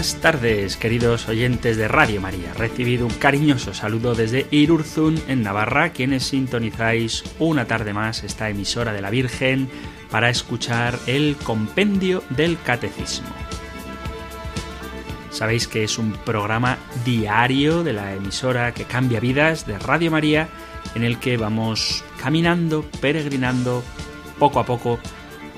Buenas 0.00 0.22
tardes, 0.22 0.76
queridos 0.78 1.28
oyentes 1.28 1.76
de 1.76 1.86
Radio 1.86 2.22
María. 2.22 2.54
Recibido 2.54 3.06
un 3.06 3.12
cariñoso 3.12 3.74
saludo 3.74 4.14
desde 4.14 4.46
Irurzun, 4.50 5.20
en 5.28 5.42
Navarra, 5.42 5.90
quienes 5.90 6.24
sintonizáis 6.24 7.22
una 7.38 7.66
tarde 7.66 7.92
más 7.92 8.24
esta 8.24 8.48
emisora 8.48 8.94
de 8.94 9.02
la 9.02 9.10
Virgen 9.10 9.68
para 10.10 10.30
escuchar 10.30 10.98
el 11.06 11.36
compendio 11.36 12.22
del 12.30 12.58
Catecismo. 12.62 13.28
Sabéis 15.28 15.68
que 15.68 15.84
es 15.84 15.98
un 15.98 16.12
programa 16.12 16.78
diario 17.04 17.84
de 17.84 17.92
la 17.92 18.14
emisora 18.14 18.72
que 18.72 18.84
cambia 18.84 19.20
vidas 19.20 19.66
de 19.66 19.78
Radio 19.78 20.10
María, 20.10 20.48
en 20.94 21.04
el 21.04 21.18
que 21.18 21.36
vamos 21.36 22.02
caminando, 22.18 22.86
peregrinando 23.02 23.84
poco 24.38 24.60
a 24.60 24.64
poco 24.64 24.98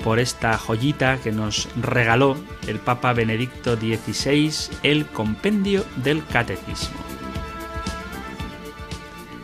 por 0.03 0.19
esta 0.19 0.57
joyita 0.57 1.17
que 1.17 1.31
nos 1.31 1.69
regaló 1.81 2.37
el 2.67 2.79
Papa 2.79 3.13
Benedicto 3.13 3.75
XVI, 3.75 4.51
el 4.83 5.05
Compendio 5.05 5.85
del 6.03 6.25
Catecismo. 6.25 6.97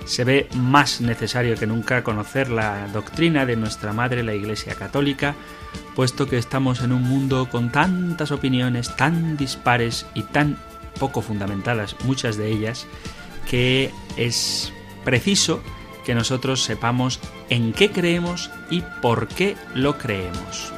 Se 0.06 0.24
ve 0.24 0.50
más 0.56 1.02
necesario 1.02 1.56
que 1.56 1.68
nunca 1.68 2.04
conocer 2.04 2.50
la 2.50 2.88
doctrina 2.88 3.46
de 3.46 3.56
nuestra 3.56 3.94
Madre 3.94 4.24
la 4.24 4.34
Iglesia 4.34 4.76
Católica, 4.76 5.36
puesto 5.96 6.28
que 6.28 6.38
estamos 6.38 6.82
en 6.82 6.92
un 6.92 7.04
mundo 7.04 7.48
con 7.50 7.72
tantas 7.72 8.32
opiniones 8.32 8.96
tan 8.96 9.38
dispares 9.38 10.08
y 10.16 10.24
tan 10.24 10.58
poco 11.00 11.22
fundamentadas, 11.22 11.96
muchas 12.04 12.38
de 12.38 12.52
ellas, 12.52 12.88
que 13.50 13.92
es 14.18 14.74
preciso 15.06 15.62
que 16.10 16.16
nosotros 16.16 16.64
sepamos 16.64 17.20
en 17.52 17.72
qué 17.72 17.92
creemos 17.92 18.50
y 18.72 18.82
por 19.00 19.28
qué 19.28 19.56
lo 19.76 20.00
creemos. 20.00 20.74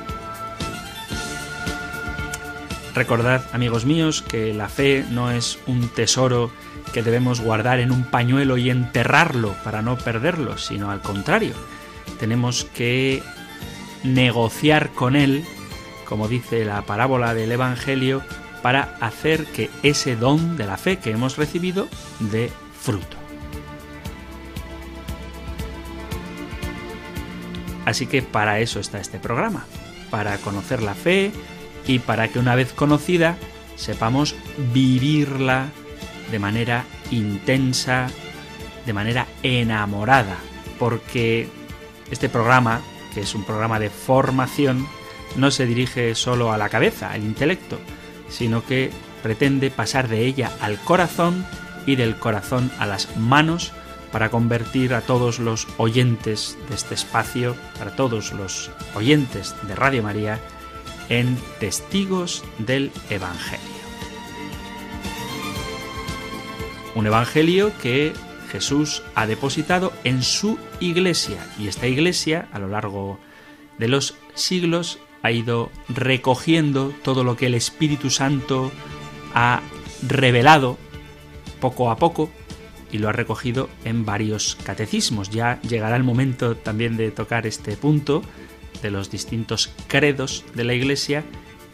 Recordad, 2.93 3.41
amigos 3.53 3.85
míos, 3.85 4.21
que 4.21 4.53
la 4.53 4.67
fe 4.67 5.05
no 5.09 5.31
es 5.31 5.57
un 5.67 5.87
tesoro 5.87 6.51
que 6.91 7.01
debemos 7.01 7.39
guardar 7.39 7.79
en 7.79 7.93
un 7.93 8.03
pañuelo 8.03 8.57
y 8.57 8.69
enterrarlo 8.69 9.55
para 9.63 9.81
no 9.81 9.97
perderlo, 9.97 10.57
sino 10.57 10.91
al 10.91 10.99
contrario, 10.99 11.53
tenemos 12.19 12.65
que 12.65 13.23
negociar 14.03 14.89
con 14.89 15.15
él, 15.15 15.45
como 16.03 16.27
dice 16.27 16.65
la 16.65 16.81
parábola 16.81 17.33
del 17.33 17.53
Evangelio, 17.53 18.21
para 18.61 18.97
hacer 18.99 19.45
que 19.45 19.69
ese 19.81 20.17
don 20.17 20.57
de 20.57 20.65
la 20.65 20.75
fe 20.75 20.99
que 20.99 21.11
hemos 21.11 21.37
recibido 21.37 21.87
dé 22.19 22.51
fruto. 22.81 23.20
Así 27.85 28.07
que 28.07 28.21
para 28.21 28.59
eso 28.59 28.79
está 28.79 28.99
este 28.99 29.19
programa, 29.19 29.65
para 30.09 30.37
conocer 30.37 30.83
la 30.83 30.93
fe 30.93 31.31
y 31.87 31.99
para 31.99 32.27
que 32.27 32.39
una 32.39 32.55
vez 32.55 32.73
conocida 32.73 33.37
sepamos 33.75 34.35
vivirla 34.73 35.69
de 36.29 36.39
manera 36.39 36.85
intensa, 37.09 38.07
de 38.85 38.93
manera 38.93 39.27
enamorada, 39.43 40.37
porque 40.79 41.49
este 42.11 42.29
programa, 42.29 42.81
que 43.13 43.21
es 43.21 43.35
un 43.35 43.43
programa 43.43 43.79
de 43.79 43.89
formación, 43.89 44.87
no 45.35 45.51
se 45.51 45.65
dirige 45.65 46.13
solo 46.15 46.51
a 46.51 46.57
la 46.57 46.69
cabeza, 46.69 47.11
al 47.11 47.23
intelecto, 47.23 47.79
sino 48.29 48.65
que 48.65 48.91
pretende 49.23 49.71
pasar 49.71 50.07
de 50.07 50.25
ella 50.25 50.51
al 50.61 50.77
corazón 50.79 51.45
y 51.85 51.95
del 51.95 52.17
corazón 52.17 52.71
a 52.79 52.85
las 52.85 53.15
manos 53.17 53.73
para 54.11 54.29
convertir 54.29 54.93
a 54.93 55.01
todos 55.01 55.39
los 55.39 55.67
oyentes 55.77 56.57
de 56.69 56.75
este 56.75 56.95
espacio, 56.95 57.55
para 57.77 57.95
todos 57.95 58.33
los 58.33 58.71
oyentes 58.95 59.55
de 59.67 59.75
Radio 59.75 60.03
María, 60.03 60.39
en 61.09 61.37
testigos 61.59 62.43
del 62.57 62.91
Evangelio. 63.09 63.65
Un 66.95 67.07
Evangelio 67.07 67.71
que 67.81 68.13
Jesús 68.51 69.01
ha 69.15 69.27
depositado 69.27 69.93
en 70.03 70.23
su 70.23 70.59
iglesia 70.79 71.45
y 71.57 71.67
esta 71.67 71.87
iglesia 71.87 72.49
a 72.51 72.59
lo 72.59 72.67
largo 72.67 73.17
de 73.77 73.87
los 73.87 74.15
siglos 74.33 74.99
ha 75.23 75.31
ido 75.31 75.71
recogiendo 75.87 76.93
todo 77.03 77.23
lo 77.23 77.37
que 77.37 77.45
el 77.45 77.53
Espíritu 77.53 78.09
Santo 78.09 78.71
ha 79.33 79.61
revelado 80.05 80.77
poco 81.59 81.91
a 81.91 81.95
poco 81.95 82.29
y 82.91 82.97
lo 82.97 83.09
ha 83.09 83.13
recogido 83.13 83.69
en 83.85 84.05
varios 84.05 84.57
catecismos. 84.63 85.29
Ya 85.29 85.61
llegará 85.61 85.95
el 85.95 86.03
momento 86.03 86.55
también 86.55 86.97
de 86.97 87.11
tocar 87.11 87.47
este 87.47 87.77
punto 87.77 88.21
de 88.81 88.91
los 88.91 89.11
distintos 89.11 89.71
credos 89.87 90.43
de 90.55 90.63
la 90.63 90.73
Iglesia, 90.73 91.23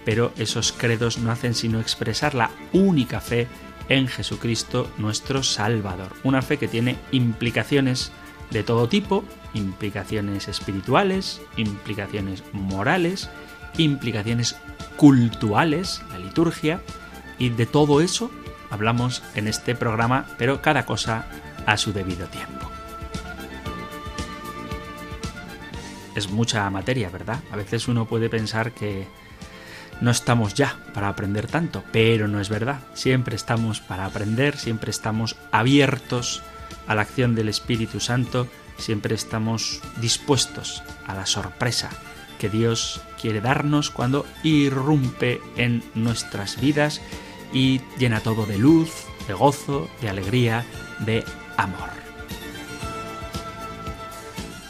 pero 0.05 0.31
esos 0.37 0.71
credos 0.71 1.17
no 1.17 1.31
hacen 1.31 1.53
sino 1.53 1.79
expresar 1.79 2.35
la 2.35 2.51
única 2.73 3.19
fe 3.19 3.47
en 3.89 4.07
Jesucristo 4.07 4.89
nuestro 4.97 5.43
Salvador. 5.43 6.13
Una 6.23 6.41
fe 6.41 6.57
que 6.57 6.67
tiene 6.67 6.97
implicaciones 7.11 8.11
de 8.51 8.63
todo 8.63 8.87
tipo, 8.87 9.23
implicaciones 9.53 10.47
espirituales, 10.47 11.41
implicaciones 11.57 12.43
morales, 12.53 13.29
implicaciones 13.77 14.55
cultuales, 14.95 16.01
la 16.09 16.19
liturgia, 16.19 16.81
y 17.39 17.49
de 17.49 17.65
todo 17.65 18.01
eso 18.01 18.31
hablamos 18.69 19.23
en 19.35 19.47
este 19.47 19.75
programa, 19.75 20.25
pero 20.37 20.61
cada 20.61 20.85
cosa 20.85 21.25
a 21.65 21.77
su 21.77 21.93
debido 21.93 22.27
tiempo. 22.27 22.69
Es 26.15 26.29
mucha 26.29 26.69
materia, 26.69 27.09
¿verdad? 27.09 27.39
A 27.51 27.55
veces 27.55 27.87
uno 27.87 28.05
puede 28.05 28.29
pensar 28.29 28.71
que 28.71 29.07
no 30.01 30.11
estamos 30.11 30.53
ya 30.53 30.77
para 30.93 31.09
aprender 31.09 31.47
tanto, 31.47 31.83
pero 31.91 32.27
no 32.27 32.39
es 32.39 32.49
verdad. 32.49 32.79
Siempre 32.93 33.35
estamos 33.35 33.81
para 33.81 34.05
aprender, 34.05 34.57
siempre 34.57 34.91
estamos 34.91 35.35
abiertos 35.51 36.43
a 36.87 36.95
la 36.95 37.01
acción 37.01 37.35
del 37.35 37.49
Espíritu 37.49 37.99
Santo, 37.99 38.47
siempre 38.77 39.15
estamos 39.15 39.81
dispuestos 39.99 40.83
a 41.05 41.13
la 41.13 41.25
sorpresa 41.25 41.89
que 42.39 42.49
Dios 42.49 43.01
quiere 43.19 43.41
darnos 43.41 43.89
cuando 43.89 44.25
irrumpe 44.43 45.41
en 45.55 45.83
nuestras 45.95 46.61
vidas 46.61 47.01
y 47.53 47.81
llena 47.97 48.19
todo 48.19 48.45
de 48.45 48.57
luz, 48.57 49.05
de 49.27 49.33
gozo, 49.33 49.89
de 50.01 50.09
alegría, 50.09 50.65
de 50.99 51.23
amor. 51.57 51.97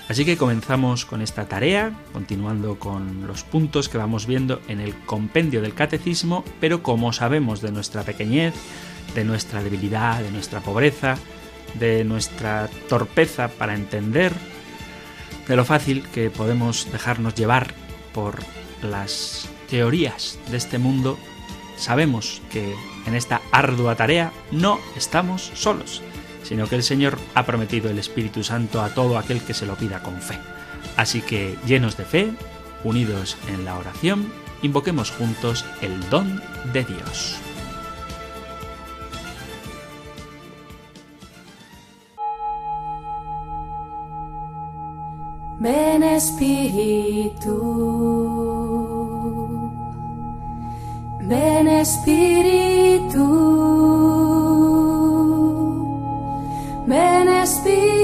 Así 0.10 0.24
que 0.24 0.38
comenzamos 0.38 1.06
con 1.06 1.22
esta 1.22 1.48
tarea, 1.50 1.92
continuando 2.14 2.80
con 2.80 3.28
los 3.28 3.44
puntos 3.44 3.90
que 3.90 3.98
vamos 3.98 4.26
viendo 4.26 4.62
en 4.70 4.80
el 4.80 4.96
compendio 4.96 5.62
del 5.62 5.74
catecismo, 5.74 6.46
pero 6.62 6.82
como 6.82 7.12
sabemos 7.12 7.62
de 7.62 7.74
nuestra 7.74 8.04
pequeñez, 8.04 8.54
de 9.14 9.26
nuestra 9.26 9.62
debilidad, 9.62 10.22
de 10.22 10.32
nuestra 10.32 10.62
pobreza, 10.62 11.18
de 11.74 12.06
nuestra 12.06 12.70
torpeza 12.88 13.50
para 13.50 13.76
entender, 13.76 14.32
de 15.46 15.56
lo 15.58 15.66
fácil 15.66 16.04
que 16.14 16.30
podemos 16.30 16.90
dejarnos 16.92 17.36
llevar 17.36 17.74
por 18.14 18.40
las 18.82 19.50
teorías 19.70 20.40
de 20.50 20.58
este 20.58 20.78
mundo, 20.78 21.18
sabemos 21.78 22.42
que 22.52 22.76
en 23.06 23.16
esta 23.16 23.42
ardua 23.52 23.96
tarea 23.96 24.34
no 24.52 24.80
estamos 24.96 25.52
solos, 25.54 26.02
sino 26.44 26.68
que 26.68 26.76
el 26.76 26.84
Señor 26.84 27.18
ha 27.34 27.46
prometido 27.46 27.90
el 27.90 28.00
Espíritu 28.00 28.44
Santo 28.44 28.82
a 28.82 28.90
todo 28.90 29.18
aquel 29.18 29.42
que 29.42 29.54
se 29.54 29.66
lo 29.66 29.76
pida 29.76 30.04
con 30.04 30.22
fe. 30.22 30.38
Así 30.98 31.22
que 31.22 31.56
llenos 31.66 31.96
de 31.96 32.06
fe, 32.06 32.34
unidos 32.84 33.38
en 33.48 33.64
la 33.64 33.78
oración, 33.78 34.32
invoquemos 34.62 35.12
juntos 35.12 35.64
el 35.82 36.10
don 36.10 36.42
de 36.74 36.84
Dios. 36.84 37.38
Ven 45.60 46.04
Espíritu, 46.04 47.48
ven 51.28 51.68
Espíritu, 51.68 53.26
ven 56.88 57.28
Espíritu. 57.28 57.98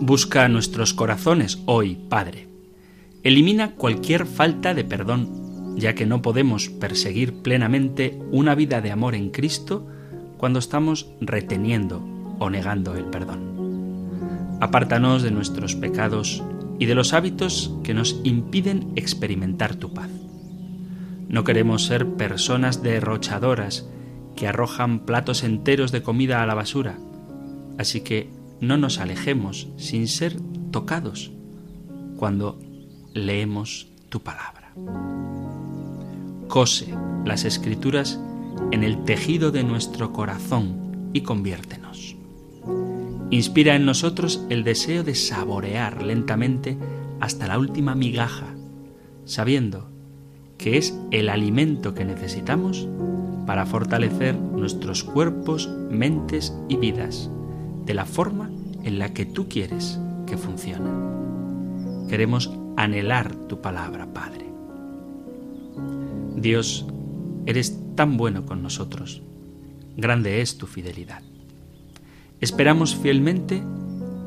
Busca 0.00 0.48
nuestros 0.48 0.92
corazones 0.92 1.60
hoy, 1.66 1.94
Padre. 1.94 2.48
Elimina 3.22 3.76
cualquier 3.76 4.26
falta 4.26 4.74
de 4.74 4.82
perdón, 4.82 5.41
ya 5.76 5.94
que 5.94 6.06
no 6.06 6.22
podemos 6.22 6.68
perseguir 6.68 7.42
plenamente 7.42 8.18
una 8.30 8.54
vida 8.54 8.80
de 8.80 8.92
amor 8.92 9.14
en 9.14 9.30
Cristo 9.30 9.86
cuando 10.36 10.58
estamos 10.58 11.08
reteniendo 11.20 12.04
o 12.38 12.50
negando 12.50 12.96
el 12.96 13.04
perdón. 13.04 14.58
Apártanos 14.60 15.22
de 15.22 15.30
nuestros 15.30 15.74
pecados 15.74 16.42
y 16.78 16.86
de 16.86 16.94
los 16.94 17.12
hábitos 17.12 17.72
que 17.84 17.94
nos 17.94 18.20
impiden 18.24 18.92
experimentar 18.96 19.76
tu 19.76 19.92
paz. 19.92 20.10
No 21.28 21.44
queremos 21.44 21.84
ser 21.84 22.06
personas 22.14 22.82
derrochadoras 22.82 23.88
que 24.36 24.48
arrojan 24.48 25.00
platos 25.00 25.44
enteros 25.44 25.92
de 25.92 26.02
comida 26.02 26.42
a 26.42 26.46
la 26.46 26.54
basura, 26.54 26.98
así 27.78 28.00
que 28.00 28.30
no 28.60 28.76
nos 28.76 28.98
alejemos 28.98 29.68
sin 29.76 30.08
ser 30.08 30.36
tocados 30.70 31.32
cuando 32.16 32.58
leemos 33.14 33.88
tu 34.08 34.20
palabra. 34.20 34.72
Cose 36.52 36.94
las 37.24 37.46
escrituras 37.46 38.20
en 38.72 38.84
el 38.84 39.04
tejido 39.04 39.52
de 39.52 39.64
nuestro 39.64 40.12
corazón 40.12 41.08
y 41.14 41.22
conviértenos. 41.22 42.14
Inspira 43.30 43.74
en 43.74 43.86
nosotros 43.86 44.44
el 44.50 44.62
deseo 44.62 45.02
de 45.02 45.14
saborear 45.14 46.02
lentamente 46.02 46.76
hasta 47.20 47.46
la 47.46 47.58
última 47.58 47.94
migaja, 47.94 48.54
sabiendo 49.24 49.88
que 50.58 50.76
es 50.76 50.94
el 51.10 51.30
alimento 51.30 51.94
que 51.94 52.04
necesitamos 52.04 52.86
para 53.46 53.64
fortalecer 53.64 54.36
nuestros 54.36 55.04
cuerpos, 55.04 55.70
mentes 55.90 56.54
y 56.68 56.76
vidas 56.76 57.30
de 57.86 57.94
la 57.94 58.04
forma 58.04 58.50
en 58.84 58.98
la 58.98 59.14
que 59.14 59.24
tú 59.24 59.48
quieres 59.48 59.98
que 60.26 60.36
funcionen. 60.36 62.08
Queremos 62.10 62.52
anhelar 62.76 63.34
tu 63.48 63.62
palabra, 63.62 64.12
Padre. 64.12 64.51
Dios, 66.36 66.86
eres 67.46 67.78
tan 67.94 68.16
bueno 68.16 68.46
con 68.46 68.62
nosotros. 68.62 69.22
Grande 69.96 70.40
es 70.40 70.58
tu 70.58 70.66
fidelidad. 70.66 71.22
Esperamos 72.40 72.96
fielmente 72.96 73.62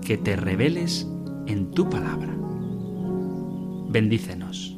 que 0.01 0.17
te 0.17 0.35
reveles 0.35 1.07
en 1.47 1.71
tu 1.71 1.89
palabra. 1.89 2.35
Bendícenos. 3.89 4.77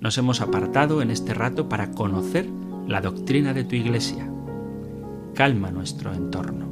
Nos 0.00 0.18
hemos 0.18 0.40
apartado 0.40 1.02
en 1.02 1.10
este 1.10 1.34
rato 1.34 1.68
para 1.68 1.90
conocer 1.92 2.48
la 2.86 3.00
doctrina 3.00 3.54
de 3.54 3.64
tu 3.64 3.76
iglesia. 3.76 4.28
Calma 5.34 5.70
nuestro 5.70 6.14
entorno. 6.14 6.66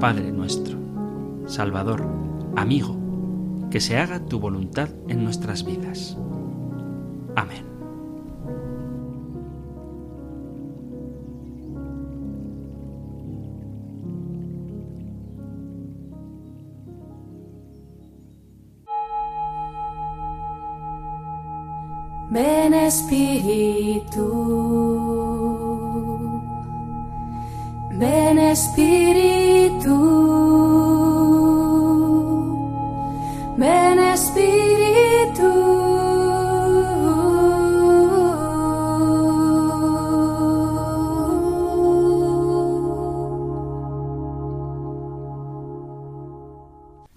Padre 0.00 0.30
nuestro, 0.30 0.78
Salvador, 1.46 2.06
amigo, 2.54 3.05
que 3.70 3.80
se 3.80 3.98
haga 3.98 4.20
tu 4.20 4.38
voluntad 4.40 4.88
en 5.08 5.24
nuestras 5.24 5.64
vidas. 5.64 6.16
Amén. 7.34 7.64
Ven 22.30 22.74
Espíritu, 22.74 24.26
ven 27.98 28.38
Espíritu, 28.38 29.96
Espíritu. 33.66 35.42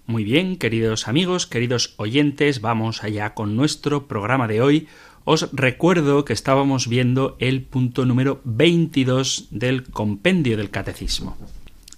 Muy 0.06 0.24
bien, 0.24 0.56
queridos 0.56 1.06
amigos, 1.06 1.46
queridos 1.46 1.94
oyentes, 1.96 2.60
vamos 2.60 3.04
allá 3.04 3.34
con 3.34 3.54
nuestro 3.54 4.08
programa 4.08 4.48
de 4.48 4.60
hoy. 4.60 4.88
Os 5.24 5.48
recuerdo 5.52 6.24
que 6.24 6.32
estábamos 6.32 6.88
viendo 6.88 7.36
el 7.38 7.62
punto 7.62 8.04
número 8.06 8.40
22 8.44 9.46
del 9.50 9.84
compendio 9.84 10.56
del 10.56 10.70
catecismo. 10.70 11.36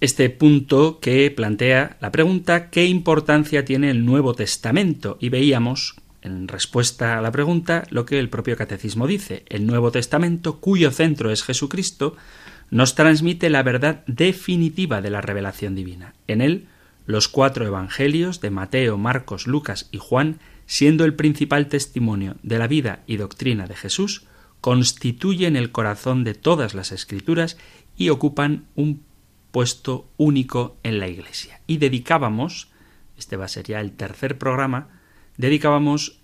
Este 0.03 0.29
punto 0.29 0.99
que 0.99 1.31
plantea 1.31 1.95
la 2.01 2.11
pregunta 2.11 2.69
¿qué 2.69 2.87
importancia 2.87 3.63
tiene 3.63 3.89
el 3.89 4.05
Nuevo 4.05 4.33
Testamento? 4.33 5.17
Y 5.21 5.29
veíamos, 5.29 5.95
en 6.21 6.49
respuesta 6.49 7.17
a 7.17 7.21
la 7.21 7.31
pregunta, 7.31 7.87
lo 7.89 8.05
que 8.05 8.19
el 8.19 8.27
propio 8.27 8.57
catecismo 8.57 9.07
dice. 9.07 9.45
El 9.47 9.65
Nuevo 9.65 9.93
Testamento, 9.93 10.59
cuyo 10.59 10.91
centro 10.91 11.31
es 11.31 11.41
Jesucristo, 11.41 12.17
nos 12.69 12.95
transmite 12.95 13.49
la 13.49 13.63
verdad 13.63 14.03
definitiva 14.05 15.01
de 15.01 15.09
la 15.09 15.21
revelación 15.21 15.73
divina. 15.73 16.15
En 16.27 16.41
él, 16.41 16.67
los 17.05 17.29
cuatro 17.29 17.65
evangelios 17.65 18.41
de 18.41 18.49
Mateo, 18.49 18.97
Marcos, 18.97 19.47
Lucas 19.47 19.87
y 19.93 19.99
Juan, 19.99 20.39
siendo 20.65 21.05
el 21.05 21.13
principal 21.13 21.67
testimonio 21.67 22.35
de 22.43 22.59
la 22.59 22.67
vida 22.67 23.03
y 23.07 23.15
doctrina 23.15 23.67
de 23.67 23.77
Jesús, 23.77 24.25
constituyen 24.59 25.55
el 25.55 25.71
corazón 25.71 26.25
de 26.25 26.33
todas 26.33 26.73
las 26.73 26.91
escrituras 26.91 27.55
y 27.95 28.09
ocupan 28.09 28.65
un 28.75 29.01
puesto 29.53 30.09
único 30.17 30.77
en 30.81 30.99
la 30.99 31.07
Iglesia. 31.07 31.61
Y 31.67 31.77
dedicábamos, 31.77 32.69
este 33.19 33.37
va 33.37 33.45
a 33.45 33.47
ser 33.47 33.67
ya 33.67 33.81
el 33.81 33.91
tercer 33.91 34.39
programa, 34.39 34.89
dedicábamos 35.37 36.19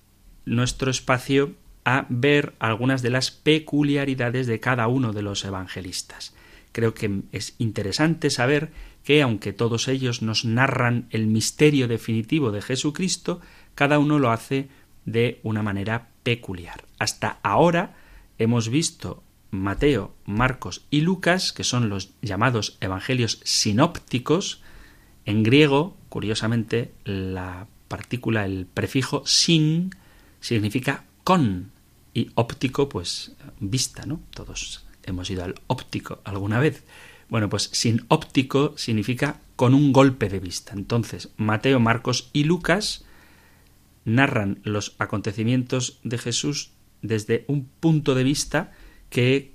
nuestro 0.46 0.90
espacio 0.90 1.54
a 1.86 2.08
ver 2.10 2.56
algunas 2.58 3.04
de 3.04 3.12
las 3.12 3.30
peculiaridades 3.30 4.48
de 4.48 4.60
cada 4.60 4.88
uno 4.88 5.14
de 5.14 5.22
los 5.22 5.46
evangelistas. 5.46 6.34
Creo 6.72 6.96
que 6.96 7.22
es 7.32 7.54
interesante 7.60 8.32
saber 8.32 8.72
que, 9.04 9.22
aunque 9.22 9.54
todos 9.54 9.88
ellos 9.90 10.24
nos 10.24 10.44
narran 10.44 11.06
el 11.12 11.28
misterio 11.28 11.88
definitivo 11.88 12.52
de 12.52 12.64
Jesucristo, 12.64 13.42
cada 13.76 14.00
uno 14.00 14.18
lo 14.18 14.32
hace 14.32 14.70
de 15.06 15.40
una 15.44 15.62
manera 15.62 16.10
peculiar. 16.24 16.86
Hasta 16.98 17.40
ahora 17.44 17.96
hemos 18.40 18.70
visto 18.70 19.22
Mateo, 19.52 20.16
Marcos 20.26 20.86
y 20.90 21.02
Lucas, 21.02 21.54
que 21.54 21.64
son 21.64 21.90
los 21.90 22.12
llamados 22.22 22.78
evangelios 22.82 23.40
sinópticos. 23.44 24.62
En 25.26 25.44
griego, 25.44 25.98
curiosamente, 26.10 26.94
la 27.04 27.68
partícula, 27.88 28.46
el 28.46 28.66
prefijo 28.66 29.24
sin, 29.26 29.92
significa 30.40 31.06
con, 31.24 31.72
y 32.14 32.30
óptico, 32.36 32.90
pues 32.90 33.34
vista, 33.60 34.06
¿no? 34.06 34.22
Todos 34.32 34.86
hemos 35.04 35.30
ido 35.30 35.44
al 35.44 35.56
óptico 35.68 36.22
alguna 36.24 36.60
vez. 36.60 36.84
Bueno, 37.30 37.50
pues 37.50 37.70
sin 37.74 38.06
óptico 38.08 38.74
significa 38.78 39.40
con 39.56 39.74
un 39.74 39.92
golpe 39.92 40.30
de 40.30 40.40
vista. 40.40 40.74
Entonces, 40.74 41.30
Mateo, 41.38 41.80
Marcos 41.80 42.30
y 42.34 42.46
Lucas 42.46 43.06
narran 44.06 44.60
los 44.64 44.96
acontecimientos 44.98 46.00
de 46.04 46.18
Jesús 46.18 46.72
desde 47.02 47.46
un 47.48 47.66
punto 47.66 48.16
de 48.16 48.24
vista 48.24 48.72
que 49.10 49.52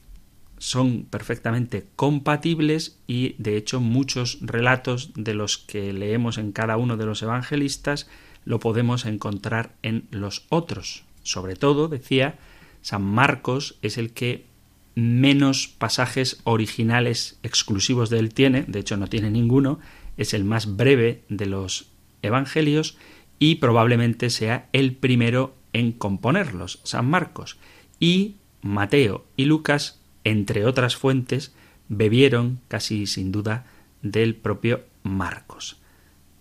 son 0.59 1.05
perfectamente 1.05 1.87
compatibles 1.97 2.99
y 3.07 3.35
de 3.39 3.57
hecho 3.57 3.81
muchos 3.81 4.39
relatos 4.41 5.11
de 5.15 5.35
los 5.35 5.59
que 5.59 5.93
leemos 5.93 6.39
en 6.39 6.53
cada 6.53 6.77
uno 6.77 6.97
de 6.97 7.07
los 7.07 7.23
evangelistas 7.23 8.09
lo 8.45 8.61
podemos 8.61 9.05
encontrar 9.07 9.75
en 9.83 10.07
los 10.11 10.47
otros. 10.49 11.05
Sobre 11.23 11.57
todo, 11.57 11.89
decía, 11.89 12.39
San 12.83 13.03
Marcos 13.03 13.77
es 13.83 13.99
el 13.99 14.13
que 14.13 14.47
menos 14.95 15.69
pasajes 15.69 16.41
originales 16.45 17.39
exclusivos 17.43 18.11
de 18.11 18.19
él 18.19 18.33
tiene, 18.33 18.63
de 18.69 18.81
hecho 18.81 18.97
no 18.97 19.09
tiene 19.09 19.31
ninguno, 19.31 19.81
es 20.17 20.35
el 20.35 20.45
más 20.45 20.77
breve 20.77 21.25
de 21.29 21.47
los 21.47 21.89
evangelios 22.23 22.97
y 23.39 23.57
probablemente 23.57 24.31
sea 24.31 24.69
el 24.73 24.95
primero 24.95 25.55
en 25.73 25.93
componerlos, 25.93 26.81
San 26.85 27.07
Marcos. 27.07 27.57
Y 27.99 28.37
Mateo 28.65 29.27
y 29.37 29.45
Lucas, 29.45 30.01
entre 30.25 30.65
otras 30.65 30.97
fuentes, 30.97 31.55
bebieron 31.89 32.61
casi 32.69 33.07
sin 33.07 33.31
duda 33.31 33.67
del 34.01 34.35
propio 34.35 34.85
Marcos. 35.03 35.77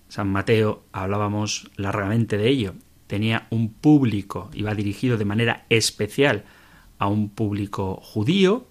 San 0.07 0.31
Mateo, 0.31 0.83
hablábamos 0.93 1.69
largamente 1.75 2.37
de 2.37 2.47
ello, 2.47 2.75
tenía 3.07 3.45
un 3.49 3.73
público, 3.73 4.49
iba 4.53 4.73
dirigido 4.73 5.17
de 5.17 5.25
manera 5.25 5.65
especial 5.69 6.45
a 6.97 7.07
un 7.07 7.27
público 7.27 7.99
judío, 8.01 8.67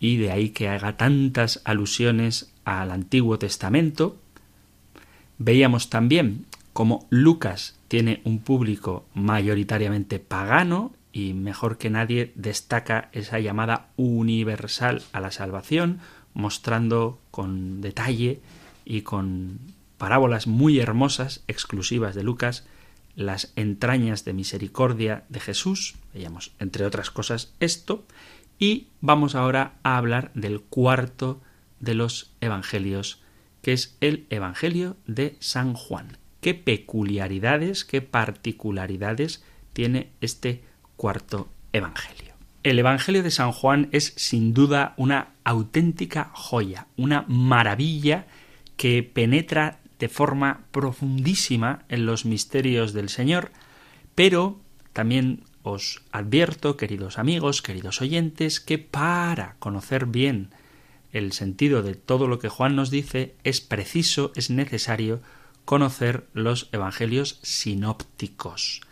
y 0.00 0.16
de 0.16 0.30
ahí 0.30 0.48
que 0.48 0.68
haga 0.68 0.96
tantas 0.96 1.60
alusiones 1.64 2.54
al 2.64 2.90
Antiguo 2.90 3.38
Testamento. 3.38 4.16
Veíamos 5.36 5.90
también 5.90 6.46
como 6.72 7.06
Lucas 7.10 7.78
tiene 7.88 8.22
un 8.24 8.38
público 8.38 9.04
mayoritariamente 9.12 10.18
pagano 10.18 10.92
y 11.12 11.34
mejor 11.34 11.78
que 11.78 11.90
nadie 11.90 12.32
destaca 12.34 13.10
esa 13.12 13.38
llamada 13.38 13.88
universal 13.96 15.02
a 15.12 15.20
la 15.20 15.30
salvación, 15.30 16.00
mostrando 16.34 17.20
con 17.30 17.80
detalle 17.80 18.40
y 18.84 19.02
con 19.02 19.58
parábolas 19.98 20.46
muy 20.46 20.80
hermosas, 20.80 21.44
exclusivas 21.46 22.14
de 22.14 22.24
Lucas, 22.24 22.66
las 23.14 23.52
entrañas 23.56 24.24
de 24.24 24.32
misericordia 24.32 25.24
de 25.28 25.40
Jesús, 25.40 25.94
veíamos 26.14 26.52
entre 26.58 26.86
otras 26.86 27.10
cosas 27.10 27.52
esto, 27.60 28.04
y 28.58 28.88
vamos 29.00 29.34
ahora 29.34 29.74
a 29.82 29.98
hablar 29.98 30.30
del 30.34 30.60
cuarto 30.60 31.40
de 31.80 31.94
los 31.94 32.32
evangelios, 32.40 33.20
que 33.60 33.72
es 33.72 33.96
el 34.00 34.26
Evangelio 34.30 34.96
de 35.06 35.36
San 35.40 35.74
Juan. 35.74 36.16
¿Qué 36.40 36.54
peculiaridades, 36.54 37.84
qué 37.84 38.02
particularidades 38.02 39.44
tiene 39.72 40.10
este 40.20 40.62
cuarto 41.02 41.48
evangelio? 41.72 42.34
El 42.62 42.78
Evangelio 42.78 43.24
de 43.24 43.32
San 43.32 43.50
Juan 43.50 43.88
es 43.90 44.12
sin 44.14 44.54
duda 44.54 44.94
una 44.96 45.30
auténtica 45.42 46.30
joya, 46.32 46.86
una 46.96 47.24
maravilla 47.26 48.28
que 48.76 49.02
penetra 49.02 49.80
de 49.98 50.08
forma 50.08 50.60
profundísima 50.70 51.82
en 51.88 52.06
los 52.06 52.24
misterios 52.24 52.92
del 52.92 53.08
Señor, 53.08 53.50
pero 54.14 54.60
también 54.92 55.42
os 55.64 56.02
advierto, 56.12 56.76
queridos 56.76 57.18
amigos, 57.18 57.62
queridos 57.62 58.00
oyentes, 58.00 58.60
que 58.60 58.78
para 58.78 59.56
conocer 59.58 60.06
bien 60.06 60.50
el 61.12 61.32
sentido 61.32 61.82
de 61.82 61.96
todo 61.96 62.28
lo 62.28 62.38
que 62.38 62.48
Juan 62.48 62.76
nos 62.76 62.90
dice, 62.92 63.34
es 63.42 63.60
preciso, 63.60 64.30
es 64.36 64.50
necesario 64.50 65.20
conocer 65.64 66.28
los 66.32 66.68
evangelios 66.70 67.40
sinópticos. 67.42 68.82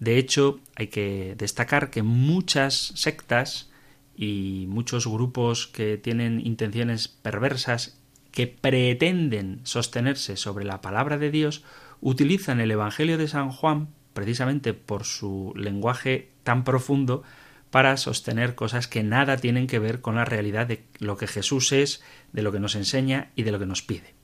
De 0.00 0.18
hecho, 0.18 0.60
hay 0.76 0.88
que 0.88 1.34
destacar 1.36 1.90
que 1.90 2.02
muchas 2.02 2.92
sectas 2.94 3.70
y 4.16 4.66
muchos 4.68 5.06
grupos 5.06 5.66
que 5.66 5.96
tienen 5.96 6.44
intenciones 6.44 7.08
perversas 7.08 7.98
que 8.30 8.46
pretenden 8.46 9.60
sostenerse 9.64 10.36
sobre 10.36 10.64
la 10.64 10.80
palabra 10.80 11.18
de 11.18 11.30
Dios 11.30 11.64
utilizan 12.00 12.60
el 12.60 12.70
Evangelio 12.70 13.18
de 13.18 13.28
San 13.28 13.50
Juan 13.50 13.88
precisamente 14.12 14.74
por 14.74 15.04
su 15.04 15.52
lenguaje 15.56 16.30
tan 16.42 16.64
profundo 16.64 17.22
para 17.70 17.96
sostener 17.96 18.54
cosas 18.54 18.88
que 18.88 19.02
nada 19.02 19.36
tienen 19.36 19.66
que 19.66 19.78
ver 19.78 20.00
con 20.00 20.16
la 20.16 20.24
realidad 20.24 20.66
de 20.66 20.84
lo 20.98 21.16
que 21.16 21.26
Jesús 21.26 21.72
es, 21.72 22.02
de 22.32 22.42
lo 22.42 22.50
que 22.50 22.60
nos 22.60 22.74
enseña 22.74 23.30
y 23.36 23.42
de 23.42 23.52
lo 23.52 23.58
que 23.58 23.66
nos 23.66 23.82
pide. 23.82 24.14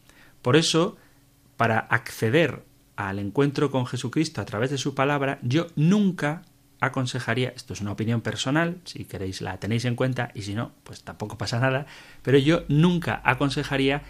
Por 0.42 0.56
eso, 0.56 0.96
para 1.56 1.78
acceder 1.78 2.64
al 2.96 3.18
encuentro 3.18 3.70
con 3.70 3.86
Jesucristo 3.86 4.40
a 4.40 4.44
través 4.44 4.70
de 4.70 4.78
su 4.78 4.94
palabra, 4.94 5.38
yo 5.42 5.66
nunca 5.76 6.42
aconsejaría, 6.80 7.52
esto 7.56 7.72
es 7.72 7.80
una 7.80 7.92
opinión 7.92 8.20
personal, 8.20 8.78
si 8.84 9.04
queréis 9.04 9.40
la 9.40 9.58
tenéis 9.58 9.84
en 9.84 9.96
cuenta 9.96 10.30
y 10.34 10.42
si 10.42 10.54
no, 10.54 10.72
pues 10.84 11.02
tampoco 11.02 11.38
pasa 11.38 11.58
nada, 11.58 11.86
pero 12.22 12.38
yo 12.38 12.64
nunca 12.68 13.20
aconsejaría 13.24 14.02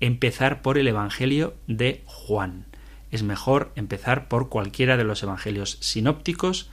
empezar 0.00 0.62
por 0.62 0.78
el 0.78 0.88
Evangelio 0.88 1.54
de 1.66 2.02
Juan. 2.06 2.66
Es 3.10 3.22
mejor 3.22 3.72
empezar 3.74 4.28
por 4.28 4.48
cualquiera 4.48 4.96
de 4.96 5.04
los 5.04 5.22
Evangelios 5.22 5.78
sinópticos, 5.80 6.70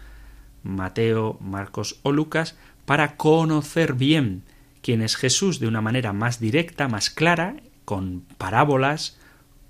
Mateo, 0.64 1.38
Marcos 1.40 2.00
o 2.04 2.12
Lucas, 2.12 2.58
para 2.86 3.16
conocer 3.16 3.94
bien 3.94 4.44
quién 4.82 5.02
es 5.02 5.16
Jesús 5.16 5.60
de 5.60 5.68
una 5.68 5.82
manera 5.82 6.14
más 6.14 6.40
directa, 6.40 6.88
más 6.88 7.10
clara, 7.10 7.56
con 7.86 8.22
parábolas, 8.38 9.18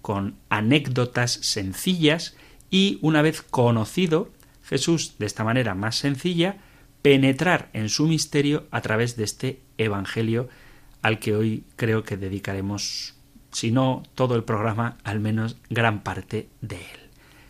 con 0.06 0.36
anécdotas 0.50 1.32
sencillas, 1.32 2.36
y 2.70 3.00
una 3.02 3.24
vez 3.24 3.42
conocido 3.42 4.30
Jesús 4.64 5.16
de 5.18 5.26
esta 5.26 5.44
manera 5.44 5.74
más 5.74 5.96
sencilla, 5.96 6.58
penetrar 7.02 7.72
en 7.74 7.90
su 7.90 8.06
misterio 8.06 8.68
a 8.70 8.82
través 8.82 9.18
de 9.18 9.24
este 9.24 9.62
Evangelio 9.80 10.48
al 11.02 11.18
que 11.18 11.36
hoy 11.36 11.64
creo 11.76 12.04
que 12.04 12.18
dedicaremos, 12.18 13.16
si 13.52 13.72
no 13.72 14.04
todo 14.14 14.36
el 14.36 14.44
programa, 14.44 15.00
al 15.04 15.20
menos 15.20 15.58
gran 15.72 16.04
parte 16.04 16.50
de 16.62 16.76
él. 16.76 17.00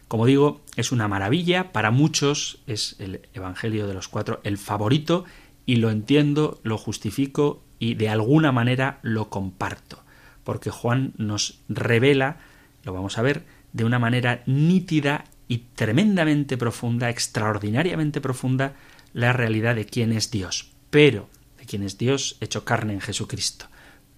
Como 0.07 0.25
digo, 0.25 0.61
es 0.77 0.93
una 0.93 1.09
maravilla, 1.09 1.73
para 1.73 1.91
muchos 1.91 2.59
es 2.67 2.95
el 2.99 3.27
Evangelio 3.33 3.85
de 3.85 3.95
los 3.95 4.07
cuatro 4.07 4.39
el 4.45 4.57
favorito 4.57 5.25
y 5.65 5.75
lo 5.75 5.91
entiendo, 5.91 6.61
lo 6.63 6.77
justifico 6.77 7.65
y 7.79 7.95
de 7.95 8.07
alguna 8.07 8.53
manera 8.53 8.99
lo 9.01 9.29
comparto, 9.29 10.04
porque 10.45 10.71
Juan 10.71 11.11
nos 11.17 11.59
revela, 11.67 12.37
lo 12.83 12.93
vamos 12.93 13.17
a 13.17 13.21
ver, 13.21 13.43
de 13.73 13.83
una 13.83 13.99
manera 13.99 14.43
nítida 14.45 15.25
y 15.49 15.65
tremendamente 15.75 16.55
profunda, 16.55 17.09
extraordinariamente 17.09 18.21
profunda, 18.21 18.75
la 19.11 19.33
realidad 19.33 19.75
de 19.75 19.85
quién 19.85 20.13
es 20.13 20.31
Dios, 20.31 20.71
pero 20.89 21.27
de 21.57 21.65
quién 21.65 21.83
es 21.83 21.97
Dios 21.97 22.37
hecho 22.39 22.63
carne 22.63 22.93
en 22.93 23.01
Jesucristo. 23.01 23.65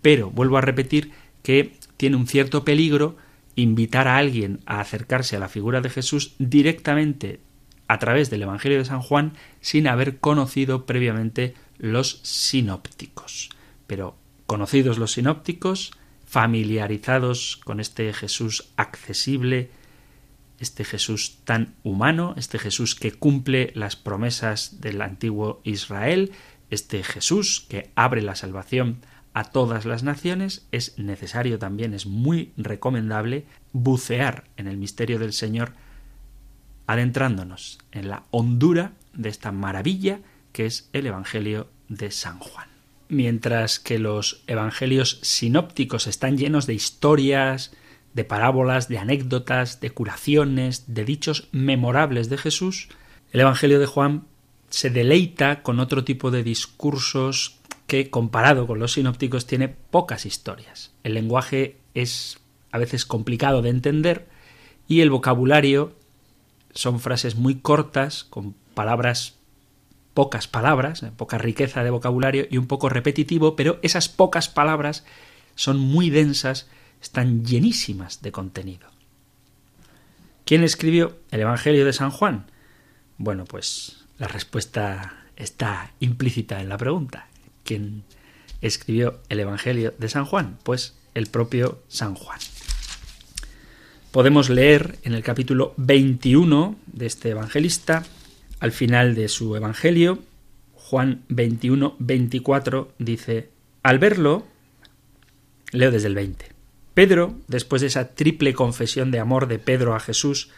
Pero 0.03 0.29
vuelvo 0.29 0.57
a 0.57 0.61
repetir 0.61 1.11
que 1.41 1.73
tiene 1.97 2.17
un 2.17 2.27
cierto 2.27 2.63
peligro 2.63 3.17
invitar 3.55 4.07
a 4.07 4.17
alguien 4.17 4.59
a 4.65 4.79
acercarse 4.79 5.35
a 5.35 5.39
la 5.39 5.49
figura 5.49 5.81
de 5.81 5.89
Jesús 5.89 6.35
directamente 6.37 7.39
a 7.87 7.99
través 7.99 8.29
del 8.29 8.43
Evangelio 8.43 8.77
de 8.77 8.85
San 8.85 9.01
Juan 9.01 9.33
sin 9.61 9.87
haber 9.87 10.19
conocido 10.19 10.85
previamente 10.85 11.55
los 11.77 12.19
sinópticos. 12.23 13.49
Pero 13.87 14.15
conocidos 14.45 14.97
los 14.97 15.13
sinópticos, 15.13 15.91
familiarizados 16.27 17.57
con 17.63 17.79
este 17.79 18.13
Jesús 18.13 18.69
accesible, 18.75 19.71
este 20.59 20.83
Jesús 20.83 21.37
tan 21.45 21.73
humano, 21.83 22.33
este 22.37 22.59
Jesús 22.59 22.95
que 22.95 23.13
cumple 23.13 23.71
las 23.75 23.95
promesas 23.95 24.81
del 24.81 25.01
antiguo 25.01 25.61
Israel, 25.63 26.33
este 26.69 27.01
Jesús 27.03 27.65
que 27.69 27.91
abre 27.95 28.21
la 28.21 28.35
salvación 28.35 28.99
a 29.33 29.45
todas 29.45 29.85
las 29.85 30.03
naciones, 30.03 30.67
es 30.71 30.97
necesario 30.97 31.59
también, 31.59 31.93
es 31.93 32.05
muy 32.05 32.51
recomendable 32.57 33.45
bucear 33.71 34.45
en 34.57 34.67
el 34.67 34.77
misterio 34.77 35.19
del 35.19 35.31
Señor, 35.31 35.73
adentrándonos 36.87 37.79
en 37.91 38.09
la 38.09 38.23
hondura 38.31 38.93
de 39.13 39.29
esta 39.29 39.51
maravilla 39.51 40.19
que 40.51 40.65
es 40.65 40.89
el 40.91 41.05
Evangelio 41.05 41.69
de 41.87 42.11
San 42.11 42.39
Juan. 42.39 42.76
Mientras 43.09 43.79
que 43.79 43.99
los 43.99 44.43
Evangelios 44.47 45.19
sinópticos 45.21 46.07
están 46.07 46.37
llenos 46.37 46.67
de 46.67 46.73
historias, 46.73 47.71
de 48.13 48.23
parábolas, 48.23 48.89
de 48.89 48.97
anécdotas, 48.97 49.79
de 49.79 49.91
curaciones, 49.91 50.93
de 50.93 51.05
dichos 51.05 51.47
memorables 51.51 52.29
de 52.29 52.37
Jesús, 52.37 52.89
el 53.31 53.41
Evangelio 53.41 53.79
de 53.79 53.85
Juan 53.85 54.25
se 54.69 54.89
deleita 54.89 55.61
con 55.61 55.79
otro 55.79 56.03
tipo 56.03 56.31
de 56.31 56.43
discursos 56.43 57.57
que, 57.85 58.09
comparado 58.09 58.67
con 58.67 58.79
los 58.79 58.93
sinópticos, 58.93 59.47
tiene 59.47 59.69
pocas 59.69 60.25
historias. 60.25 60.91
El 61.03 61.13
lenguaje 61.13 61.77
es 61.93 62.39
a 62.71 62.77
veces 62.77 63.05
complicado 63.05 63.61
de 63.61 63.69
entender 63.69 64.27
y 64.87 65.01
el 65.01 65.09
vocabulario 65.09 65.93
son 66.73 66.99
frases 66.99 67.35
muy 67.35 67.55
cortas, 67.55 68.23
con 68.25 68.55
palabras, 68.73 69.36
pocas 70.17 70.47
palabras, 70.47 71.05
poca 71.15 71.37
riqueza 71.37 71.83
de 71.83 71.91
vocabulario 71.91 72.47
y 72.49 72.57
un 72.57 72.65
poco 72.65 72.89
repetitivo, 72.89 73.55
pero 73.55 73.77
esas 73.83 74.09
pocas 74.09 74.49
palabras 74.49 75.05
son 75.53 75.77
muy 75.77 76.09
densas 76.09 76.65
están 77.03 77.45
llenísimas 77.45 78.23
de 78.23 78.31
contenido. 78.31 78.87
¿Quién 80.43 80.63
escribió 80.63 81.19
el 81.29 81.41
Evangelio 81.41 81.85
de 81.85 81.93
San 81.93 82.09
Juan? 82.09 82.47
Bueno, 83.19 83.45
pues 83.45 84.05
la 84.17 84.27
respuesta 84.27 85.25
está 85.35 85.91
implícita 85.99 86.61
en 86.61 86.69
la 86.69 86.79
pregunta. 86.79 87.27
¿Quién 87.63 88.03
escribió 88.61 89.19
el 89.29 89.39
Evangelio 89.39 89.93
de 89.99 90.09
San 90.09 90.25
Juan? 90.25 90.57
Pues 90.63 90.95
el 91.13 91.27
propio 91.27 91.83
San 91.89 92.15
Juan. 92.15 92.39
Podemos 94.09 94.49
leer 94.49 94.97
en 95.03 95.13
el 95.13 95.21
capítulo 95.21 95.75
21 95.77 96.75
de 96.87 97.05
este 97.05 97.29
evangelista, 97.29 98.03
al 98.59 98.71
final 98.71 99.15
de 99.15 99.27
su 99.27 99.55
Evangelio, 99.55 100.19
Juan 100.73 101.23
21, 101.29 101.95
24, 101.99 102.93
dice, 102.97 103.49
al 103.83 103.99
verlo, 103.99 104.45
leo 105.71 105.91
desde 105.91 106.07
el 106.07 106.15
20, 106.15 106.45
Pedro, 106.93 107.35
después 107.47 107.81
de 107.81 107.87
esa 107.87 108.15
triple 108.15 108.53
confesión 108.53 109.11
de 109.11 109.19
amor 109.19 109.47
de 109.47 109.59
Pedro 109.59 109.95
a 109.95 109.99
Jesús, 109.99 110.49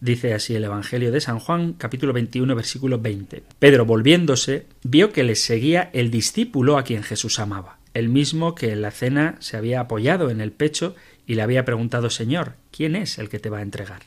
dice 0.00 0.34
así 0.34 0.54
el 0.54 0.64
Evangelio 0.64 1.12
de 1.12 1.20
San 1.20 1.38
Juan, 1.38 1.74
capítulo 1.74 2.12
21, 2.12 2.54
versículo 2.54 2.98
20. 2.98 3.42
Pedro, 3.58 3.84
volviéndose, 3.84 4.66
vio 4.82 5.12
que 5.12 5.22
le 5.22 5.36
seguía 5.36 5.90
el 5.92 6.10
discípulo 6.10 6.78
a 6.78 6.84
quien 6.84 7.02
Jesús 7.02 7.38
amaba, 7.38 7.78
el 7.94 8.08
mismo 8.08 8.54
que 8.54 8.72
en 8.72 8.82
la 8.82 8.90
cena 8.90 9.36
se 9.40 9.56
había 9.56 9.80
apoyado 9.80 10.30
en 10.30 10.40
el 10.40 10.52
pecho 10.52 10.94
y 11.26 11.34
le 11.34 11.42
había 11.42 11.64
preguntado 11.64 12.10
Señor, 12.10 12.54
¿quién 12.70 12.96
es 12.96 13.18
el 13.18 13.28
que 13.28 13.38
te 13.38 13.50
va 13.50 13.58
a 13.58 13.62
entregar? 13.62 14.02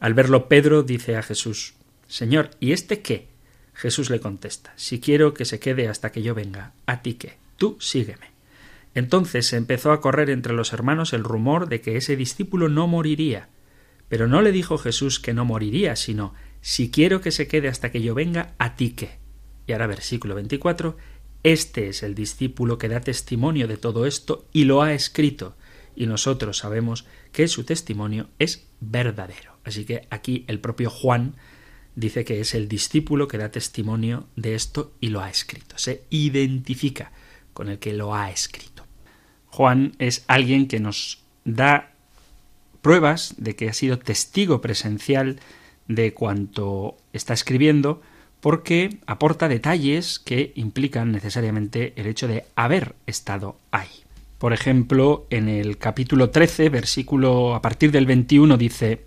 Al 0.00 0.14
verlo, 0.14 0.48
Pedro 0.48 0.82
dice 0.82 1.16
a 1.16 1.22
Jesús, 1.22 1.74
Señor, 2.10 2.50
¿y 2.58 2.72
este 2.72 3.02
qué? 3.02 3.28
Jesús 3.72 4.10
le 4.10 4.18
contesta, 4.18 4.72
Si 4.74 4.98
quiero 4.98 5.32
que 5.32 5.44
se 5.44 5.60
quede 5.60 5.86
hasta 5.86 6.10
que 6.10 6.22
yo 6.22 6.34
venga, 6.34 6.72
¿a 6.84 7.02
ti 7.02 7.14
qué? 7.14 7.38
Tú 7.56 7.76
sígueme. 7.78 8.32
Entonces 8.96 9.46
se 9.46 9.56
empezó 9.56 9.92
a 9.92 10.00
correr 10.00 10.28
entre 10.28 10.52
los 10.52 10.72
hermanos 10.72 11.12
el 11.12 11.22
rumor 11.22 11.68
de 11.68 11.80
que 11.80 11.96
ese 11.96 12.16
discípulo 12.16 12.68
no 12.68 12.88
moriría. 12.88 13.48
Pero 14.08 14.26
no 14.26 14.42
le 14.42 14.50
dijo 14.50 14.76
Jesús 14.76 15.20
que 15.20 15.34
no 15.34 15.44
moriría, 15.44 15.94
sino 15.94 16.34
si 16.60 16.90
quiero 16.90 17.20
que 17.20 17.30
se 17.30 17.46
quede 17.46 17.68
hasta 17.68 17.92
que 17.92 18.02
yo 18.02 18.12
venga, 18.12 18.54
a 18.58 18.74
ti 18.74 18.90
qué. 18.90 19.18
Y 19.68 19.72
ahora 19.72 19.86
versículo 19.86 20.34
24, 20.34 20.96
este 21.44 21.90
es 21.90 22.02
el 22.02 22.16
discípulo 22.16 22.76
que 22.76 22.88
da 22.88 23.00
testimonio 23.00 23.68
de 23.68 23.76
todo 23.76 24.04
esto 24.04 24.48
y 24.52 24.64
lo 24.64 24.82
ha 24.82 24.94
escrito, 24.94 25.54
y 25.94 26.06
nosotros 26.06 26.58
sabemos 26.58 27.06
que 27.30 27.46
su 27.46 27.62
testimonio 27.62 28.30
es 28.40 28.66
verdadero. 28.80 29.58
Así 29.64 29.84
que 29.84 30.08
aquí 30.10 30.44
el 30.48 30.58
propio 30.58 30.90
Juan 30.90 31.36
dice 31.94 32.24
que 32.24 32.40
es 32.40 32.54
el 32.54 32.68
discípulo 32.68 33.28
que 33.28 33.38
da 33.38 33.50
testimonio 33.50 34.26
de 34.36 34.54
esto 34.54 34.92
y 35.00 35.08
lo 35.08 35.20
ha 35.20 35.30
escrito. 35.30 35.78
Se 35.78 36.04
identifica 36.10 37.12
con 37.52 37.68
el 37.68 37.78
que 37.78 37.92
lo 37.92 38.14
ha 38.14 38.30
escrito. 38.30 38.84
Juan 39.46 39.92
es 39.98 40.24
alguien 40.28 40.68
que 40.68 40.80
nos 40.80 41.22
da 41.44 41.92
pruebas 42.82 43.34
de 43.36 43.56
que 43.56 43.68
ha 43.68 43.72
sido 43.72 43.98
testigo 43.98 44.60
presencial 44.60 45.40
de 45.88 46.14
cuanto 46.14 46.96
está 47.12 47.34
escribiendo 47.34 48.00
porque 48.40 48.98
aporta 49.06 49.48
detalles 49.48 50.18
que 50.18 50.52
implican 50.54 51.12
necesariamente 51.12 51.92
el 51.96 52.06
hecho 52.06 52.26
de 52.26 52.46
haber 52.56 52.94
estado 53.06 53.58
ahí. 53.70 53.90
Por 54.38 54.54
ejemplo, 54.54 55.26
en 55.28 55.48
el 55.48 55.76
capítulo 55.76 56.30
13, 56.30 56.70
versículo 56.70 57.54
a 57.54 57.60
partir 57.60 57.90
del 57.90 58.06
21 58.06 58.56
dice, 58.56 59.04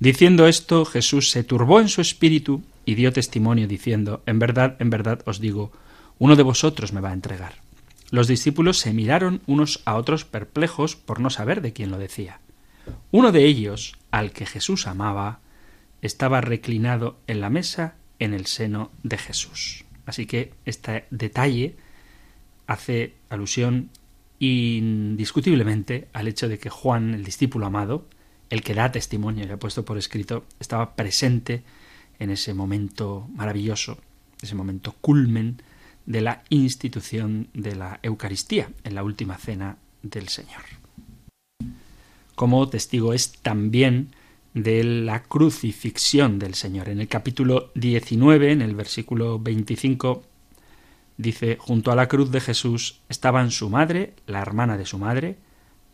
Diciendo 0.00 0.46
esto, 0.46 0.84
Jesús 0.84 1.30
se 1.30 1.42
turbó 1.42 1.80
en 1.80 1.88
su 1.88 2.00
espíritu 2.00 2.62
y 2.84 2.94
dio 2.94 3.12
testimonio 3.12 3.66
diciendo, 3.66 4.22
En 4.26 4.38
verdad, 4.38 4.76
en 4.78 4.90
verdad 4.90 5.22
os 5.26 5.40
digo, 5.40 5.72
uno 6.18 6.36
de 6.36 6.42
vosotros 6.42 6.92
me 6.92 7.00
va 7.00 7.10
a 7.10 7.14
entregar. 7.14 7.54
Los 8.10 8.28
discípulos 8.28 8.78
se 8.78 8.94
miraron 8.94 9.42
unos 9.46 9.82
a 9.84 9.96
otros 9.96 10.24
perplejos 10.24 10.96
por 10.96 11.20
no 11.20 11.30
saber 11.30 11.60
de 11.60 11.72
quién 11.72 11.90
lo 11.90 11.98
decía. 11.98 12.40
Uno 13.10 13.32
de 13.32 13.44
ellos, 13.44 13.96
al 14.10 14.32
que 14.32 14.46
Jesús 14.46 14.86
amaba, 14.86 15.40
estaba 16.00 16.40
reclinado 16.40 17.18
en 17.26 17.40
la 17.40 17.50
mesa 17.50 17.96
en 18.18 18.34
el 18.34 18.46
seno 18.46 18.90
de 19.02 19.18
Jesús. 19.18 19.84
Así 20.06 20.26
que 20.26 20.54
este 20.64 21.04
detalle 21.10 21.76
hace 22.66 23.14
alusión 23.28 23.90
indiscutiblemente 24.38 26.08
al 26.12 26.28
hecho 26.28 26.48
de 26.48 26.58
que 26.58 26.70
Juan, 26.70 27.14
el 27.14 27.24
discípulo 27.24 27.66
amado, 27.66 28.06
el 28.50 28.62
que 28.62 28.74
da 28.74 28.92
testimonio 28.92 29.46
que 29.46 29.52
ha 29.52 29.58
puesto 29.58 29.84
por 29.84 29.98
escrito, 29.98 30.44
estaba 30.58 30.94
presente 30.94 31.62
en 32.18 32.30
ese 32.30 32.54
momento 32.54 33.28
maravilloso, 33.34 33.98
ese 34.42 34.54
momento 34.54 34.94
culmen 35.00 35.62
de 36.06 36.20
la 36.20 36.42
institución 36.48 37.48
de 37.52 37.76
la 37.76 38.00
Eucaristía, 38.02 38.70
en 38.84 38.94
la 38.94 39.02
última 39.02 39.36
cena 39.36 39.76
del 40.02 40.28
Señor. 40.28 40.62
Como 42.34 42.68
testigo 42.68 43.12
es 43.12 43.32
también 43.42 44.14
de 44.54 44.82
la 44.84 45.22
crucifixión 45.22 46.38
del 46.38 46.54
Señor. 46.54 46.88
En 46.88 47.00
el 47.00 47.08
capítulo 47.08 47.70
19, 47.74 48.52
en 48.52 48.62
el 48.62 48.74
versículo 48.74 49.38
25, 49.38 50.22
dice, 51.16 51.56
junto 51.60 51.92
a 51.92 51.96
la 51.96 52.08
cruz 52.08 52.30
de 52.30 52.40
Jesús 52.40 53.00
estaban 53.08 53.50
su 53.50 53.68
madre, 53.68 54.14
la 54.26 54.40
hermana 54.40 54.78
de 54.78 54.86
su 54.86 54.98
madre, 54.98 55.36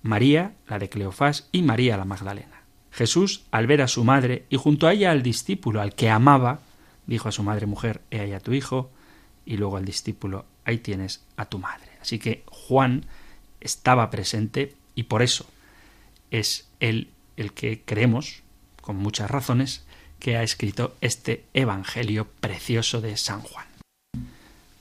María, 0.04 0.52
la 0.68 0.78
de 0.78 0.90
Cleofás, 0.90 1.48
y 1.50 1.62
María 1.62 1.96
la 1.96 2.04
Magdalena. 2.04 2.62
Jesús, 2.92 3.46
al 3.50 3.66
ver 3.66 3.80
a 3.80 3.88
su 3.88 4.04
madre 4.04 4.44
y 4.50 4.56
junto 4.56 4.86
a 4.86 4.92
ella 4.92 5.10
al 5.10 5.22
discípulo 5.22 5.80
al 5.80 5.94
que 5.94 6.10
amaba, 6.10 6.60
dijo 7.06 7.30
a 7.30 7.32
su 7.32 7.42
madre 7.42 7.64
mujer, 7.64 8.02
he 8.10 8.20
ahí 8.20 8.32
a 8.32 8.40
tu 8.40 8.52
hijo, 8.52 8.90
y 9.46 9.56
luego 9.56 9.78
al 9.78 9.86
discípulo, 9.86 10.44
ahí 10.66 10.76
tienes 10.76 11.24
a 11.38 11.46
tu 11.46 11.58
madre. 11.58 11.88
Así 12.02 12.18
que 12.18 12.44
Juan 12.46 13.06
estaba 13.60 14.10
presente 14.10 14.74
y 14.94 15.04
por 15.04 15.22
eso 15.22 15.46
es 16.30 16.68
él 16.80 17.08
el 17.38 17.54
que 17.54 17.80
creemos 17.82 18.42
con 18.82 18.96
muchas 18.96 19.30
razones, 19.30 19.86
que 20.18 20.36
ha 20.36 20.42
escrito 20.42 20.94
este 21.00 21.46
Evangelio 21.54 22.28
precioso 22.40 23.00
de 23.00 23.16
San 23.16 23.40
Juan. 23.40 23.73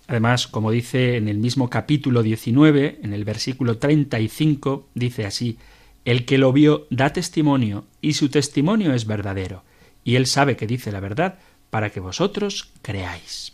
Además, 0.08 0.48
como 0.48 0.72
dice 0.72 1.18
en 1.18 1.28
el 1.28 1.38
mismo 1.38 1.70
capítulo 1.70 2.24
19, 2.24 3.00
en 3.04 3.14
el 3.14 3.24
versículo 3.24 3.78
35, 3.78 4.88
dice 4.94 5.26
así, 5.26 5.58
El 6.06 6.26
que 6.26 6.38
lo 6.38 6.52
vio 6.52 6.88
da 6.90 7.14
testimonio, 7.14 7.86
y 8.02 8.14
su 8.14 8.30
testimonio 8.30 8.94
es 8.94 9.08
verdadero, 9.08 9.64
y 10.04 10.16
él 10.16 10.26
sabe 10.26 10.58
que 10.58 10.68
dice 10.68 10.92
la 10.92 11.00
verdad, 11.00 11.40
para 11.70 11.90
que 11.90 12.00
vosotros 12.00 12.72
creáis. 12.82 13.54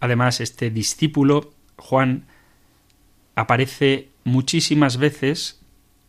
Además, 0.00 0.40
este 0.40 0.70
discípulo, 0.70 1.52
Juan, 1.76 2.26
aparece 3.36 4.08
muchísimas 4.24 4.96
veces 4.96 5.60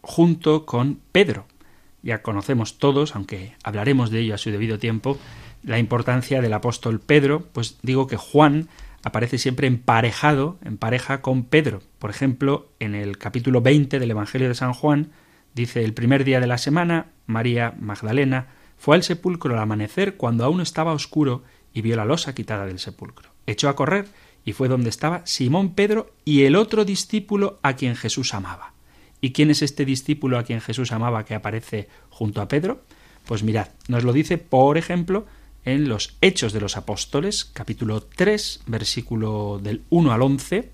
junto 0.01 0.65
con 0.65 0.99
Pedro 1.11 1.45
ya 2.05 2.21
conocemos 2.21 2.77
todos, 2.77 3.15
aunque 3.15 3.55
hablaremos 3.63 4.11
de 4.11 4.19
ello 4.19 4.35
a 4.35 4.37
su 4.37 4.51
debido 4.51 4.77
tiempo, 4.77 5.17
la 5.63 5.79
importancia 5.79 6.39
del 6.39 6.53
apóstol 6.53 6.99
Pedro, 6.99 7.47
pues 7.51 7.79
digo 7.81 8.05
que 8.05 8.15
Juan 8.15 8.69
aparece 9.05 9.37
siempre 9.37 9.67
emparejado, 9.67 10.57
en 10.63 10.77
pareja 10.77 11.21
con 11.21 11.43
Pedro. 11.43 11.81
Por 11.99 12.09
ejemplo, 12.09 12.71
en 12.79 12.95
el 12.95 13.19
capítulo 13.19 13.61
20 13.61 13.99
del 13.99 14.09
Evangelio 14.09 14.47
de 14.47 14.55
San 14.55 14.73
Juan, 14.73 15.11
dice 15.53 15.85
el 15.85 15.93
primer 15.93 16.23
día 16.23 16.39
de 16.39 16.47
la 16.47 16.57
semana, 16.57 17.11
María 17.27 17.75
Magdalena 17.79 18.47
fue 18.77 18.95
al 18.95 19.03
sepulcro 19.03 19.53
al 19.53 19.61
amanecer 19.61 20.17
cuando 20.17 20.43
aún 20.43 20.59
estaba 20.59 20.91
oscuro 20.91 21.43
y 21.71 21.83
vio 21.83 21.95
la 21.95 22.03
losa 22.03 22.33
quitada 22.33 22.65
del 22.65 22.79
sepulcro. 22.79 23.29
Echó 23.45 23.69
a 23.69 23.75
correr 23.75 24.07
y 24.43 24.53
fue 24.53 24.69
donde 24.69 24.89
estaba 24.89 25.21
Simón 25.27 25.75
Pedro 25.75 26.11
y 26.25 26.45
el 26.45 26.55
otro 26.55 26.83
discípulo 26.83 27.59
a 27.61 27.75
quien 27.75 27.95
Jesús 27.95 28.33
amaba. 28.33 28.73
¿Y 29.21 29.33
quién 29.33 29.51
es 29.51 29.61
este 29.61 29.85
discípulo 29.85 30.39
a 30.39 30.43
quien 30.43 30.61
Jesús 30.61 30.91
amaba 30.91 31.25
que 31.25 31.35
aparece 31.35 31.89
junto 32.09 32.41
a 32.41 32.47
Pedro? 32.47 32.81
Pues 33.27 33.43
mirad, 33.43 33.67
nos 33.87 34.03
lo 34.03 34.13
dice, 34.13 34.39
por 34.39 34.79
ejemplo, 34.79 35.27
en 35.65 35.89
los 35.89 36.15
Hechos 36.21 36.53
de 36.53 36.61
los 36.61 36.77
Apóstoles, 36.77 37.45
capítulo 37.45 38.01
3, 38.01 38.61
versículo 38.67 39.59
del 39.61 39.81
1 39.89 40.13
al 40.13 40.21
11. 40.21 40.69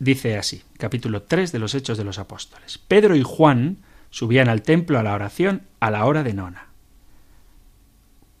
Dice 0.00 0.36
así, 0.36 0.62
capítulo 0.76 1.22
3 1.22 1.52
de 1.52 1.58
los 1.60 1.74
Hechos 1.74 1.96
de 1.96 2.04
los 2.04 2.18
Apóstoles. 2.18 2.78
Pedro 2.78 3.14
y 3.14 3.22
Juan 3.22 3.78
subían 4.10 4.48
al 4.48 4.62
templo 4.62 4.98
a 4.98 5.02
la 5.02 5.14
oración 5.14 5.62
a 5.80 5.90
la 5.90 6.04
hora 6.04 6.24
de 6.24 6.34
nona. 6.34 6.66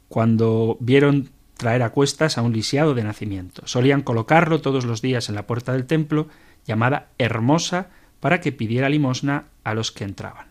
Cuando 0.08 0.76
vieron 0.80 1.30
traer 1.56 1.82
a 1.82 1.90
cuestas 1.90 2.36
a 2.36 2.42
un 2.42 2.52
lisiado 2.52 2.94
de 2.94 3.04
nacimiento, 3.04 3.62
solían 3.66 4.02
colocarlo 4.02 4.60
todos 4.60 4.84
los 4.84 5.02
días 5.02 5.28
en 5.28 5.36
la 5.36 5.46
puerta 5.46 5.72
del 5.72 5.86
templo, 5.86 6.28
llamada 6.66 7.08
Hermosa, 7.18 7.90
para 8.20 8.40
que 8.40 8.52
pidiera 8.52 8.88
limosna 8.88 9.44
a 9.62 9.74
los 9.74 9.92
que 9.92 10.04
entraban. 10.04 10.48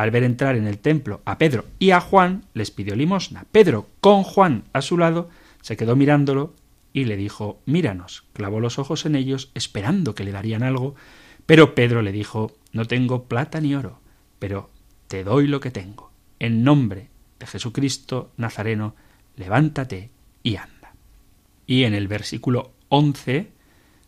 Al 0.00 0.10
ver 0.10 0.24
entrar 0.24 0.56
en 0.56 0.66
el 0.66 0.78
templo 0.78 1.20
a 1.26 1.36
Pedro 1.36 1.66
y 1.78 1.90
a 1.90 2.00
Juan, 2.00 2.46
les 2.54 2.70
pidió 2.70 2.96
limosna. 2.96 3.44
Pedro, 3.52 3.86
con 4.00 4.22
Juan 4.22 4.64
a 4.72 4.80
su 4.80 4.96
lado, 4.96 5.28
se 5.60 5.76
quedó 5.76 5.94
mirándolo 5.94 6.54
y 6.94 7.04
le 7.04 7.18
dijo 7.18 7.60
Míranos. 7.66 8.24
Clavó 8.32 8.60
los 8.60 8.78
ojos 8.78 9.04
en 9.04 9.14
ellos, 9.14 9.50
esperando 9.52 10.14
que 10.14 10.24
le 10.24 10.32
darían 10.32 10.62
algo, 10.62 10.94
pero 11.44 11.74
Pedro 11.74 12.00
le 12.00 12.12
dijo 12.12 12.50
No 12.72 12.86
tengo 12.86 13.24
plata 13.24 13.60
ni 13.60 13.74
oro, 13.74 14.00
pero 14.38 14.70
te 15.06 15.22
doy 15.22 15.46
lo 15.46 15.60
que 15.60 15.70
tengo. 15.70 16.10
En 16.38 16.64
nombre 16.64 17.10
de 17.38 17.46
Jesucristo 17.46 18.32
Nazareno, 18.38 18.94
levántate 19.36 20.08
y 20.42 20.56
anda. 20.56 20.94
Y 21.66 21.84
en 21.84 21.92
el 21.92 22.08
versículo 22.08 22.72
11 22.88 23.50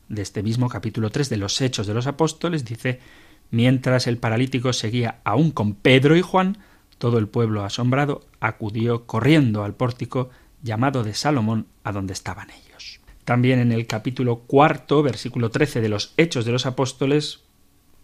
de 0.09 0.23
este 0.23 0.43
mismo 0.43 0.71
capítulo 0.71 1.11
3 1.11 1.29
de 1.29 1.37
los 1.37 1.61
Hechos 1.61 1.87
de 1.87 1.93
los 1.93 2.07
Apóstoles 2.07 2.65
dice, 2.65 2.99
mientras 3.53 4.09
el 4.09 4.19
paralítico 4.19 4.73
seguía 4.73 5.21
aún 5.23 5.53
con 5.53 5.75
Pedro 5.75 6.17
y 6.17 6.23
Juan, 6.23 6.59
todo 6.99 7.19
el 7.19 7.29
pueblo 7.29 7.65
asombrado 7.65 8.25
acudió 8.41 9.07
corriendo 9.07 9.63
al 9.63 9.75
pórtico 9.75 10.31
llamado 10.63 11.05
de 11.05 11.15
Salomón, 11.15 11.67
a 11.85 11.93
donde 11.93 12.15
estaban 12.15 12.49
ellos. 12.51 13.01
También 13.25 13.61
en 13.61 13.71
el 13.71 13.87
capítulo 13.87 14.41
cuarto, 14.41 15.03
versículo 15.03 15.51
13 15.51 15.81
de 15.81 15.89
los 15.89 16.15
Hechos 16.17 16.45
de 16.45 16.53
los 16.53 16.67
Apóstoles, 16.67 17.41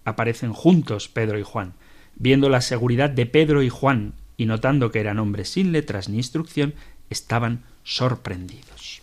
aparecen 0.05 0.53
juntos 0.53 1.09
Pedro 1.09 1.39
y 1.39 1.43
Juan. 1.43 1.75
Viendo 2.15 2.49
la 2.49 2.61
seguridad 2.61 3.11
de 3.11 3.27
Pedro 3.27 3.63
y 3.63 3.69
Juan 3.69 4.15
y 4.37 4.47
notando 4.47 4.91
que 4.91 5.01
eran 5.01 5.19
hombres 5.19 5.49
sin 5.49 5.73
letras 5.73 6.09
ni 6.09 6.19
instrucción, 6.19 6.75
estaban 7.11 7.65
sorprendidos. 7.85 9.03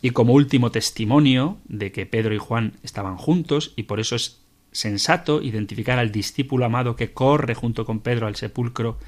Y 0.00 0.10
como 0.10 0.34
último 0.34 0.70
testimonio 0.70 1.58
de 1.68 1.90
que 1.90 2.06
Pedro 2.06 2.34
y 2.34 2.38
Juan 2.38 2.74
estaban 2.82 3.16
juntos, 3.16 3.72
y 3.76 3.84
por 3.84 3.98
eso 3.98 4.14
es 4.14 4.40
sensato 4.76 5.40
identificar 5.42 5.98
al 5.98 6.12
discípulo 6.12 6.66
amado 6.66 6.96
que 6.96 7.12
corre 7.12 7.54
junto 7.54 7.86
con 7.86 8.00
Pedro 8.00 8.26
al 8.26 8.36
sepulcro 8.36 8.98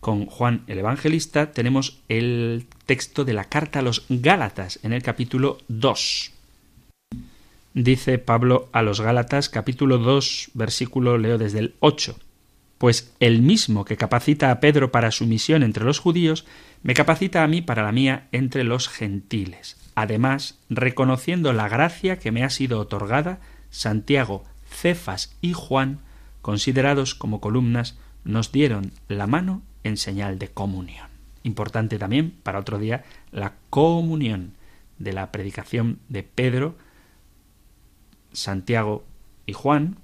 con 0.00 0.26
Juan 0.26 0.62
el 0.66 0.78
Evangelista, 0.78 1.52
tenemos 1.52 2.00
el 2.08 2.66
texto 2.86 3.24
de 3.24 3.34
la 3.34 3.44
carta 3.44 3.80
a 3.80 3.82
los 3.82 4.06
Gálatas 4.08 4.78
en 4.82 4.92
el 4.92 5.02
capítulo 5.02 5.58
2. 5.68 6.32
Dice 7.74 8.18
Pablo 8.18 8.68
a 8.72 8.82
los 8.82 9.00
Gálatas, 9.00 9.48
capítulo 9.48 9.98
2, 9.98 10.52
versículo 10.54 11.18
leo 11.18 11.36
desde 11.36 11.58
el 11.58 11.74
8. 11.80 12.16
Pues 12.78 13.12
el 13.20 13.42
mismo 13.42 13.84
que 13.84 13.96
capacita 13.96 14.50
a 14.50 14.60
Pedro 14.60 14.90
para 14.90 15.10
su 15.10 15.26
misión 15.26 15.62
entre 15.62 15.84
los 15.84 15.98
judíos, 15.98 16.46
me 16.82 16.94
capacita 16.94 17.42
a 17.42 17.48
mí 17.48 17.60
para 17.60 17.82
la 17.82 17.92
mía 17.92 18.28
entre 18.30 18.64
los 18.64 18.88
gentiles. 18.88 19.76
Además, 19.96 20.58
reconociendo 20.70 21.52
la 21.52 21.68
gracia 21.68 22.20
que 22.20 22.30
me 22.30 22.44
ha 22.44 22.50
sido 22.50 22.78
otorgada, 22.78 23.40
Santiago, 23.70 24.44
Cefas 24.68 25.36
y 25.40 25.52
Juan, 25.52 26.00
considerados 26.42 27.14
como 27.14 27.40
columnas, 27.40 27.96
nos 28.24 28.52
dieron 28.52 28.92
la 29.08 29.26
mano 29.26 29.62
en 29.84 29.96
señal 29.96 30.38
de 30.38 30.48
comunión. 30.48 31.08
Importante 31.42 31.98
también 31.98 32.30
para 32.42 32.58
otro 32.58 32.78
día 32.78 33.04
la 33.32 33.54
comunión 33.70 34.54
de 34.98 35.12
la 35.12 35.32
predicación 35.32 35.98
de 36.08 36.22
Pedro, 36.22 36.76
Santiago 38.32 39.04
y 39.46 39.52
Juan 39.52 39.96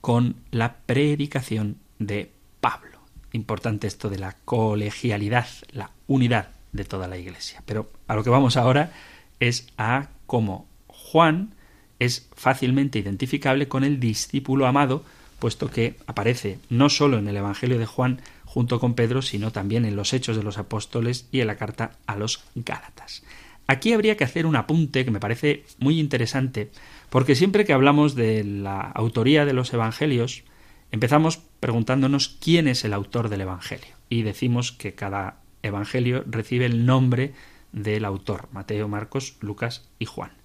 con 0.00 0.36
la 0.50 0.76
predicación 0.86 1.78
de 1.98 2.30
Pablo. 2.60 3.00
Importante 3.32 3.86
esto 3.86 4.08
de 4.08 4.18
la 4.18 4.36
colegialidad, 4.44 5.46
la 5.72 5.90
unidad 6.06 6.50
de 6.72 6.84
toda 6.84 7.08
la 7.08 7.18
Iglesia. 7.18 7.62
Pero 7.66 7.90
a 8.06 8.14
lo 8.14 8.24
que 8.24 8.30
vamos 8.30 8.56
ahora 8.56 8.92
es 9.40 9.66
a 9.76 10.08
cómo 10.26 10.66
Juan 10.86 11.54
es 12.00 12.28
fácilmente 12.34 12.98
identificable 12.98 13.68
con 13.68 13.84
el 13.84 14.00
discípulo 14.00 14.66
amado, 14.66 15.04
puesto 15.38 15.70
que 15.70 15.96
aparece 16.06 16.58
no 16.68 16.88
solo 16.88 17.18
en 17.18 17.28
el 17.28 17.36
Evangelio 17.36 17.78
de 17.78 17.86
Juan 17.86 18.20
junto 18.44 18.80
con 18.80 18.94
Pedro, 18.94 19.22
sino 19.22 19.52
también 19.52 19.84
en 19.84 19.94
los 19.94 20.12
Hechos 20.12 20.36
de 20.36 20.42
los 20.42 20.58
Apóstoles 20.58 21.28
y 21.30 21.40
en 21.40 21.46
la 21.46 21.56
carta 21.56 21.92
a 22.06 22.16
los 22.16 22.42
Gálatas. 22.56 23.22
Aquí 23.68 23.92
habría 23.92 24.16
que 24.16 24.24
hacer 24.24 24.46
un 24.46 24.56
apunte 24.56 25.04
que 25.04 25.12
me 25.12 25.20
parece 25.20 25.64
muy 25.78 26.00
interesante, 26.00 26.72
porque 27.08 27.36
siempre 27.36 27.64
que 27.64 27.72
hablamos 27.72 28.16
de 28.16 28.42
la 28.42 28.80
autoría 28.80 29.44
de 29.44 29.52
los 29.52 29.72
Evangelios, 29.72 30.42
empezamos 30.90 31.38
preguntándonos 31.60 32.36
quién 32.40 32.66
es 32.66 32.84
el 32.84 32.92
autor 32.92 33.28
del 33.28 33.42
Evangelio. 33.42 33.94
Y 34.08 34.22
decimos 34.22 34.72
que 34.72 34.94
cada 34.94 35.36
Evangelio 35.62 36.24
recibe 36.26 36.66
el 36.66 36.84
nombre 36.84 37.32
del 37.72 38.04
autor, 38.04 38.48
Mateo, 38.50 38.88
Marcos, 38.88 39.36
Lucas 39.40 39.88
y 40.00 40.06
Juan. 40.06 40.39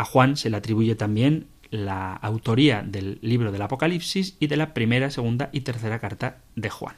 A 0.00 0.06
Juan 0.06 0.38
se 0.38 0.48
le 0.48 0.56
atribuye 0.56 0.94
también 0.94 1.46
la 1.70 2.14
autoría 2.14 2.82
del 2.82 3.18
libro 3.20 3.52
del 3.52 3.60
Apocalipsis 3.60 4.34
y 4.40 4.46
de 4.46 4.56
la 4.56 4.72
primera, 4.72 5.10
segunda 5.10 5.50
y 5.52 5.60
tercera 5.60 5.98
carta 5.98 6.38
de 6.56 6.70
Juan. 6.70 6.96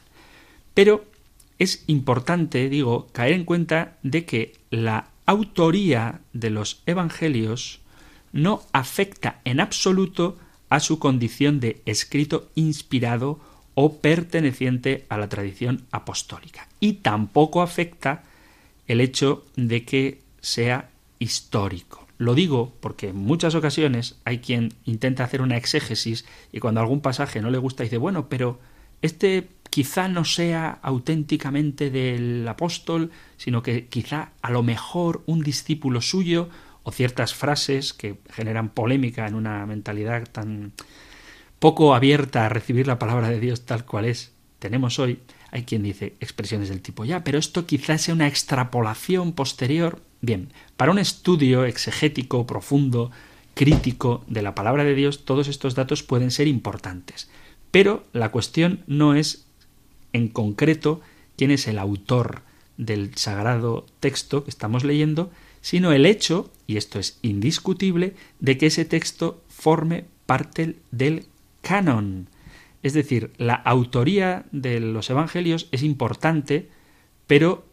Pero 0.73 1.03
es 1.59 1.83
importante, 1.87 2.69
digo, 2.69 3.09
caer 3.11 3.33
en 3.33 3.43
cuenta 3.43 3.97
de 4.03 4.23
que 4.23 4.53
la 4.69 5.09
autoría 5.25 6.21
de 6.31 6.49
los 6.49 6.81
evangelios 6.85 7.81
no 8.31 8.61
afecta 8.71 9.41
en 9.43 9.59
absoluto 9.59 10.37
a 10.69 10.79
su 10.79 10.97
condición 10.97 11.59
de 11.59 11.81
escrito 11.85 12.51
inspirado 12.55 13.37
o 13.75 13.97
perteneciente 13.97 15.05
a 15.09 15.17
la 15.17 15.27
tradición 15.27 15.87
apostólica. 15.91 16.69
Y 16.79 16.93
tampoco 16.93 17.61
afecta 17.61 18.23
el 18.87 19.01
hecho 19.01 19.43
de 19.57 19.83
que 19.83 20.21
sea 20.39 20.89
histórico. 21.19 22.02
Lo 22.23 22.35
digo 22.35 22.73
porque 22.79 23.09
en 23.09 23.17
muchas 23.17 23.53
ocasiones 23.53 24.15
hay 24.23 24.39
quien 24.39 24.73
intenta 24.85 25.25
hacer 25.25 25.41
una 25.41 25.57
exégesis 25.57 26.25
y 26.53 26.61
cuando 26.61 26.79
algún 26.79 27.01
pasaje 27.01 27.41
no 27.41 27.49
le 27.49 27.57
gusta 27.57 27.83
dice, 27.83 27.97
bueno, 27.97 28.29
pero 28.29 28.59
este 29.01 29.49
quizá 29.69 30.07
no 30.07 30.23
sea 30.23 30.79
auténticamente 30.81 31.89
del 31.89 32.47
apóstol, 32.47 33.11
sino 33.35 33.61
que 33.61 33.87
quizá 33.87 34.31
a 34.41 34.51
lo 34.51 34.63
mejor 34.63 35.23
un 35.25 35.41
discípulo 35.41 35.99
suyo 35.99 36.47
o 36.83 36.93
ciertas 36.93 37.33
frases 37.33 37.91
que 37.91 38.19
generan 38.29 38.69
polémica 38.69 39.27
en 39.27 39.35
una 39.35 39.65
mentalidad 39.65 40.23
tan 40.31 40.71
poco 41.59 41.93
abierta 41.93 42.45
a 42.45 42.49
recibir 42.49 42.87
la 42.87 42.99
palabra 42.99 43.29
de 43.29 43.41
Dios 43.41 43.65
tal 43.65 43.85
cual 43.85 44.05
es 44.05 44.31
tenemos 44.59 44.97
hoy, 44.97 45.19
hay 45.53 45.63
quien 45.63 45.83
dice 45.83 46.15
expresiones 46.19 46.69
del 46.69 46.81
tipo 46.81 47.05
ya, 47.05 47.23
pero 47.23 47.37
esto 47.37 47.67
quizás 47.67 48.01
sea 48.01 48.15
una 48.15 48.27
extrapolación 48.27 49.33
posterior. 49.33 50.01
Bien, 50.19 50.51
para 50.77 50.91
un 50.91 50.97
estudio 50.97 51.63
exegético, 51.65 52.47
profundo, 52.47 53.11
crítico 53.53 54.23
de 54.27 54.41
la 54.41 54.55
palabra 54.55 54.83
de 54.83 54.95
Dios, 54.95 55.25
todos 55.25 55.47
estos 55.47 55.75
datos 55.75 56.01
pueden 56.01 56.31
ser 56.31 56.47
importantes. 56.47 57.29
Pero 57.69 58.03
la 58.13 58.31
cuestión 58.31 58.83
no 58.87 59.13
es 59.13 59.45
en 60.11 60.27
concreto 60.27 61.01
quién 61.37 61.51
es 61.51 61.67
el 61.67 61.77
autor 61.77 62.41
del 62.77 63.15
sagrado 63.15 63.85
texto 63.99 64.43
que 64.43 64.49
estamos 64.49 64.83
leyendo, 64.83 65.29
sino 65.61 65.91
el 65.91 66.07
hecho, 66.07 66.51
y 66.65 66.77
esto 66.77 66.97
es 66.97 67.19
indiscutible, 67.21 68.15
de 68.39 68.57
que 68.57 68.65
ese 68.65 68.85
texto 68.85 69.43
forme 69.49 70.05
parte 70.25 70.77
del 70.89 71.27
canon. 71.61 72.27
Es 72.83 72.93
decir, 72.93 73.31
la 73.37 73.55
autoría 73.55 74.45
de 74.51 74.79
los 74.79 75.09
evangelios 75.09 75.69
es 75.71 75.83
importante, 75.83 76.69
pero 77.25 77.65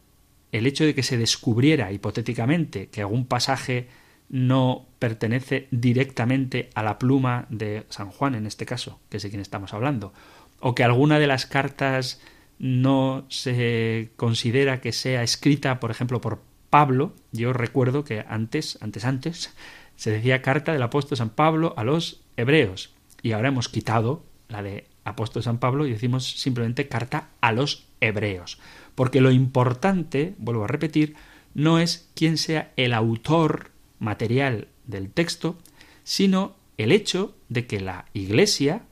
el 0.53 0.67
hecho 0.67 0.85
de 0.85 0.95
que 0.95 1.03
se 1.03 1.19
descubriera 1.19 1.93
hipotéticamente 1.93 2.89
que 2.89 3.03
algún 3.03 3.27
pasaje 3.27 3.89
no 4.29 4.87
pertenece 5.01 5.67
directamente 5.73 6.71
a 6.75 6.85
la 6.85 6.99
pluma 6.99 7.47
de 7.51 7.85
San 7.89 8.11
Juan, 8.11 8.37
en 8.37 8.47
este 8.47 8.65
caso, 8.65 9.01
que 9.09 9.17
es 9.17 9.23
de 9.25 9.31
quien 9.31 9.43
estamos 9.43 9.75
hablando, 9.75 10.13
o 10.61 10.75
que 10.75 10.85
alguna 10.85 11.19
de 11.19 11.27
las 11.27 11.47
cartas 11.47 12.21
no 12.61 13.25
se 13.29 14.11
considera 14.17 14.81
que 14.81 14.93
sea 14.93 15.25
escrita, 15.25 15.81
por 15.81 15.91
ejemplo, 15.91 16.21
por 16.21 16.41
Pablo. 16.69 17.15
Yo 17.33 17.53
recuerdo 17.53 18.05
que 18.05 18.25
antes, 18.29 18.79
antes, 18.81 19.05
antes, 19.05 19.55
se 19.97 20.11
decía 20.11 20.43
carta 20.43 20.73
del 20.73 20.83
apóstol 20.83 21.19
San 21.19 21.31
Pablo 21.31 21.75
a 21.77 21.83
los 21.83 22.23
hebreos. 22.37 22.95
Y 23.23 23.33
ahora 23.33 23.49
hemos 23.49 23.69
quitado 23.69 24.23
la 24.49 24.63
de 24.63 24.87
apóstol 25.11 25.43
San 25.43 25.59
Pablo 25.59 25.87
y 25.87 25.93
decimos 25.93 26.41
simplemente 26.41 26.89
carta 26.89 27.29
a 27.41 27.53
los 27.53 27.87
hebreos. 28.01 28.59
Porque 28.95 29.21
lo 29.21 29.31
importante, 29.31 30.35
vuelvo 30.39 30.65
a 30.65 30.69
repetir, 30.69 31.15
no 31.55 31.79
es 31.79 32.09
quién 32.15 32.37
sea 32.37 32.73
el 32.77 32.95
autor 32.95 33.71
material 33.99 34.69
del 34.87 35.11
texto, 35.11 35.59
sino 36.05 36.57
el 36.79 36.93
hecho 36.93 37.35
de 37.49 37.67
que 37.67 37.81
la 37.81 38.07
Iglesia 38.15 38.83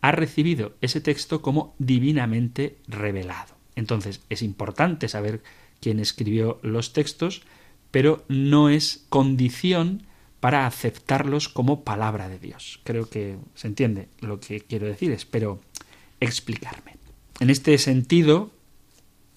ha 0.00 0.12
recibido 0.12 0.74
ese 0.80 1.00
texto 1.00 1.42
como 1.42 1.74
divinamente 1.78 2.78
revelado. 2.86 3.54
Entonces 3.76 4.22
es 4.28 4.42
importante 4.42 5.08
saber 5.08 5.42
quién 5.80 6.00
escribió 6.00 6.58
los 6.62 6.92
textos, 6.92 7.42
pero 7.90 8.24
no 8.28 8.68
es 8.68 9.06
condición 9.08 10.04
para 10.40 10.66
aceptarlos 10.66 11.48
como 11.48 11.84
palabra 11.84 12.28
de 12.28 12.38
Dios. 12.38 12.80
Creo 12.84 13.08
que 13.08 13.36
se 13.54 13.66
entiende 13.66 14.08
lo 14.20 14.40
que 14.40 14.60
quiero 14.60 14.86
decir, 14.86 15.12
espero 15.12 15.60
explicarme. 16.20 16.96
En 17.40 17.50
este 17.50 17.76
sentido, 17.78 18.50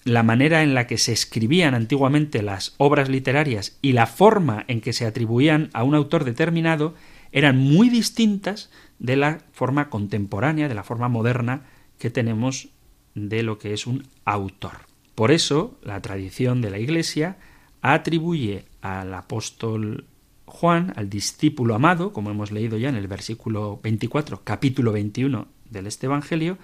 la 0.04 0.22
manera 0.22 0.62
en 0.62 0.74
la 0.74 0.86
que 0.86 0.98
se 0.98 1.12
escribían 1.12 1.74
antiguamente 1.74 2.42
las 2.42 2.74
obras 2.78 3.08
literarias 3.08 3.78
y 3.82 3.92
la 3.92 4.06
forma 4.06 4.64
en 4.68 4.80
que 4.80 4.92
se 4.92 5.06
atribuían 5.06 5.70
a 5.72 5.84
un 5.84 5.94
autor 5.94 6.24
determinado 6.24 6.94
eran 7.30 7.56
muy 7.56 7.88
distintas 7.88 8.70
de 8.98 9.16
la 9.16 9.40
forma 9.52 9.90
contemporánea, 9.90 10.68
de 10.68 10.74
la 10.74 10.82
forma 10.82 11.08
moderna 11.08 11.62
que 11.98 12.10
tenemos 12.10 12.68
de 13.14 13.42
lo 13.42 13.58
que 13.58 13.72
es 13.72 13.86
un 13.86 14.06
autor. 14.24 14.72
Por 15.14 15.30
eso, 15.30 15.78
la 15.82 16.00
tradición 16.00 16.62
de 16.62 16.70
la 16.70 16.78
Iglesia 16.78 17.36
atribuye 17.80 18.64
al 18.80 19.12
apóstol 19.14 20.06
Juan, 20.52 20.92
al 20.96 21.08
discípulo 21.08 21.74
amado, 21.74 22.12
como 22.12 22.30
hemos 22.30 22.52
leído 22.52 22.76
ya 22.76 22.90
en 22.90 22.94
el 22.94 23.08
versículo 23.08 23.80
24, 23.82 24.42
capítulo 24.44 24.92
21 24.92 25.48
del 25.70 25.86
este 25.86 26.06
Evangelio, 26.06 26.58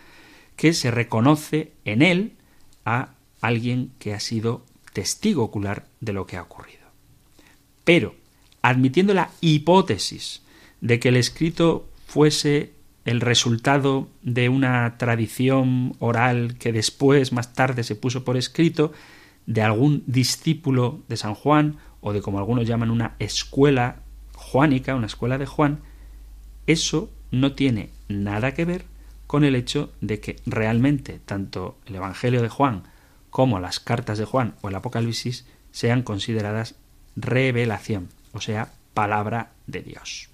que 0.57 0.75
se 0.75 0.91
reconoce 0.91 1.73
en 1.87 2.03
él 2.03 2.33
a 2.85 3.15
alguien 3.41 3.93
que 3.99 4.13
ha 4.13 4.21
sido 4.21 4.67
testigo 4.93 5.43
ocular 5.43 5.87
de 6.01 6.13
lo 6.13 6.27
que 6.27 6.37
ha 6.37 6.43
ocurrido. 6.43 6.87
Pero, 7.85 8.15
admitiendo 8.61 9.15
la 9.15 9.31
hipótesis 9.41 10.43
de 10.83 11.01
que 11.01 11.09
el 11.09 11.17
escrito 11.17 11.89
fuese 12.07 12.75
el 13.07 13.23
resultado 13.23 14.11
de 14.21 14.51
una 14.51 14.99
tradición 14.99 15.97
oral 15.99 16.57
que 16.59 16.73
después, 16.73 17.33
más 17.33 17.55
tarde, 17.55 17.85
se 17.85 17.97
puso 17.97 18.23
por 18.23 18.37
escrito, 18.37 18.93
de 19.47 19.63
algún 19.63 20.05
discípulo 20.07 21.01
de 21.09 21.17
San 21.17 21.35
Juan, 21.35 21.79
o 22.01 22.13
de 22.13 22.23
como 22.23 22.39
algunos 22.39 22.67
llaman 22.67 22.91
una 22.91 23.15
escuela 23.19 23.97
juánica, 24.35 24.95
una 24.95 25.07
escuela 25.07 25.39
de 25.39 25.47
Juan, 25.47 25.81
eso 26.67 27.11
no 27.31 27.53
tiene 27.53 27.91
nada 28.09 28.55
que 28.55 28.65
ver 28.65 28.85
con 29.27 29.45
el 29.45 29.55
hecho 29.55 29.93
de 30.01 30.21
que 30.21 30.37
realmente 30.47 31.21
tanto 31.25 31.79
el 31.87 31.97
Evangelio 31.97 32.43
de 32.43 32.49
Juan 32.49 32.85
como 33.31 33.61
las 33.61 33.81
cartas 33.81 34.19
de 34.19 34.25
Juan 34.25 34.55
o 34.63 34.69
el 34.69 34.75
Apocalipsis 34.75 35.47
sean 35.71 36.03
consideradas 36.03 36.77
revelación, 37.15 38.09
o 38.33 38.41
sea, 38.41 38.73
palabra 38.95 39.51
de 39.67 39.83
Dios. 39.83 40.31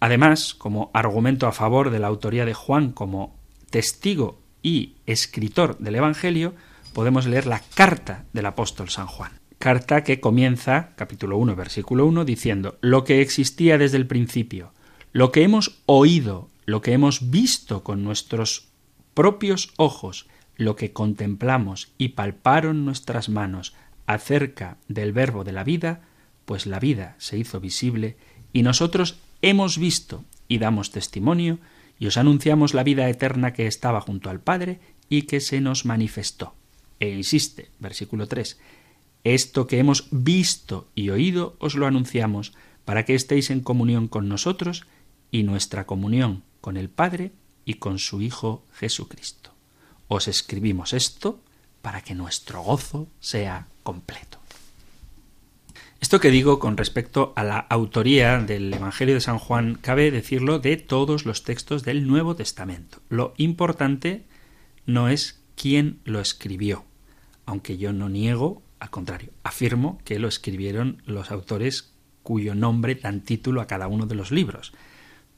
Además, 0.00 0.54
como 0.54 0.90
argumento 0.94 1.46
a 1.46 1.52
favor 1.52 1.90
de 1.90 1.98
la 1.98 2.06
autoría 2.06 2.44
de 2.44 2.54
Juan 2.54 2.92
como 2.92 3.34
testigo 3.70 4.38
y 4.62 4.96
escritor 5.06 5.78
del 5.78 5.96
Evangelio, 5.96 6.54
podemos 6.92 7.26
leer 7.26 7.46
la 7.46 7.60
carta 7.74 8.24
del 8.32 8.46
apóstol 8.46 8.90
San 8.90 9.06
Juan. 9.06 9.32
Carta 9.58 10.04
que 10.04 10.20
comienza, 10.20 10.90
capítulo 10.96 11.38
1, 11.38 11.56
versículo 11.56 12.06
1, 12.06 12.24
diciendo, 12.24 12.76
lo 12.82 13.04
que 13.04 13.22
existía 13.22 13.78
desde 13.78 13.96
el 13.96 14.06
principio, 14.06 14.72
lo 15.12 15.32
que 15.32 15.42
hemos 15.42 15.80
oído, 15.86 16.50
lo 16.66 16.82
que 16.82 16.92
hemos 16.92 17.30
visto 17.30 17.82
con 17.82 18.04
nuestros 18.04 18.68
propios 19.14 19.72
ojos, 19.76 20.28
lo 20.56 20.76
que 20.76 20.92
contemplamos 20.92 21.92
y 21.96 22.08
palparon 22.08 22.84
nuestras 22.84 23.30
manos 23.30 23.74
acerca 24.06 24.76
del 24.88 25.12
verbo 25.12 25.42
de 25.42 25.52
la 25.52 25.64
vida, 25.64 26.02
pues 26.44 26.66
la 26.66 26.78
vida 26.78 27.16
se 27.18 27.38
hizo 27.38 27.58
visible 27.58 28.16
y 28.52 28.62
nosotros 28.62 29.18
hemos 29.40 29.78
visto 29.78 30.22
y 30.48 30.58
damos 30.58 30.90
testimonio 30.90 31.58
y 31.98 32.06
os 32.06 32.18
anunciamos 32.18 32.74
la 32.74 32.84
vida 32.84 33.08
eterna 33.08 33.54
que 33.54 33.66
estaba 33.66 34.02
junto 34.02 34.28
al 34.28 34.40
Padre 34.40 34.80
y 35.08 35.22
que 35.22 35.40
se 35.40 35.62
nos 35.62 35.86
manifestó. 35.86 36.54
E 37.00 37.10
insiste, 37.10 37.70
versículo 37.78 38.26
3, 38.26 38.58
esto 39.34 39.66
que 39.66 39.78
hemos 39.78 40.08
visto 40.10 40.88
y 40.94 41.10
oído 41.10 41.56
os 41.58 41.74
lo 41.74 41.86
anunciamos 41.86 42.52
para 42.84 43.04
que 43.04 43.14
estéis 43.14 43.50
en 43.50 43.60
comunión 43.60 44.08
con 44.08 44.28
nosotros 44.28 44.84
y 45.30 45.42
nuestra 45.42 45.86
comunión 45.86 46.44
con 46.60 46.76
el 46.76 46.88
Padre 46.88 47.32
y 47.64 47.74
con 47.74 47.98
su 47.98 48.22
Hijo 48.22 48.64
Jesucristo. 48.72 49.52
Os 50.08 50.28
escribimos 50.28 50.92
esto 50.92 51.40
para 51.82 52.02
que 52.02 52.14
nuestro 52.14 52.62
gozo 52.62 53.08
sea 53.20 53.66
completo. 53.82 54.38
Esto 56.00 56.20
que 56.20 56.30
digo 56.30 56.58
con 56.58 56.76
respecto 56.76 57.32
a 57.36 57.42
la 57.42 57.58
autoría 57.58 58.38
del 58.38 58.72
Evangelio 58.72 59.14
de 59.14 59.20
San 59.20 59.38
Juan 59.38 59.76
cabe 59.80 60.10
decirlo 60.10 60.58
de 60.58 60.76
todos 60.76 61.26
los 61.26 61.42
textos 61.42 61.82
del 61.82 62.06
Nuevo 62.06 62.36
Testamento. 62.36 62.98
Lo 63.08 63.34
importante 63.38 64.24
no 64.84 65.08
es 65.08 65.40
quién 65.56 65.98
lo 66.04 66.20
escribió, 66.20 66.84
aunque 67.46 67.78
yo 67.78 67.92
no 67.92 68.08
niego, 68.08 68.62
al 68.78 68.90
contrario, 68.90 69.30
afirmo 69.42 69.98
que 70.04 70.18
lo 70.18 70.28
escribieron 70.28 71.02
los 71.06 71.30
autores 71.30 71.92
cuyo 72.22 72.54
nombre 72.54 72.96
dan 72.96 73.20
título 73.20 73.60
a 73.60 73.66
cada 73.66 73.88
uno 73.88 74.06
de 74.06 74.14
los 74.14 74.30
libros. 74.30 74.72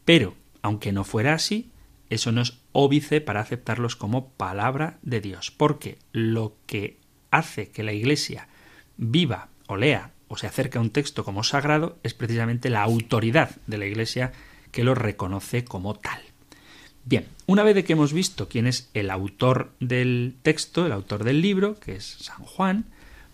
Pero, 0.04 0.34
aunque 0.62 0.92
no 0.92 1.04
fuera 1.04 1.34
así, 1.34 1.70
eso 2.10 2.32
no 2.32 2.40
es 2.40 2.58
óbice 2.72 3.20
para 3.20 3.40
aceptarlos 3.40 3.94
como 3.94 4.30
palabra 4.30 4.98
de 5.02 5.20
Dios, 5.20 5.50
porque 5.50 5.98
lo 6.12 6.56
que 6.66 6.98
hace 7.30 7.70
que 7.70 7.82
la 7.82 7.92
Iglesia 7.92 8.48
viva 8.96 9.48
o 9.66 9.76
lea 9.76 10.12
o 10.28 10.36
se 10.36 10.46
acerque 10.46 10.78
a 10.78 10.80
un 10.80 10.90
texto 10.90 11.24
como 11.24 11.44
sagrado 11.44 11.98
es 12.02 12.14
precisamente 12.14 12.70
la 12.70 12.82
autoridad 12.82 13.56
de 13.66 13.78
la 13.78 13.86
Iglesia 13.86 14.32
que 14.72 14.84
lo 14.84 14.94
reconoce 14.94 15.64
como 15.64 15.94
tal. 15.94 16.20
Bien, 17.04 17.26
una 17.46 17.62
vez 17.62 17.74
de 17.74 17.84
que 17.84 17.94
hemos 17.94 18.12
visto 18.12 18.48
quién 18.48 18.66
es 18.66 18.90
el 18.92 19.10
autor 19.10 19.72
del 19.80 20.36
texto, 20.42 20.84
el 20.84 20.92
autor 20.92 21.24
del 21.24 21.40
libro, 21.40 21.78
que 21.80 21.96
es 21.96 22.04
San 22.04 22.42
Juan, 22.44 22.84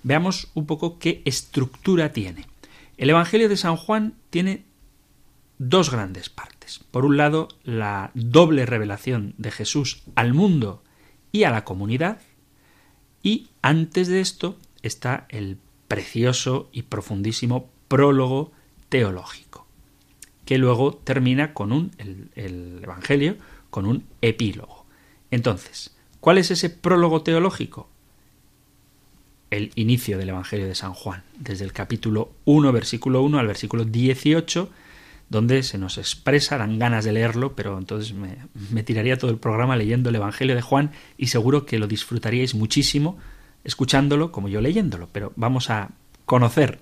veamos 0.05 0.49
un 0.55 0.67
poco 0.67 1.01
qué 1.01 1.23
estructura 1.25 2.13
tiene. 2.13 2.47
El 2.97 3.11
Evangelio 3.11 3.49
de 3.49 3.57
San 3.57 3.77
Juan 3.77 4.15
tiene 4.31 4.65
dos 5.59 5.91
grandes 5.91 6.29
partes. 6.31 6.81
Por 6.91 7.05
un 7.05 7.17
lado, 7.17 7.49
la 7.65 8.13
doble 8.15 8.67
revelación 8.67 9.35
de 9.39 9.51
Jesús 9.51 10.03
al 10.15 10.33
mundo 10.33 10.85
y 11.33 11.43
a 11.43 11.51
la 11.51 11.65
comunidad, 11.65 12.21
y 13.23 13.49
antes 13.63 14.07
de 14.09 14.21
esto 14.21 14.57
está 14.83 15.27
el 15.31 15.59
precioso 15.89 16.69
y 16.73 16.83
profundísimo 16.83 17.71
prólogo 17.89 18.53
teológico, 18.89 19.67
que 20.45 20.59
luego 20.59 20.95
termina 20.95 21.55
con 21.55 21.73
un, 21.73 21.93
el, 21.99 22.31
el 22.35 22.81
Evangelio, 22.83 23.37
con 23.71 23.87
un 23.87 24.05
epílogo. 24.21 24.85
Entonces, 25.31 25.97
¿cuál 26.21 26.39
es 26.39 26.51
ese 26.51 26.71
prólogo 26.71 27.23
teológico? 27.23 27.89
El 29.55 29.71
inicio 29.77 30.19
del 30.19 30.31
Evangelio 30.31 30.67
de 30.67 30.75
San 30.75 30.95
Juan, 30.95 31.23
desde 31.39 31.65
el 31.65 31.73
capítulo 31.73 32.33
1, 32.45 32.73
versículo 32.73 33.23
1 33.23 33.39
al 33.39 33.47
versículo 33.47 33.85
18, 33.85 34.69
donde 35.29 35.63
se 35.63 35.79
nos 35.79 35.97
expresa, 35.97 36.59
dan 36.59 36.77
ganas 36.81 37.05
de 37.05 37.13
leerlo, 37.13 37.55
pero 37.55 37.79
entonces 37.79 38.15
me, 38.15 38.39
me, 38.73 38.83
tiraría 38.83 39.17
todo 39.17 39.31
el 39.31 39.37
programa 39.37 39.77
leyendo 39.77 40.09
el 40.09 40.17
Evangelio 40.17 40.57
de 40.57 40.61
Juan 40.61 40.91
y 41.17 41.29
seguro 41.29 41.67
que 41.67 41.79
lo 41.79 41.87
disfrutaríais 41.87 42.57
muchísimo 42.57 43.17
escuchándolo 43.63 44.33
como 44.33 44.49
yo 44.49 44.61
leyéndolo. 44.61 45.09
Pero 45.13 45.33
vamos 45.37 45.71
a 45.71 45.91
conocer 46.25 46.81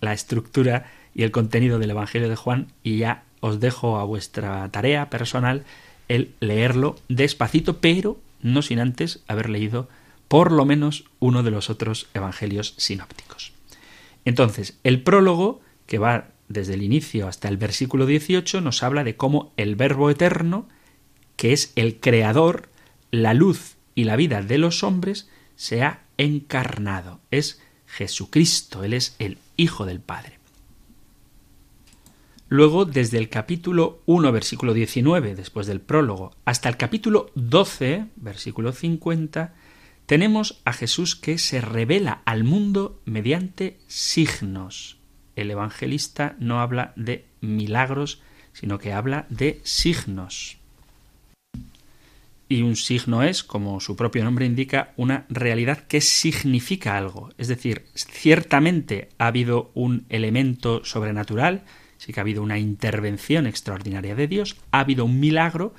la 0.00 0.12
estructura 0.12 0.90
y 1.14 1.22
el 1.22 1.30
contenido 1.30 1.78
del 1.78 1.90
Evangelio 1.90 2.28
de 2.28 2.34
Juan 2.34 2.66
y 2.82 2.98
ya 2.98 3.22
os 3.38 3.60
dejo 3.60 3.96
a 3.96 4.02
vuestra 4.02 4.68
tarea 4.72 5.08
personal 5.08 5.62
el 6.08 6.34
leerlo 6.40 6.96
despacito, 7.08 7.78
pero 7.78 8.18
no 8.42 8.62
sin 8.62 8.80
antes 8.80 9.22
haber 9.28 9.48
leído 9.48 9.88
por 10.28 10.52
lo 10.52 10.64
menos 10.64 11.04
uno 11.18 11.42
de 11.42 11.50
los 11.50 11.70
otros 11.70 12.08
evangelios 12.14 12.74
sinópticos. 12.76 13.52
Entonces, 14.24 14.78
el 14.84 15.02
prólogo, 15.02 15.60
que 15.86 15.98
va 15.98 16.28
desde 16.48 16.74
el 16.74 16.82
inicio 16.82 17.28
hasta 17.28 17.48
el 17.48 17.56
versículo 17.56 18.06
18, 18.06 18.60
nos 18.60 18.82
habla 18.82 19.04
de 19.04 19.16
cómo 19.16 19.52
el 19.56 19.74
Verbo 19.74 20.10
eterno, 20.10 20.68
que 21.36 21.52
es 21.52 21.72
el 21.76 21.98
creador, 21.98 22.68
la 23.10 23.34
luz 23.34 23.76
y 23.94 24.04
la 24.04 24.16
vida 24.16 24.42
de 24.42 24.58
los 24.58 24.82
hombres, 24.82 25.28
se 25.56 25.82
ha 25.82 26.02
encarnado. 26.18 27.20
Es 27.30 27.60
Jesucristo, 27.86 28.84
Él 28.84 28.92
es 28.92 29.16
el 29.18 29.38
Hijo 29.56 29.86
del 29.86 30.00
Padre. 30.00 30.38
Luego, 32.50 32.86
desde 32.86 33.18
el 33.18 33.28
capítulo 33.28 34.00
1, 34.06 34.32
versículo 34.32 34.72
19, 34.72 35.34
después 35.34 35.66
del 35.66 35.80
prólogo, 35.80 36.32
hasta 36.46 36.68
el 36.70 36.78
capítulo 36.78 37.30
12, 37.34 38.06
versículo 38.16 38.72
50, 38.72 39.54
tenemos 40.08 40.58
a 40.64 40.72
Jesús 40.72 41.16
que 41.16 41.36
se 41.36 41.60
revela 41.60 42.22
al 42.24 42.42
mundo 42.42 42.98
mediante 43.04 43.76
signos. 43.88 44.96
El 45.36 45.50
evangelista 45.50 46.34
no 46.38 46.62
habla 46.62 46.94
de 46.96 47.26
milagros, 47.42 48.22
sino 48.54 48.78
que 48.78 48.94
habla 48.94 49.26
de 49.28 49.60
signos. 49.64 50.56
Y 52.48 52.62
un 52.62 52.76
signo 52.76 53.22
es, 53.22 53.44
como 53.44 53.80
su 53.80 53.96
propio 53.96 54.24
nombre 54.24 54.46
indica, 54.46 54.94
una 54.96 55.26
realidad 55.28 55.80
que 55.86 56.00
significa 56.00 56.96
algo. 56.96 57.28
Es 57.36 57.48
decir, 57.48 57.84
ciertamente 57.94 59.10
ha 59.18 59.26
habido 59.26 59.70
un 59.74 60.06
elemento 60.08 60.86
sobrenatural, 60.86 61.64
sí 61.98 62.14
que 62.14 62.20
ha 62.20 62.22
habido 62.22 62.42
una 62.42 62.58
intervención 62.58 63.46
extraordinaria 63.46 64.14
de 64.14 64.26
Dios, 64.26 64.56
ha 64.70 64.80
habido 64.80 65.04
un 65.04 65.20
milagro, 65.20 65.74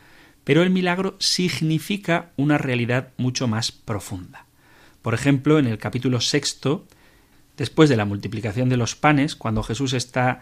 pero 0.50 0.64
el 0.64 0.72
milagro 0.72 1.16
significa 1.20 2.32
una 2.36 2.58
realidad 2.58 3.10
mucho 3.18 3.48
más 3.48 3.72
profunda. 3.72 4.48
Por 5.04 5.14
ejemplo, 5.14 5.60
en 5.60 5.68
el 5.68 5.78
capítulo 5.78 6.22
sexto, 6.22 6.88
después 7.56 7.88
de 7.88 7.96
la 7.96 8.06
multiplicación 8.06 8.68
de 8.68 8.76
los 8.76 8.96
panes, 8.96 9.36
cuando 9.36 9.62
Jesús 9.62 9.94
está 9.94 10.42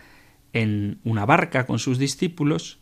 en 0.53 0.99
una 1.03 1.25
barca 1.25 1.65
con 1.65 1.77
sus 1.77 1.97
discípulos, 1.97 2.79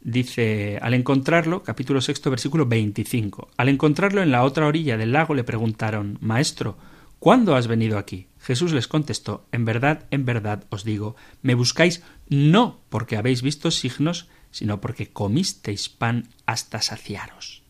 dice, 0.00 0.80
al 0.82 0.94
encontrarlo, 0.94 1.62
capítulo 1.62 2.00
sexto, 2.00 2.30
versículo 2.30 2.66
25, 2.66 3.48
al 3.56 3.68
encontrarlo 3.68 4.20
en 4.20 4.32
la 4.32 4.42
otra 4.42 4.66
orilla 4.66 4.96
del 4.96 5.12
lago 5.12 5.34
le 5.34 5.44
preguntaron, 5.44 6.18
Maestro, 6.20 6.78
¿Cuándo 7.20 7.54
has 7.54 7.68
venido 7.68 7.96
aquí? 7.96 8.26
Jesús 8.40 8.72
les 8.72 8.88
contestó, 8.88 9.46
En 9.52 9.64
verdad, 9.64 10.06
en 10.10 10.24
verdad 10.24 10.64
os 10.70 10.82
digo, 10.82 11.14
me 11.42 11.54
buscáis 11.54 12.02
no 12.28 12.80
porque 12.88 13.16
habéis 13.16 13.40
visto 13.42 13.70
signos, 13.70 14.28
sino 14.56 14.80
porque 14.80 15.10
comisteis 15.10 15.90
pan 15.90 16.30
hasta 16.46 16.80
saciaros. 16.80 17.62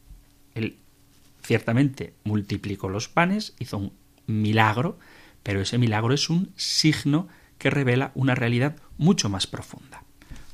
Él 0.55 0.77
ciertamente 1.43 2.15
multiplicó 2.23 2.89
los 2.89 3.09
panes, 3.09 3.55
hizo 3.59 3.79
un 3.79 3.93
milagro, 4.29 4.97
pero 5.43 5.61
ese 5.61 5.79
milagro 5.79 6.15
es 6.15 6.31
un 6.31 6.53
signo 6.55 7.27
que 7.59 7.71
revela 7.71 8.13
una 8.15 8.37
realidad 8.37 8.77
mucho 8.99 9.29
más 9.29 9.49
profunda. 9.49 10.05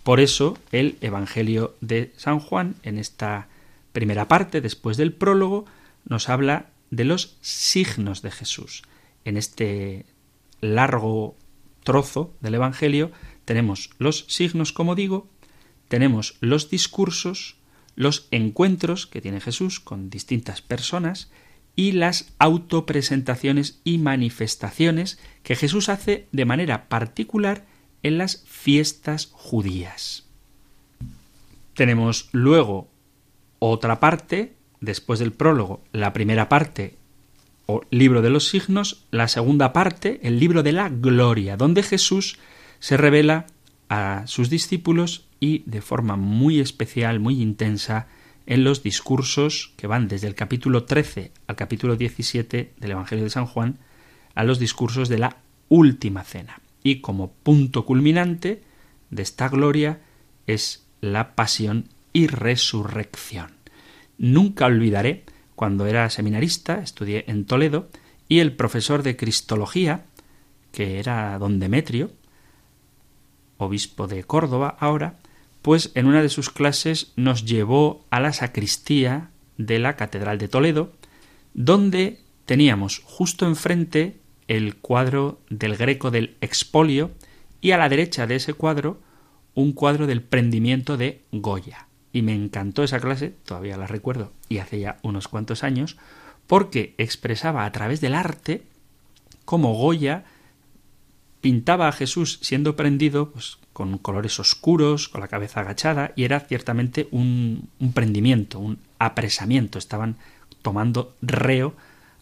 Por 0.04 0.20
eso 0.20 0.56
el 0.72 0.96
Evangelio 1.02 1.76
de 1.82 2.14
San 2.16 2.40
Juan, 2.40 2.76
en 2.82 2.96
esta 2.96 3.48
primera 3.92 4.26
parte, 4.26 4.62
después 4.62 4.96
del 4.96 5.12
prólogo, 5.12 5.66
nos 6.06 6.30
habla 6.30 6.70
de 6.90 7.04
los 7.04 7.36
signos 7.42 8.22
de 8.22 8.30
Jesús. 8.30 8.84
En 9.26 9.36
este 9.36 10.06
largo 10.62 11.36
trozo 11.84 12.34
del 12.40 12.54
Evangelio 12.54 13.12
tenemos 13.44 13.90
los 13.98 14.24
signos, 14.28 14.72
como 14.72 14.94
digo, 14.94 15.28
tenemos 15.92 16.38
los 16.40 16.70
discursos, 16.70 17.56
los 17.96 18.26
encuentros 18.30 19.06
que 19.06 19.20
tiene 19.20 19.42
Jesús 19.42 19.78
con 19.78 20.08
distintas 20.08 20.62
personas 20.62 21.30
y 21.76 21.92
las 21.92 22.32
autopresentaciones 22.38 23.78
y 23.84 23.98
manifestaciones 23.98 25.18
que 25.42 25.54
Jesús 25.54 25.90
hace 25.90 26.28
de 26.32 26.46
manera 26.46 26.88
particular 26.88 27.66
en 28.02 28.16
las 28.16 28.42
fiestas 28.46 29.28
judías. 29.32 30.24
Tenemos 31.74 32.30
luego 32.32 32.88
otra 33.58 34.00
parte 34.00 34.54
después 34.80 35.18
del 35.18 35.34
prólogo, 35.34 35.84
la 35.92 36.14
primera 36.14 36.48
parte 36.48 36.96
o 37.66 37.82
libro 37.90 38.22
de 38.22 38.30
los 38.30 38.48
signos, 38.48 39.04
la 39.10 39.28
segunda 39.28 39.74
parte, 39.74 40.20
el 40.22 40.40
libro 40.40 40.62
de 40.62 40.72
la 40.72 40.88
gloria, 40.88 41.58
donde 41.58 41.82
Jesús 41.82 42.38
se 42.78 42.96
revela 42.96 43.44
a 43.92 44.26
sus 44.26 44.48
discípulos 44.48 45.26
y 45.38 45.64
de 45.66 45.82
forma 45.82 46.16
muy 46.16 46.60
especial, 46.60 47.20
muy 47.20 47.42
intensa, 47.42 48.06
en 48.46 48.64
los 48.64 48.82
discursos 48.82 49.74
que 49.76 49.86
van 49.86 50.08
desde 50.08 50.28
el 50.28 50.34
capítulo 50.34 50.84
13 50.84 51.30
al 51.46 51.56
capítulo 51.56 51.94
17 51.94 52.72
del 52.78 52.90
Evangelio 52.90 53.24
de 53.24 53.30
San 53.30 53.44
Juan, 53.44 53.80
a 54.34 54.44
los 54.44 54.58
discursos 54.58 55.10
de 55.10 55.18
la 55.18 55.36
última 55.68 56.24
cena. 56.24 56.62
Y 56.82 57.02
como 57.02 57.32
punto 57.32 57.84
culminante 57.84 58.62
de 59.10 59.22
esta 59.22 59.50
gloria 59.50 60.00
es 60.46 60.86
la 61.02 61.34
pasión 61.34 61.90
y 62.14 62.28
resurrección. 62.28 63.52
Nunca 64.16 64.64
olvidaré 64.64 65.24
cuando 65.54 65.84
era 65.84 66.08
seminarista, 66.08 66.80
estudié 66.80 67.26
en 67.28 67.44
Toledo, 67.44 67.90
y 68.26 68.38
el 68.38 68.56
profesor 68.56 69.02
de 69.02 69.18
Cristología, 69.18 70.06
que 70.72 70.98
era 70.98 71.38
don 71.38 71.60
Demetrio, 71.60 72.10
obispo 73.64 74.06
de 74.06 74.24
Córdoba 74.24 74.76
ahora, 74.78 75.18
pues 75.62 75.90
en 75.94 76.06
una 76.06 76.22
de 76.22 76.28
sus 76.28 76.50
clases 76.50 77.12
nos 77.16 77.44
llevó 77.44 78.04
a 78.10 78.20
la 78.20 78.32
sacristía 78.32 79.30
de 79.58 79.78
la 79.78 79.96
Catedral 79.96 80.38
de 80.38 80.48
Toledo, 80.48 80.92
donde 81.54 82.20
teníamos 82.46 83.00
justo 83.04 83.46
enfrente 83.46 84.16
el 84.48 84.76
cuadro 84.76 85.40
del 85.48 85.76
Greco 85.76 86.10
del 86.10 86.36
Expolio 86.40 87.12
y 87.60 87.70
a 87.70 87.78
la 87.78 87.88
derecha 87.88 88.26
de 88.26 88.36
ese 88.36 88.54
cuadro 88.54 89.00
un 89.54 89.72
cuadro 89.72 90.06
del 90.06 90.22
prendimiento 90.22 90.96
de 90.96 91.22
Goya. 91.30 91.86
y 92.14 92.20
me 92.20 92.34
encantó 92.34 92.82
esa 92.82 93.00
clase, 93.00 93.32
todavía 93.46 93.78
la 93.78 93.86
recuerdo, 93.86 94.32
y 94.50 94.58
hace 94.58 94.80
ya 94.80 94.98
unos 95.02 95.28
cuantos 95.28 95.64
años, 95.64 95.96
porque 96.46 96.94
expresaba 96.98 97.64
a 97.64 97.72
través 97.72 98.02
del 98.02 98.14
arte 98.14 98.64
cómo 99.46 99.74
Goya 99.74 100.24
pintaba 101.42 101.88
a 101.88 101.92
Jesús 101.92 102.38
siendo 102.40 102.76
prendido 102.76 103.30
pues, 103.30 103.58
con 103.74 103.98
colores 103.98 104.40
oscuros, 104.40 105.10
con 105.10 105.20
la 105.20 105.28
cabeza 105.28 105.60
agachada, 105.60 106.12
y 106.16 106.24
era 106.24 106.40
ciertamente 106.40 107.08
un, 107.10 107.68
un 107.78 107.92
prendimiento, 107.92 108.58
un 108.58 108.78
apresamiento. 108.98 109.78
Estaban 109.78 110.16
tomando 110.62 111.14
reo 111.20 111.74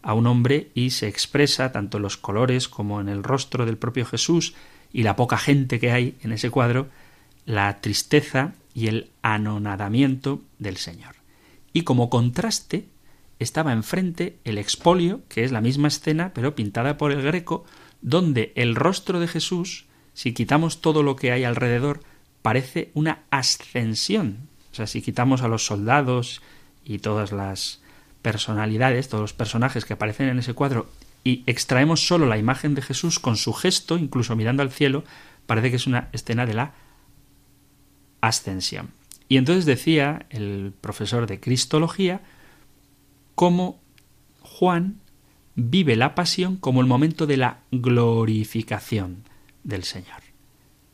a 0.03 0.15
un 0.15 0.27
hombre 0.27 0.71
y 0.75 0.91
se 0.91 1.07
expresa 1.07 1.71
tanto 1.71 1.99
en 1.99 2.03
los 2.03 2.17
colores 2.17 2.69
como 2.69 3.01
en 3.01 3.09
el 3.09 3.23
rostro 3.23 3.67
del 3.67 3.77
propio 3.77 4.07
Jesús 4.07 4.55
y 4.93 5.03
la 5.03 5.15
poca 5.15 5.37
gente 5.37 5.79
que 5.79 5.93
hay 5.93 6.17
en 6.23 6.33
ese 6.33 6.51
cuadro, 6.51 6.89
la 7.45 7.81
tristeza 7.81 8.55
y 8.75 8.87
el 8.89 9.11
anonadamiento 9.23 10.41
del 10.59 10.79
Señor. 10.79 11.17
Y 11.73 11.83
como 11.83 12.11
contraste 12.11 12.87
estaba 13.39 13.73
enfrente 13.73 14.39
el 14.45 14.59
expolio, 14.59 15.21
que 15.29 15.45
es 15.45 15.53
la 15.53 15.61
misma 15.61 15.89
escena, 15.89 16.33
pero 16.35 16.55
pintada 16.55 16.97
por 16.97 17.13
el 17.13 17.23
Greco, 17.23 17.65
donde 18.03 18.53
el 18.57 18.75
rostro 18.75 19.21
de 19.21 19.29
Jesús, 19.29 19.87
si 20.15 20.33
quitamos 20.33 20.81
todo 20.81 21.03
lo 21.03 21.17
que 21.17 21.33
hay 21.33 21.45
alrededor, 21.45 22.03
parece 22.43 22.91
una 22.95 23.21
ascensión. 23.31 24.49
O 24.73 24.75
sea, 24.75 24.87
si 24.87 25.03
quitamos 25.03 25.43
a 25.43 25.49
los 25.49 25.67
soldados 25.67 26.43
y 26.85 26.99
todas 26.99 27.33
las 27.33 27.81
personalidades, 28.23 29.09
todos 29.09 29.23
los 29.23 29.33
personajes 29.33 29.85
que 29.85 29.95
aparecen 29.95 30.29
en 30.29 30.39
ese 30.39 30.55
cuadro, 30.55 30.89
y 31.23 31.43
extraemos 31.47 32.07
solo 32.07 32.27
la 32.27 32.39
imagen 32.39 32.75
de 32.75 32.83
Jesús 32.83 33.19
con 33.19 33.37
su 33.37 33.53
gesto, 33.53 33.99
incluso 33.99 34.37
mirando 34.37 34.63
al 34.63 34.71
cielo, 34.71 35.05
parece 35.47 35.71
que 35.71 35.77
es 35.77 35.87
una 35.87 36.09
escena 36.13 36.47
de 36.47 36.55
la 36.55 36.73
ascensión. 38.21 38.91
Y 39.29 39.37
entonces 39.37 39.65
decía 39.65 40.27
el 40.31 40.73
profesor 40.81 41.27
de 41.27 41.41
Cristología 41.41 42.21
cómo 43.35 43.81
Juan 44.41 45.01
vive 45.69 45.97
la 45.97 46.15
pasión 46.15 46.57
como 46.57 46.81
el 46.81 46.87
momento 46.87 47.27
de 47.27 47.37
la 47.37 47.61
glorificación 47.71 49.25
del 49.63 49.85
Señor. 49.85 50.23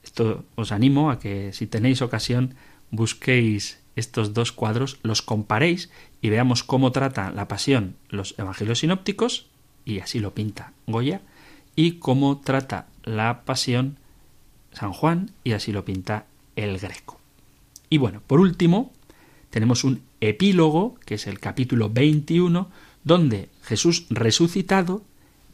Esto 0.03 0.45
os 0.57 0.73
animo 0.73 1.11
a 1.11 1.19
que 1.19 1.53
si 1.53 1.67
tenéis 1.67 2.03
ocasión 2.03 2.55
busquéis 2.91 3.81
estos 3.95 4.35
dos 4.35 4.53
cuadros, 4.53 4.99
los 5.03 5.23
comparéis 5.23 5.91
y 6.21 6.31
veamos 6.31 6.65
cómo 6.65 6.91
trata 6.93 7.31
la 7.31 7.49
pasión 7.49 7.97
los 8.09 8.35
evangelios 8.39 8.81
sinópticos, 8.81 9.47
y 9.85 10.01
así 10.01 10.19
lo 10.19 10.35
pinta 10.35 10.73
Goya, 10.87 11.23
y 11.77 11.93
cómo 11.93 12.41
trata 12.41 12.89
la 13.05 13.45
pasión 13.45 13.99
San 14.73 14.93
Juan, 14.93 15.31
y 15.45 15.53
así 15.53 15.73
lo 15.73 15.85
pinta 15.85 16.27
el 16.57 16.79
Greco. 16.79 17.21
Y 17.89 17.99
bueno, 17.99 18.21
por 18.27 18.41
último, 18.41 18.93
tenemos 19.51 19.85
un 19.85 20.03
epílogo, 20.21 20.97
que 21.07 21.15
es 21.15 21.27
el 21.27 21.39
capítulo 21.39 21.89
21, 21.89 22.69
donde 23.07 23.49
Jesús 23.63 24.07
resucitado 24.11 25.05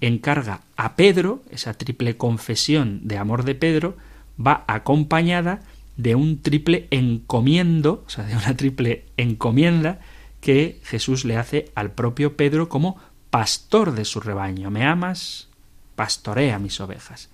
encarga 0.01 0.63
a 0.79 0.97
Pedro, 0.97 1.43
esa 1.51 1.75
triple 1.75 2.17
confesión 2.17 3.07
de 3.07 3.19
amor 3.19 3.45
de 3.45 3.55
Pedro, 3.55 3.95
va 4.45 4.65
acompañada 4.67 5.61
de 5.99 6.15
un 6.15 6.41
triple 6.41 6.89
encomiendo, 6.91 8.05
o 8.07 8.09
sea, 8.09 8.25
de 8.25 8.35
una 8.35 8.57
triple 8.57 9.05
encomienda 9.19 10.01
que 10.41 10.81
Jesús 10.85 11.27
le 11.27 11.37
hace 11.37 11.71
al 11.75 11.93
propio 11.93 12.39
Pedro 12.39 12.71
como 12.71 12.97
pastor 13.29 13.93
de 13.93 14.07
su 14.07 14.21
rebaño. 14.21 14.71
¿Me 14.71 14.87
amas? 14.87 15.51
Pastorea 15.95 16.59
mis 16.59 16.81
ovejas. 16.81 17.29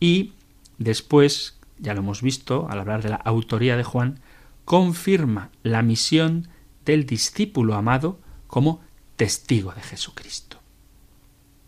Y 0.00 0.32
después, 0.78 1.58
ya 1.78 1.92
lo 1.92 2.00
hemos 2.00 2.22
visto 2.22 2.68
al 2.70 2.80
hablar 2.80 3.02
de 3.02 3.10
la 3.10 3.16
autoría 3.16 3.76
de 3.76 3.84
Juan, 3.84 4.20
confirma 4.64 5.50
la 5.62 5.82
misión 5.82 6.48
del 6.86 7.04
discípulo 7.04 7.74
amado 7.74 8.18
como 8.46 8.80
testigo 9.18 9.72
de 9.72 9.82
Jesucristo. 9.82 10.62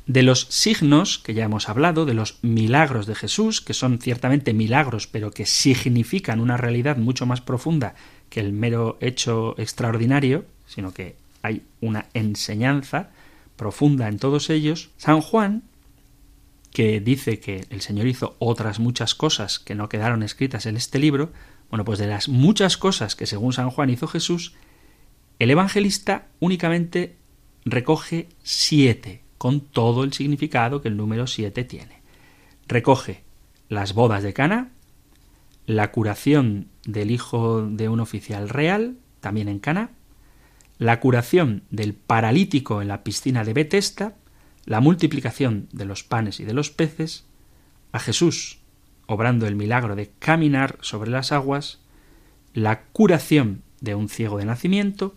De 0.06 0.22
los 0.22 0.46
signos 0.48 1.18
que 1.18 1.34
ya 1.34 1.44
hemos 1.44 1.68
hablado, 1.68 2.06
de 2.06 2.14
los 2.14 2.38
milagros 2.42 3.06
de 3.06 3.14
Jesús, 3.14 3.60
que 3.60 3.74
son 3.74 3.98
ciertamente 3.98 4.54
milagros, 4.54 5.06
pero 5.06 5.30
que 5.30 5.44
significan 5.44 6.40
una 6.40 6.56
realidad 6.56 6.96
mucho 6.96 7.26
más 7.26 7.42
profunda 7.42 7.94
que 8.30 8.40
el 8.40 8.52
mero 8.52 8.96
hecho 9.00 9.54
extraordinario, 9.58 10.46
sino 10.66 10.94
que 10.94 11.16
hay 11.42 11.62
una 11.80 12.06
enseñanza 12.14 13.10
profunda 13.56 14.08
en 14.08 14.18
todos 14.18 14.48
ellos, 14.48 14.90
San 14.96 15.20
Juan, 15.20 15.64
que 16.72 17.00
dice 17.00 17.40
que 17.40 17.66
el 17.70 17.80
Señor 17.80 18.06
hizo 18.06 18.36
otras 18.38 18.78
muchas 18.78 19.14
cosas 19.14 19.58
que 19.58 19.74
no 19.74 19.88
quedaron 19.88 20.22
escritas 20.22 20.66
en 20.66 20.76
este 20.76 20.98
libro, 21.00 21.32
bueno, 21.68 21.84
pues 21.84 21.98
de 21.98 22.06
las 22.06 22.28
muchas 22.28 22.76
cosas 22.76 23.16
que 23.16 23.26
según 23.26 23.52
San 23.52 23.70
Juan 23.70 23.90
hizo 23.90 24.06
Jesús, 24.06 24.54
el 25.40 25.50
evangelista 25.50 26.28
únicamente 26.38 27.16
recoge 27.64 28.28
siete, 28.42 29.22
con 29.38 29.60
todo 29.60 30.04
el 30.04 30.12
significado 30.12 30.82
que 30.82 30.88
el 30.88 30.96
número 30.96 31.26
siete 31.26 31.64
tiene. 31.64 32.02
Recoge 32.66 33.22
las 33.68 33.94
bodas 33.94 34.22
de 34.22 34.32
Cana, 34.32 34.72
la 35.66 35.92
curación 35.92 36.68
del 36.84 37.10
hijo 37.10 37.62
de 37.62 37.88
un 37.88 38.00
oficial 38.00 38.48
real, 38.48 38.96
también 39.20 39.48
en 39.48 39.60
Cana, 39.60 39.90
la 40.78 41.00
curación 41.00 41.62
del 41.70 41.94
paralítico 41.94 42.82
en 42.82 42.88
la 42.88 43.04
piscina 43.04 43.44
de 43.44 43.52
Betesda, 43.52 44.16
la 44.64 44.80
multiplicación 44.80 45.68
de 45.72 45.84
los 45.84 46.04
panes 46.04 46.40
y 46.40 46.44
de 46.44 46.54
los 46.54 46.70
peces, 46.70 47.24
a 47.92 47.98
Jesús 47.98 48.60
obrando 49.06 49.46
el 49.46 49.56
milagro 49.56 49.96
de 49.96 50.10
caminar 50.18 50.78
sobre 50.82 51.10
las 51.10 51.32
aguas, 51.32 51.80
la 52.54 52.82
curación 52.92 53.62
de 53.80 53.94
un 53.94 54.08
ciego 54.08 54.38
de 54.38 54.44
nacimiento, 54.44 55.16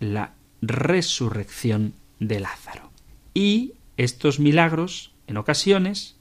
la 0.00 0.34
resurrección 0.62 1.94
de 2.18 2.40
Lázaro. 2.40 2.90
Y 3.34 3.74
estos 3.96 4.38
milagros, 4.38 5.12
en 5.26 5.36
ocasiones, 5.36 6.16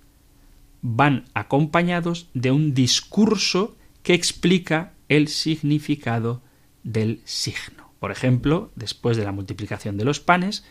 van 0.81 1.25
acompañados 1.33 2.27
de 2.33 2.51
un 2.51 2.73
discurso 2.73 3.75
que 4.03 4.13
explica 4.13 4.93
el 5.09 5.27
significado 5.27 6.41
del 6.83 7.21
signo. 7.25 7.91
Por 7.99 8.11
ejemplo, 8.11 8.71
después 8.75 9.17
de 9.17 9.25
la 9.25 9.31
multiplicación 9.31 9.97
de 9.97 10.05
los 10.05 10.19
panes, 10.19 10.63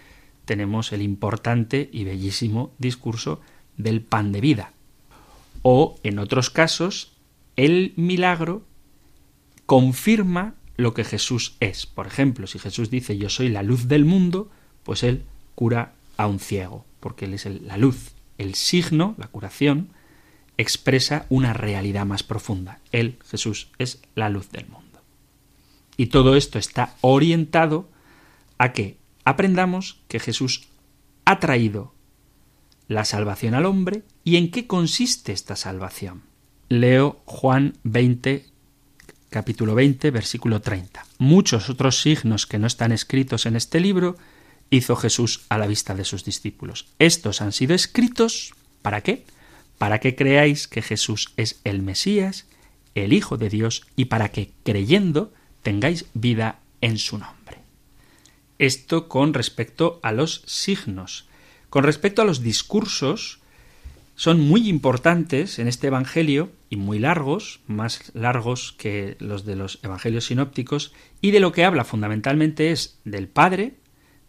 tenemos 0.44 0.92
el 0.92 1.02
importante 1.02 1.90
y 1.92 2.04
bellísimo 2.04 2.72
discurso 2.78 3.40
del 3.76 4.00
pan 4.00 4.32
de 4.32 4.40
vida, 4.40 4.72
o, 5.62 5.98
en 6.02 6.18
otros 6.18 6.50
casos, 6.50 7.12
el 7.56 7.92
milagro 7.96 8.64
confirma 9.66 10.54
lo 10.78 10.94
que 10.94 11.04
Jesús 11.04 11.56
es. 11.60 11.84
Por 11.84 12.06
ejemplo, 12.06 12.46
si 12.46 12.58
Jesús 12.58 12.88
dice 12.88 13.18
yo 13.18 13.28
soy 13.28 13.50
la 13.50 13.62
luz 13.62 13.88
del 13.88 14.06
mundo, 14.06 14.50
pues 14.84 15.02
él 15.02 15.24
cura 15.54 15.92
a 16.16 16.26
un 16.26 16.38
ciego, 16.38 16.86
porque 17.00 17.26
él 17.26 17.34
es 17.34 17.44
la 17.44 17.76
luz. 17.76 18.12
El 18.38 18.54
signo, 18.54 19.14
la 19.18 19.26
curación, 19.26 19.90
expresa 20.56 21.26
una 21.28 21.52
realidad 21.52 22.06
más 22.06 22.22
profunda. 22.22 22.78
Él, 22.92 23.18
Jesús, 23.28 23.68
es 23.78 24.00
la 24.14 24.30
luz 24.30 24.50
del 24.50 24.66
mundo. 24.68 25.02
Y 25.96 26.06
todo 26.06 26.36
esto 26.36 26.58
está 26.58 26.94
orientado 27.00 27.90
a 28.56 28.72
que 28.72 28.98
aprendamos 29.24 30.00
que 30.06 30.20
Jesús 30.20 30.68
ha 31.24 31.40
traído 31.40 31.92
la 32.86 33.04
salvación 33.04 33.54
al 33.54 33.66
hombre 33.66 34.04
y 34.22 34.36
en 34.36 34.52
qué 34.52 34.68
consiste 34.68 35.32
esta 35.32 35.56
salvación. 35.56 36.22
Leo 36.68 37.20
Juan 37.24 37.74
20, 37.82 38.46
capítulo 39.30 39.74
20, 39.74 40.10
versículo 40.10 40.60
30. 40.60 41.04
Muchos 41.18 41.68
otros 41.68 42.00
signos 42.00 42.46
que 42.46 42.58
no 42.58 42.66
están 42.66 42.92
escritos 42.92 43.46
en 43.46 43.56
este 43.56 43.80
libro 43.80 44.16
hizo 44.70 44.96
Jesús 44.96 45.44
a 45.48 45.58
la 45.58 45.66
vista 45.66 45.94
de 45.94 46.04
sus 46.04 46.24
discípulos. 46.24 46.86
Estos 46.98 47.40
han 47.40 47.52
sido 47.52 47.74
escritos 47.74 48.54
¿para 48.82 49.02
qué? 49.02 49.24
Para 49.76 50.00
que 50.00 50.16
creáis 50.16 50.66
que 50.68 50.82
Jesús 50.82 51.32
es 51.36 51.60
el 51.64 51.82
Mesías, 51.82 52.46
el 52.94 53.12
Hijo 53.12 53.36
de 53.36 53.48
Dios, 53.48 53.86
y 53.96 54.06
para 54.06 54.30
que, 54.30 54.50
creyendo, 54.64 55.32
tengáis 55.62 56.06
vida 56.14 56.60
en 56.80 56.98
su 56.98 57.18
nombre. 57.18 57.58
Esto 58.58 59.08
con 59.08 59.34
respecto 59.34 60.00
a 60.02 60.12
los 60.12 60.42
signos. 60.46 61.26
Con 61.70 61.84
respecto 61.84 62.22
a 62.22 62.24
los 62.24 62.42
discursos, 62.42 63.38
son 64.16 64.40
muy 64.40 64.68
importantes 64.68 65.58
en 65.58 65.68
este 65.68 65.86
Evangelio 65.88 66.50
y 66.70 66.76
muy 66.76 66.98
largos, 66.98 67.60
más 67.66 68.10
largos 68.14 68.74
que 68.76 69.16
los 69.20 69.44
de 69.44 69.56
los 69.56 69.78
Evangelios 69.82 70.26
sinópticos, 70.26 70.92
y 71.20 71.30
de 71.30 71.40
lo 71.40 71.52
que 71.52 71.64
habla 71.64 71.84
fundamentalmente 71.84 72.70
es 72.70 72.98
del 73.04 73.28
Padre, 73.28 73.74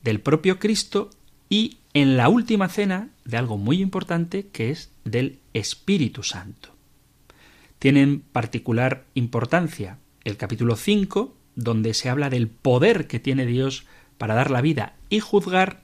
del 0.03 0.21
propio 0.21 0.59
Cristo 0.59 1.09
y 1.49 1.77
en 1.93 2.17
la 2.17 2.29
última 2.29 2.69
cena 2.69 3.09
de 3.25 3.37
algo 3.37 3.57
muy 3.57 3.81
importante 3.81 4.47
que 4.47 4.69
es 4.71 4.91
del 5.03 5.39
Espíritu 5.53 6.23
Santo. 6.23 6.69
Tienen 7.79 8.21
particular 8.21 9.05
importancia 9.13 9.97
el 10.23 10.37
capítulo 10.37 10.75
5, 10.75 11.35
donde 11.55 11.93
se 11.93 12.09
habla 12.09 12.29
del 12.29 12.47
poder 12.47 13.07
que 13.07 13.19
tiene 13.19 13.45
Dios 13.45 13.85
para 14.17 14.35
dar 14.35 14.51
la 14.51 14.61
vida 14.61 14.95
y 15.09 15.19
juzgar, 15.19 15.81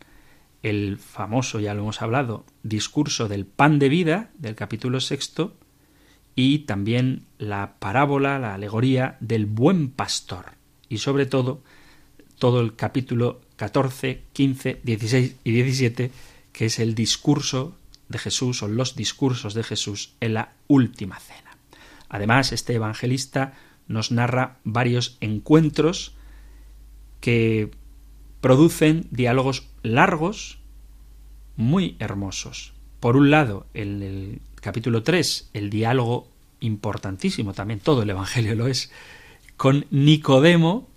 el 0.62 0.98
famoso, 0.98 1.60
ya 1.60 1.76
lo 1.76 1.82
hemos 1.82 2.02
hablado, 2.02 2.44
discurso 2.64 3.28
del 3.28 3.46
pan 3.46 3.78
de 3.78 3.88
vida 3.88 4.32
del 4.40 4.56
capítulo 4.56 5.00
sexto 5.00 5.56
y 6.36 6.60
también 6.60 7.24
la 7.38 7.76
parábola, 7.80 8.40
la 8.40 8.54
alegoría 8.54 9.18
del 9.20 9.46
buen 9.46 9.90
pastor. 9.90 10.54
y 10.88 11.00
sobre 11.00 11.26
todo 11.26 11.62
todo 12.38 12.62
el 12.62 12.76
capítulo 12.76 13.42
14, 13.56 14.22
15, 14.34 14.82
16 14.84 15.36
y 15.44 15.52
17, 15.52 16.12
que 16.52 16.66
es 16.66 16.80
el 16.80 16.94
discurso 16.94 17.76
de 18.10 18.20
Jesús 18.20 18.62
o 18.62 18.68
los 18.68 18.96
discursos 18.96 19.54
de 19.54 19.64
Jesús 19.64 20.14
en 20.20 20.36
la 20.36 20.54
última 20.68 21.20
cena. 21.20 21.58
Además, 22.10 22.52
este 22.52 22.74
evangelista 22.74 23.54
nos 23.88 24.12
narra 24.12 24.58
varios 24.64 25.18
encuentros 25.22 26.14
que 27.20 27.72
producen 28.42 29.08
diálogos 29.12 29.68
largos, 29.82 30.60
muy 31.56 31.96
hermosos. 32.00 32.74
Por 33.00 33.16
un 33.16 33.32
lado, 33.32 33.66
en 33.74 34.04
el 34.04 34.42
capítulo 34.66 35.04
3, 35.04 35.52
el 35.54 35.70
diálogo 35.70 36.28
importantísimo, 36.60 37.54
también 37.54 37.80
todo 37.80 38.02
el 38.02 38.10
Evangelio 38.10 38.56
lo 38.56 38.66
es, 38.66 38.90
con 39.58 39.86
Nicodemo, 39.92 40.90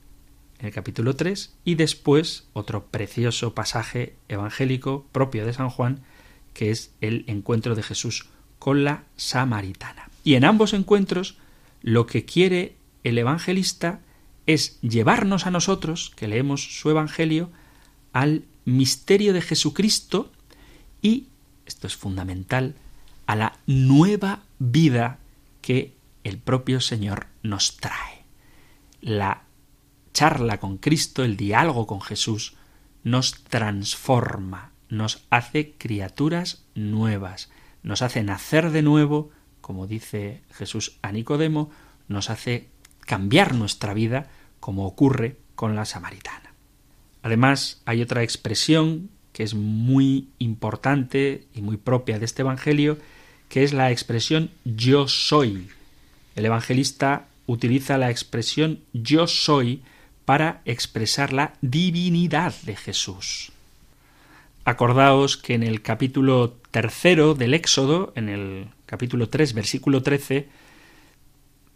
en 0.58 0.68
el 0.68 0.72
capítulo 0.72 1.14
3, 1.14 1.52
y 1.66 1.74
después 1.74 2.46
otro 2.54 2.86
precioso 2.86 3.52
pasaje 3.52 4.16
evangélico 4.30 5.04
propio 5.12 5.44
de 5.44 5.52
San 5.52 5.68
Juan, 5.68 6.00
que 6.54 6.70
es 6.70 6.92
el 7.02 7.24
encuentro 7.26 7.74
de 7.74 7.82
Jesús 7.82 8.30
con 8.58 8.84
la 8.84 9.04
samaritana. 9.16 10.08
Y 10.24 10.36
en 10.36 10.46
ambos 10.46 10.72
encuentros 10.72 11.36
lo 11.82 12.06
que 12.06 12.24
quiere 12.24 12.74
el 13.04 13.18
evangelista 13.18 14.00
es 14.46 14.80
llevarnos 14.80 15.46
a 15.46 15.50
nosotros, 15.50 16.10
que 16.16 16.26
leemos 16.26 16.78
su 16.80 16.88
evangelio, 16.88 17.50
al 18.14 18.44
misterio 18.64 19.34
de 19.34 19.42
Jesucristo 19.42 20.32
y, 21.02 21.26
esto 21.66 21.86
es 21.86 21.96
fundamental, 21.96 22.74
a 23.28 23.36
la 23.36 23.58
nueva 23.66 24.44
vida 24.58 25.18
que 25.60 25.94
el 26.24 26.38
propio 26.38 26.80
Señor 26.80 27.26
nos 27.42 27.76
trae. 27.76 28.24
La 29.02 29.42
charla 30.14 30.58
con 30.58 30.78
Cristo, 30.78 31.22
el 31.24 31.36
diálogo 31.36 31.86
con 31.86 32.00
Jesús, 32.00 32.56
nos 33.04 33.44
transforma, 33.44 34.72
nos 34.88 35.26
hace 35.28 35.74
criaturas 35.76 36.64
nuevas, 36.74 37.50
nos 37.82 38.00
hace 38.00 38.22
nacer 38.22 38.70
de 38.70 38.80
nuevo, 38.80 39.30
como 39.60 39.86
dice 39.86 40.40
Jesús 40.50 40.98
a 41.02 41.12
Nicodemo, 41.12 41.70
nos 42.08 42.30
hace 42.30 42.70
cambiar 43.00 43.54
nuestra 43.54 43.92
vida, 43.92 44.30
como 44.58 44.86
ocurre 44.86 45.36
con 45.54 45.76
la 45.76 45.84
samaritana. 45.84 46.54
Además, 47.22 47.82
hay 47.84 48.00
otra 48.00 48.22
expresión 48.22 49.10
que 49.34 49.42
es 49.42 49.52
muy 49.52 50.30
importante 50.38 51.46
y 51.54 51.60
muy 51.60 51.76
propia 51.76 52.18
de 52.18 52.24
este 52.24 52.40
Evangelio, 52.40 52.96
que 53.48 53.64
es 53.64 53.72
la 53.72 53.90
expresión 53.90 54.50
yo 54.64 55.08
soy. 55.08 55.68
El 56.36 56.46
evangelista 56.46 57.26
utiliza 57.46 57.98
la 57.98 58.10
expresión 58.10 58.80
yo 58.92 59.26
soy 59.26 59.82
para 60.24 60.60
expresar 60.66 61.32
la 61.32 61.54
divinidad 61.62 62.54
de 62.62 62.76
Jesús. 62.76 63.50
Acordaos 64.64 65.38
que 65.38 65.54
en 65.54 65.62
el 65.62 65.80
capítulo 65.80 66.58
tercero 66.70 67.34
del 67.34 67.54
Éxodo, 67.54 68.12
en 68.14 68.28
el 68.28 68.66
capítulo 68.84 69.30
3, 69.30 69.54
versículo 69.54 70.02
13, 70.02 70.48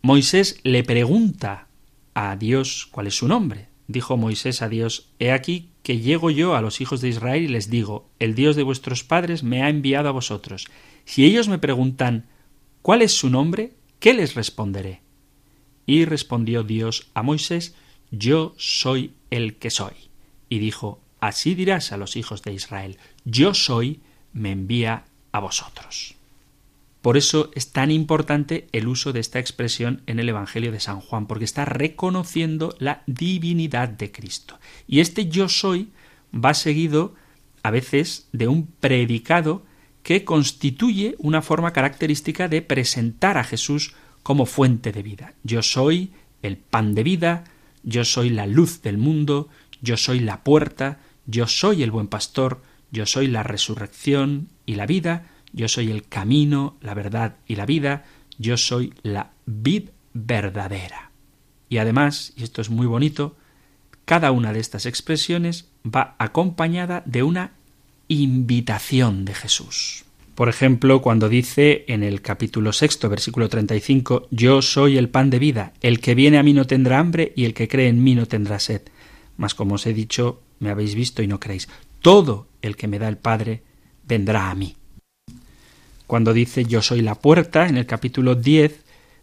Moisés 0.02 0.60
le 0.64 0.84
pregunta 0.84 1.68
a 2.12 2.36
Dios 2.36 2.88
cuál 2.90 3.06
es 3.06 3.16
su 3.16 3.28
nombre. 3.28 3.68
Dijo 3.88 4.18
Moisés 4.18 4.60
a 4.60 4.68
Dios, 4.68 5.08
He 5.18 5.32
aquí 5.32 5.70
que 5.82 5.98
llego 5.98 6.30
yo 6.30 6.54
a 6.54 6.60
los 6.60 6.80
hijos 6.80 7.00
de 7.00 7.08
Israel 7.08 7.44
y 7.44 7.48
les 7.48 7.70
digo, 7.70 8.08
El 8.18 8.34
Dios 8.34 8.56
de 8.56 8.62
vuestros 8.62 9.04
padres 9.04 9.42
me 9.42 9.62
ha 9.62 9.70
enviado 9.70 10.10
a 10.10 10.12
vosotros. 10.12 10.66
Si 11.04 11.24
ellos 11.24 11.48
me 11.48 11.58
preguntan, 11.58 12.26
¿cuál 12.82 13.02
es 13.02 13.12
su 13.12 13.30
nombre? 13.30 13.74
¿Qué 13.98 14.14
les 14.14 14.34
responderé? 14.34 15.02
Y 15.86 16.04
respondió 16.04 16.62
Dios 16.62 17.10
a 17.14 17.22
Moisés, 17.22 17.74
Yo 18.10 18.54
soy 18.56 19.14
el 19.30 19.56
que 19.56 19.70
soy. 19.70 19.94
Y 20.48 20.58
dijo, 20.58 21.00
Así 21.22 21.54
dirás 21.54 21.92
a 21.92 21.96
los 21.96 22.16
hijos 22.16 22.42
de 22.42 22.52
Israel, 22.52 22.98
yo 23.24 23.54
soy, 23.54 24.00
me 24.32 24.50
envía 24.50 25.04
a 25.30 25.38
vosotros. 25.38 26.16
Por 27.00 27.16
eso 27.16 27.52
es 27.54 27.70
tan 27.70 27.92
importante 27.92 28.66
el 28.72 28.88
uso 28.88 29.12
de 29.12 29.20
esta 29.20 29.38
expresión 29.38 30.02
en 30.06 30.18
el 30.18 30.28
Evangelio 30.28 30.72
de 30.72 30.80
San 30.80 31.00
Juan, 31.00 31.28
porque 31.28 31.44
está 31.44 31.64
reconociendo 31.64 32.74
la 32.80 33.04
divinidad 33.06 33.88
de 33.88 34.10
Cristo. 34.10 34.58
Y 34.88 34.98
este 34.98 35.28
yo 35.28 35.48
soy 35.48 35.90
va 36.34 36.54
seguido 36.54 37.14
a 37.62 37.70
veces 37.70 38.28
de 38.32 38.48
un 38.48 38.66
predicado 38.66 39.64
que 40.02 40.24
constituye 40.24 41.14
una 41.18 41.42
forma 41.42 41.72
característica 41.72 42.48
de 42.48 42.62
presentar 42.62 43.38
a 43.38 43.44
Jesús 43.44 43.94
como 44.22 44.46
fuente 44.46 44.92
de 44.92 45.02
vida. 45.02 45.34
Yo 45.42 45.62
soy 45.62 46.12
el 46.42 46.56
pan 46.56 46.94
de 46.94 47.02
vida, 47.02 47.44
yo 47.82 48.04
soy 48.04 48.30
la 48.30 48.46
luz 48.46 48.82
del 48.82 48.98
mundo, 48.98 49.48
yo 49.80 49.96
soy 49.96 50.20
la 50.20 50.42
puerta, 50.42 51.00
yo 51.26 51.46
soy 51.46 51.82
el 51.82 51.90
buen 51.90 52.08
pastor, 52.08 52.62
yo 52.90 53.06
soy 53.06 53.26
la 53.26 53.42
resurrección 53.42 54.48
y 54.66 54.74
la 54.74 54.86
vida, 54.86 55.28
yo 55.52 55.68
soy 55.68 55.90
el 55.90 56.06
camino, 56.06 56.76
la 56.80 56.94
verdad 56.94 57.36
y 57.46 57.56
la 57.56 57.66
vida, 57.66 58.04
yo 58.38 58.56
soy 58.56 58.94
la 59.02 59.30
vid 59.46 59.90
verdadera. 60.14 61.10
Y 61.68 61.78
además, 61.78 62.32
y 62.36 62.42
esto 62.42 62.60
es 62.60 62.70
muy 62.70 62.86
bonito, 62.86 63.36
cada 64.04 64.32
una 64.32 64.52
de 64.52 64.60
estas 64.60 64.86
expresiones 64.86 65.68
va 65.84 66.16
acompañada 66.18 67.02
de 67.06 67.22
una 67.22 67.52
invitación 68.08 69.24
de 69.24 69.34
Jesús. 69.34 70.04
Por 70.34 70.48
ejemplo, 70.48 71.02
cuando 71.02 71.28
dice 71.28 71.84
en 71.88 72.02
el 72.02 72.22
capítulo 72.22 72.72
sexto, 72.72 73.08
versículo 73.08 73.48
35, 73.48 74.28
Yo 74.30 74.62
soy 74.62 74.96
el 74.96 75.10
pan 75.10 75.28
de 75.28 75.38
vida, 75.38 75.74
el 75.82 76.00
que 76.00 76.14
viene 76.14 76.38
a 76.38 76.42
mí 76.42 76.54
no 76.54 76.66
tendrá 76.66 76.98
hambre 76.98 77.32
y 77.36 77.44
el 77.44 77.52
que 77.52 77.68
cree 77.68 77.88
en 77.88 78.02
mí 78.02 78.14
no 78.14 78.26
tendrá 78.26 78.58
sed. 78.58 78.82
Mas 79.36 79.54
como 79.54 79.74
os 79.74 79.86
he 79.86 79.92
dicho, 79.92 80.40
me 80.58 80.70
habéis 80.70 80.94
visto 80.94 81.22
y 81.22 81.26
no 81.26 81.38
creéis. 81.38 81.68
Todo 82.00 82.48
el 82.62 82.76
que 82.76 82.88
me 82.88 82.98
da 82.98 83.08
el 83.08 83.18
Padre 83.18 83.62
vendrá 84.08 84.50
a 84.50 84.54
mí. 84.54 84.76
Cuando 86.06 86.32
dice 86.32 86.64
yo 86.64 86.80
soy 86.80 87.02
la 87.02 87.16
puerta, 87.16 87.68
en 87.68 87.76
el 87.76 87.86
capítulo 87.86 88.34
10, 88.34 88.80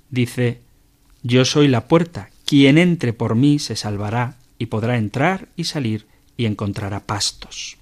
dice 0.10 0.62
yo 1.24 1.44
soy 1.44 1.68
la 1.68 1.88
puerta, 1.88 2.30
quien 2.46 2.78
entre 2.78 3.14
por 3.14 3.36
mí 3.36 3.60
se 3.60 3.76
salvará 3.76 4.38
y 4.60 4.68
podrá 4.68 4.98
entrar 4.98 5.50
y 5.56 5.64
salir 5.64 6.08
y 6.38 6.46
encontrará 6.46 7.02
pastos. 7.02 7.79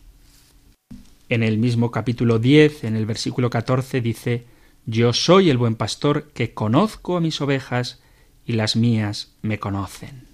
En 1.30 1.44
el 1.44 1.58
mismo 1.58 1.92
capítulo 1.92 2.40
10, 2.40 2.86
en 2.86 2.96
el 2.96 3.06
versículo 3.06 3.50
14, 3.50 4.02
dice 4.02 4.46
yo 4.86 5.12
soy 5.12 5.50
el 5.50 5.58
buen 5.58 5.76
pastor 5.76 6.32
que 6.34 6.54
conozco 6.54 7.18
a 7.18 7.22
mis 7.22 7.42
ovejas 7.42 8.02
y 8.46 8.54
las 8.54 8.76
mías 8.78 9.36
me 9.42 9.60
conocen 9.60 10.28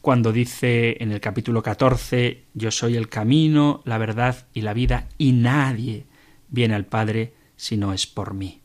cuando 0.00 0.32
dice 0.32 0.96
en 1.00 1.12
el 1.12 1.20
capítulo 1.20 1.62
14, 1.62 2.44
yo 2.54 2.70
soy 2.70 2.96
el 2.96 3.08
camino, 3.08 3.82
la 3.84 3.98
verdad 3.98 4.46
y 4.54 4.62
la 4.62 4.72
vida, 4.72 5.08
y 5.18 5.32
nadie 5.32 6.06
viene 6.48 6.74
al 6.74 6.86
Padre 6.86 7.34
si 7.56 7.76
no 7.76 7.92
es 7.92 8.06
por 8.06 8.32
mí. 8.32 8.62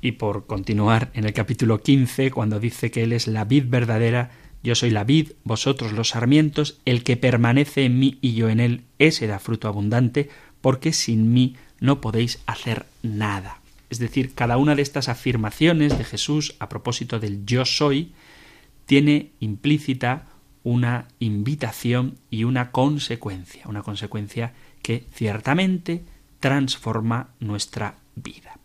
Y 0.00 0.12
por 0.12 0.46
continuar 0.46 1.10
en 1.14 1.24
el 1.24 1.32
capítulo 1.32 1.80
15, 1.80 2.32
cuando 2.32 2.58
dice 2.58 2.90
que 2.90 3.04
Él 3.04 3.12
es 3.12 3.28
la 3.28 3.44
vid 3.44 3.66
verdadera, 3.68 4.32
yo 4.62 4.74
soy 4.74 4.90
la 4.90 5.04
vid, 5.04 5.32
vosotros 5.44 5.92
los 5.92 6.10
sarmientos, 6.10 6.78
el 6.84 7.02
que 7.02 7.16
permanece 7.16 7.84
en 7.84 7.98
mí 7.98 8.18
y 8.20 8.34
yo 8.34 8.48
en 8.48 8.60
él, 8.60 8.84
ese 8.98 9.26
da 9.26 9.38
fruto 9.38 9.68
abundante, 9.68 10.28
porque 10.60 10.92
sin 10.92 11.32
mí 11.32 11.56
no 11.80 12.00
podéis 12.00 12.40
hacer 12.46 12.86
nada. 13.02 13.60
Es 13.90 13.98
decir, 13.98 14.34
cada 14.34 14.56
una 14.56 14.74
de 14.74 14.82
estas 14.82 15.08
afirmaciones 15.08 15.98
de 15.98 16.04
Jesús 16.04 16.54
a 16.60 16.68
propósito 16.68 17.18
del 17.18 17.44
yo 17.44 17.64
soy, 17.64 18.12
tiene 18.86 19.32
implícita 19.40 20.26
una 20.62 21.08
invitación 21.18 22.18
y 22.30 22.44
una 22.44 22.70
consecuencia, 22.70 23.66
una 23.66 23.82
consecuencia 23.82 24.54
que 24.80 25.04
ciertamente 25.12 26.04
transforma 26.40 27.30
nuestra 27.40 27.96
vida. 28.14 28.58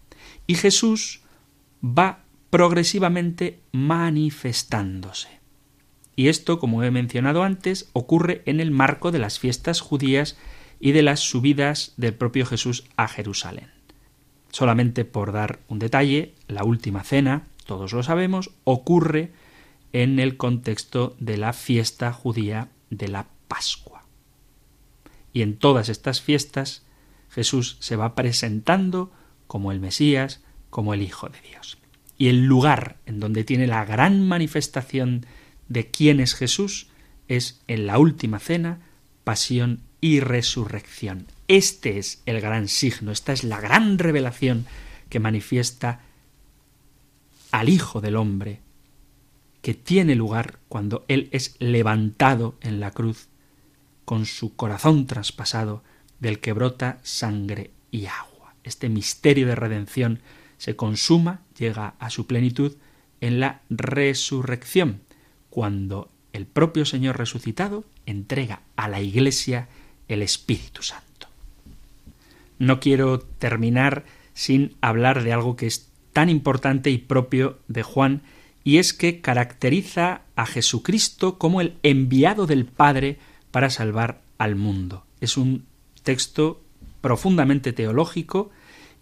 Y 0.46 0.56
Jesús 0.56 1.22
va 1.84 2.24
progresivamente 2.50 3.60
manifestándose. 3.72 5.37
Y 6.18 6.30
esto, 6.30 6.58
como 6.58 6.84
he 6.84 6.90
mencionado 6.90 7.44
antes, 7.44 7.90
ocurre 7.94 8.42
en 8.48 8.60
el 8.60 8.72
marco 8.72 9.12
de 9.12 9.20
las 9.20 9.38
fiestas 9.38 9.82
judías 9.82 10.36
y 10.80 10.92
de 10.92 11.04
las 11.04 11.20
subidas 11.20 11.94
del 11.96 12.16
propio 12.16 12.48
Jesús 12.48 12.86
a 12.98 13.08
Jerusalén. 13.08 13.70
Solamente 14.50 15.06
por 15.06 15.32
dar 15.32 15.60
un 15.68 15.78
detalle, 15.78 16.34
la 16.48 16.64
última 16.64 17.04
cena, 17.04 17.44
todos 17.68 17.94
lo 17.94 18.02
sabemos, 18.02 18.50
ocurre 18.64 19.32
en 19.94 20.18
el 20.18 20.38
contexto 20.38 21.16
de 21.20 21.38
la 21.38 21.54
fiesta 21.54 22.12
judía 22.12 22.70
de 22.90 23.10
la 23.10 23.28
Pascua. 23.48 24.04
Y 25.34 25.44
en 25.44 25.56
todas 25.56 25.88
estas 25.88 26.20
fiestas 26.20 26.84
Jesús 27.30 27.78
se 27.80 27.96
va 27.96 28.16
presentando 28.16 29.12
como 29.46 29.72
el 29.72 29.80
Mesías, 29.80 30.42
como 30.72 30.96
el 30.96 31.04
Hijo 31.04 31.30
de 31.30 31.42
Dios. 31.42 31.78
Y 32.18 32.30
el 32.30 32.46
lugar 32.46 32.98
en 33.06 33.20
donde 33.20 33.44
tiene 33.44 33.68
la 33.68 33.86
gran 33.86 34.28
manifestación 34.28 35.28
de 35.70 35.90
quién 35.90 36.20
es 36.20 36.34
Jesús 36.34 36.88
es 37.28 37.62
en 37.68 37.88
la 37.88 38.00
última 38.00 38.40
cena, 38.40 38.80
pasión 39.24 39.82
y 40.02 40.20
resurrección. 40.20 41.28
Este 41.48 41.98
es 41.98 42.22
el 42.26 42.42
gran 42.42 42.68
signo, 42.68 43.12
esta 43.12 43.34
es 43.34 43.44
la 43.44 43.60
gran 43.60 44.00
revelación 44.00 44.66
que 45.10 45.20
manifiesta 45.20 46.02
al 47.52 47.70
Hijo 47.70 48.02
del 48.02 48.16
Hombre 48.16 48.62
que 49.68 49.74
tiene 49.74 50.16
lugar 50.16 50.60
cuando 50.70 51.04
Él 51.10 51.28
es 51.34 51.58
levantado 51.60 52.56
en 52.62 52.80
la 52.80 52.92
cruz, 52.92 53.28
con 54.06 54.26
su 54.26 54.56
corazón 54.56 55.08
traspasado, 55.08 55.84
del 56.22 56.40
que 56.40 56.54
brota 56.54 57.00
sangre 57.04 57.72
y 57.92 58.06
agua. 58.06 58.56
Este 58.64 58.88
misterio 58.88 59.46
de 59.46 59.56
redención 59.56 60.22
se 60.58 60.78
consuma, 60.78 61.42
llega 61.58 61.96
a 62.00 62.10
su 62.10 62.28
plenitud 62.28 62.78
en 63.20 63.42
la 63.42 63.62
resurrección, 63.70 65.02
cuando 65.58 66.12
el 66.34 66.46
propio 66.46 66.86
Señor 66.86 67.18
resucitado 67.18 67.84
entrega 68.06 68.62
a 68.76 68.88
la 68.88 69.02
Iglesia 69.02 69.70
el 70.08 70.22
Espíritu 70.22 70.84
Santo. 70.84 71.30
No 72.60 72.80
quiero 72.80 73.22
terminar 73.22 74.06
sin 74.36 74.76
hablar 74.82 75.24
de 75.24 75.34
algo 75.34 75.56
que 75.56 75.66
es 75.66 75.90
tan 76.14 76.30
importante 76.30 76.92
y 76.92 77.00
propio 77.00 77.58
de 77.68 77.82
Juan, 77.82 78.22
y 78.64 78.78
es 78.78 78.94
que 78.94 79.20
caracteriza 79.20 80.22
a 80.36 80.46
Jesucristo 80.46 81.40
como 81.40 81.60
el 81.60 81.74
enviado 81.82 82.46
del 82.46 82.66
Padre 82.66 83.18
para 83.50 83.72
salvar 83.72 84.22
al 84.38 84.56
mundo. 84.56 85.06
Es 85.22 85.38
un 85.38 85.66
texto 86.04 86.62
profundamente 87.02 87.74
teológico 87.74 88.52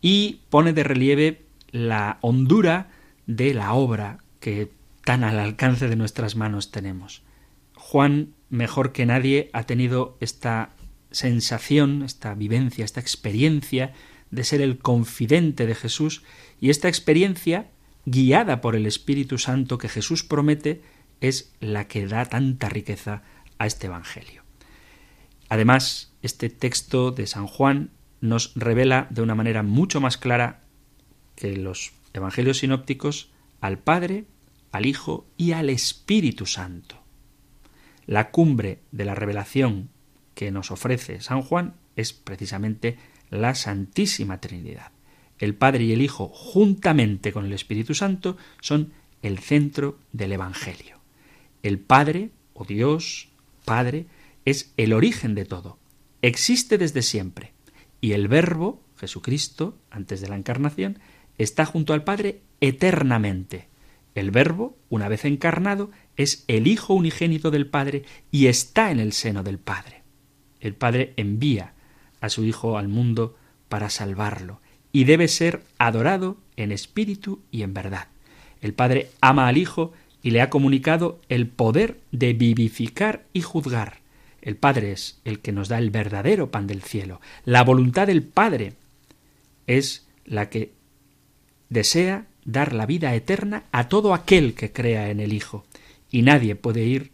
y 0.02 0.40
pone 0.50 0.72
de 0.72 0.86
relieve 0.86 1.42
la 1.72 2.18
hondura 2.22 2.92
de 3.28 3.54
la 3.54 3.74
obra 3.74 4.20
que 4.40 4.72
tan 5.06 5.24
al 5.24 5.40
alcance 5.40 5.88
de 5.88 5.96
nuestras 5.96 6.36
manos 6.36 6.72
tenemos. 6.72 7.22
Juan, 7.76 8.34
mejor 8.50 8.92
que 8.92 9.06
nadie, 9.06 9.50
ha 9.54 9.64
tenido 9.64 10.18
esta 10.20 10.72
sensación, 11.12 12.02
esta 12.04 12.34
vivencia, 12.34 12.84
esta 12.84 13.00
experiencia 13.00 13.94
de 14.32 14.44
ser 14.44 14.62
el 14.62 14.80
confidente 14.80 15.68
de 15.68 15.76
Jesús 15.76 16.24
y 16.60 16.72
esta 16.72 16.90
experiencia, 16.90 17.70
guiada 18.06 18.60
por 18.62 18.76
el 18.76 18.86
Espíritu 18.86 19.38
Santo 19.38 19.78
que 19.78 19.90
Jesús 19.90 20.24
promete, 20.24 20.82
es 21.22 21.54
la 21.60 21.88
que 21.88 22.08
da 22.08 22.26
tanta 22.26 22.68
riqueza 22.68 23.22
a 23.60 23.68
este 23.68 23.88
Evangelio. 23.88 24.44
Además, 25.50 26.14
este 26.24 26.50
texto 26.50 27.12
de 27.12 27.28
San 27.28 27.46
Juan 27.46 27.92
nos 28.22 28.54
revela 28.56 29.08
de 29.12 29.22
una 29.22 29.36
manera 29.36 29.62
mucho 29.62 30.02
más 30.02 30.18
clara 30.18 30.64
que 31.36 31.56
los 31.56 31.94
Evangelios 32.14 32.58
sinópticos 32.60 33.30
al 33.62 33.78
Padre, 33.78 34.26
al 34.76 34.86
Hijo 34.86 35.26
y 35.38 35.54
al 35.54 35.70
Espíritu 35.70 36.46
Santo. 36.46 37.02
La 38.08 38.30
cumbre 38.30 38.82
de 38.92 39.06
la 39.06 39.16
revelación 39.16 39.90
que 40.34 40.52
nos 40.52 40.70
ofrece 40.70 41.22
San 41.22 41.42
Juan 41.42 41.76
es 41.96 42.12
precisamente 42.12 42.98
la 43.30 43.56
Santísima 43.56 44.42
Trinidad. 44.42 44.92
El 45.40 45.56
Padre 45.56 45.86
y 45.86 45.94
el 45.94 46.02
Hijo, 46.02 46.28
juntamente 46.28 47.32
con 47.32 47.46
el 47.46 47.54
Espíritu 47.54 47.94
Santo, 47.94 48.36
son 48.60 48.92
el 49.22 49.40
centro 49.40 49.98
del 50.12 50.34
Evangelio. 50.34 51.00
El 51.64 51.80
Padre, 51.80 52.32
o 52.54 52.66
Dios, 52.66 53.30
Padre, 53.64 54.08
es 54.44 54.74
el 54.76 54.92
origen 54.92 55.36
de 55.36 55.46
todo. 55.46 55.80
Existe 56.22 56.78
desde 56.78 57.02
siempre. 57.02 57.54
Y 58.02 58.12
el 58.12 58.28
Verbo, 58.28 58.84
Jesucristo, 58.98 59.78
antes 59.90 60.20
de 60.20 60.28
la 60.28 60.36
encarnación, 60.36 61.00
está 61.38 61.66
junto 61.66 61.94
al 61.94 62.04
Padre 62.04 62.42
eternamente. 62.60 63.70
El 64.16 64.32
Verbo, 64.32 64.78
una 64.90 65.10
vez 65.10 65.26
encarnado, 65.26 65.92
es 66.16 66.46
el 66.48 66.68
Hijo 66.68 66.94
unigénito 66.94 67.52
del 67.52 67.68
Padre 67.68 68.04
y 68.32 68.48
está 68.48 68.90
en 68.90 69.00
el 69.00 69.12
seno 69.12 69.44
del 69.44 69.60
Padre. 69.60 70.04
El 70.62 70.74
Padre 70.74 71.14
envía 71.18 71.74
a 72.22 72.30
su 72.30 72.46
Hijo 72.46 72.78
al 72.78 72.88
mundo 72.88 73.36
para 73.68 73.90
salvarlo 73.90 74.62
y 74.94 75.04
debe 75.04 75.28
ser 75.28 75.62
adorado 75.78 76.38
en 76.56 76.72
espíritu 76.72 77.42
y 77.52 77.64
en 77.64 77.74
verdad. 77.74 78.08
El 78.62 78.74
Padre 78.74 79.12
ama 79.20 79.50
al 79.50 79.58
Hijo 79.58 79.92
y 80.24 80.32
le 80.32 80.42
ha 80.42 80.50
comunicado 80.50 81.20
el 81.28 81.48
poder 81.48 82.00
de 82.12 82.34
vivificar 82.34 83.26
y 83.34 83.42
juzgar. 83.42 84.00
El 84.42 84.56
Padre 84.56 84.94
es 84.94 85.20
el 85.26 85.40
que 85.40 85.52
nos 85.52 85.68
da 85.68 85.78
el 85.78 85.90
verdadero 85.90 86.52
pan 86.52 86.68
del 86.68 86.82
cielo. 86.82 87.20
La 87.44 87.64
voluntad 87.64 88.08
del 88.08 88.24
Padre 88.24 88.74
es 89.68 90.08
la 90.24 90.50
que 90.50 90.72
desea 91.70 92.28
dar 92.46 92.74
la 92.74 92.86
vida 92.86 93.14
eterna 93.16 93.64
a 93.72 93.90
todo 93.90 94.14
aquel 94.14 94.54
que 94.54 94.72
crea 94.72 95.10
en 95.10 95.20
el 95.20 95.34
Hijo. 95.34 95.66
Y 96.10 96.22
nadie 96.22 96.56
puede 96.56 96.86
ir 96.86 97.12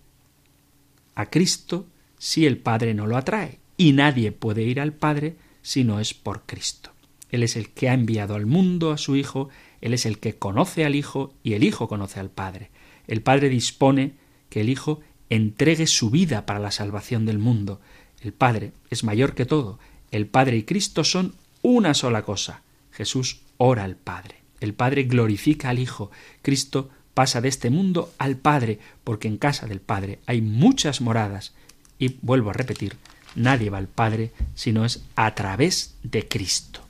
a 1.15 1.29
Cristo 1.29 1.87
si 2.19 2.45
el 2.45 2.57
Padre 2.57 2.93
no 2.93 3.07
lo 3.07 3.17
atrae. 3.17 3.59
Y 3.77 3.93
nadie 3.93 4.31
puede 4.31 4.63
ir 4.63 4.79
al 4.79 4.93
Padre 4.93 5.35
si 5.61 5.83
no 5.83 5.99
es 5.99 6.13
por 6.13 6.43
Cristo. 6.45 6.91
Él 7.31 7.43
es 7.43 7.55
el 7.55 7.69
que 7.69 7.89
ha 7.89 7.93
enviado 7.93 8.35
al 8.35 8.45
mundo 8.45 8.91
a 8.91 8.97
su 8.97 9.15
Hijo, 9.15 9.49
Él 9.79 9.93
es 9.93 10.05
el 10.05 10.19
que 10.19 10.35
conoce 10.35 10.85
al 10.85 10.95
Hijo 10.95 11.33
y 11.43 11.53
el 11.53 11.63
Hijo 11.63 11.87
conoce 11.87 12.19
al 12.19 12.29
Padre. 12.29 12.69
El 13.07 13.21
Padre 13.21 13.49
dispone 13.49 14.13
que 14.49 14.61
el 14.61 14.69
Hijo 14.69 14.99
entregue 15.29 15.87
su 15.87 16.09
vida 16.09 16.45
para 16.45 16.59
la 16.59 16.71
salvación 16.71 17.25
del 17.25 17.39
mundo. 17.39 17.79
El 18.21 18.33
Padre 18.33 18.73
es 18.89 19.03
mayor 19.05 19.33
que 19.33 19.45
todo. 19.45 19.79
El 20.11 20.27
Padre 20.27 20.57
y 20.57 20.63
Cristo 20.63 21.05
son 21.05 21.33
una 21.61 21.93
sola 21.93 22.23
cosa. 22.23 22.63
Jesús 22.91 23.41
ora 23.57 23.85
al 23.85 23.95
Padre. 23.95 24.40
El 24.61 24.73
Padre 24.73 25.03
glorifica 25.03 25.69
al 25.69 25.79
Hijo. 25.79 26.11
Cristo 26.41 26.89
pasa 27.13 27.41
de 27.41 27.49
este 27.49 27.69
mundo 27.69 28.13
al 28.17 28.37
Padre, 28.37 28.79
porque 29.03 29.27
en 29.27 29.37
casa 29.37 29.67
del 29.67 29.81
Padre 29.81 30.19
hay 30.25 30.41
muchas 30.41 31.01
moradas. 31.01 31.53
Y 31.99 32.15
vuelvo 32.21 32.51
a 32.51 32.53
repetir, 32.53 32.95
nadie 33.35 33.69
va 33.69 33.79
al 33.79 33.87
Padre 33.87 34.31
si 34.55 34.71
no 34.71 34.85
es 34.85 35.03
a 35.15 35.35
través 35.35 35.97
de 36.03 36.27
Cristo. 36.27 36.81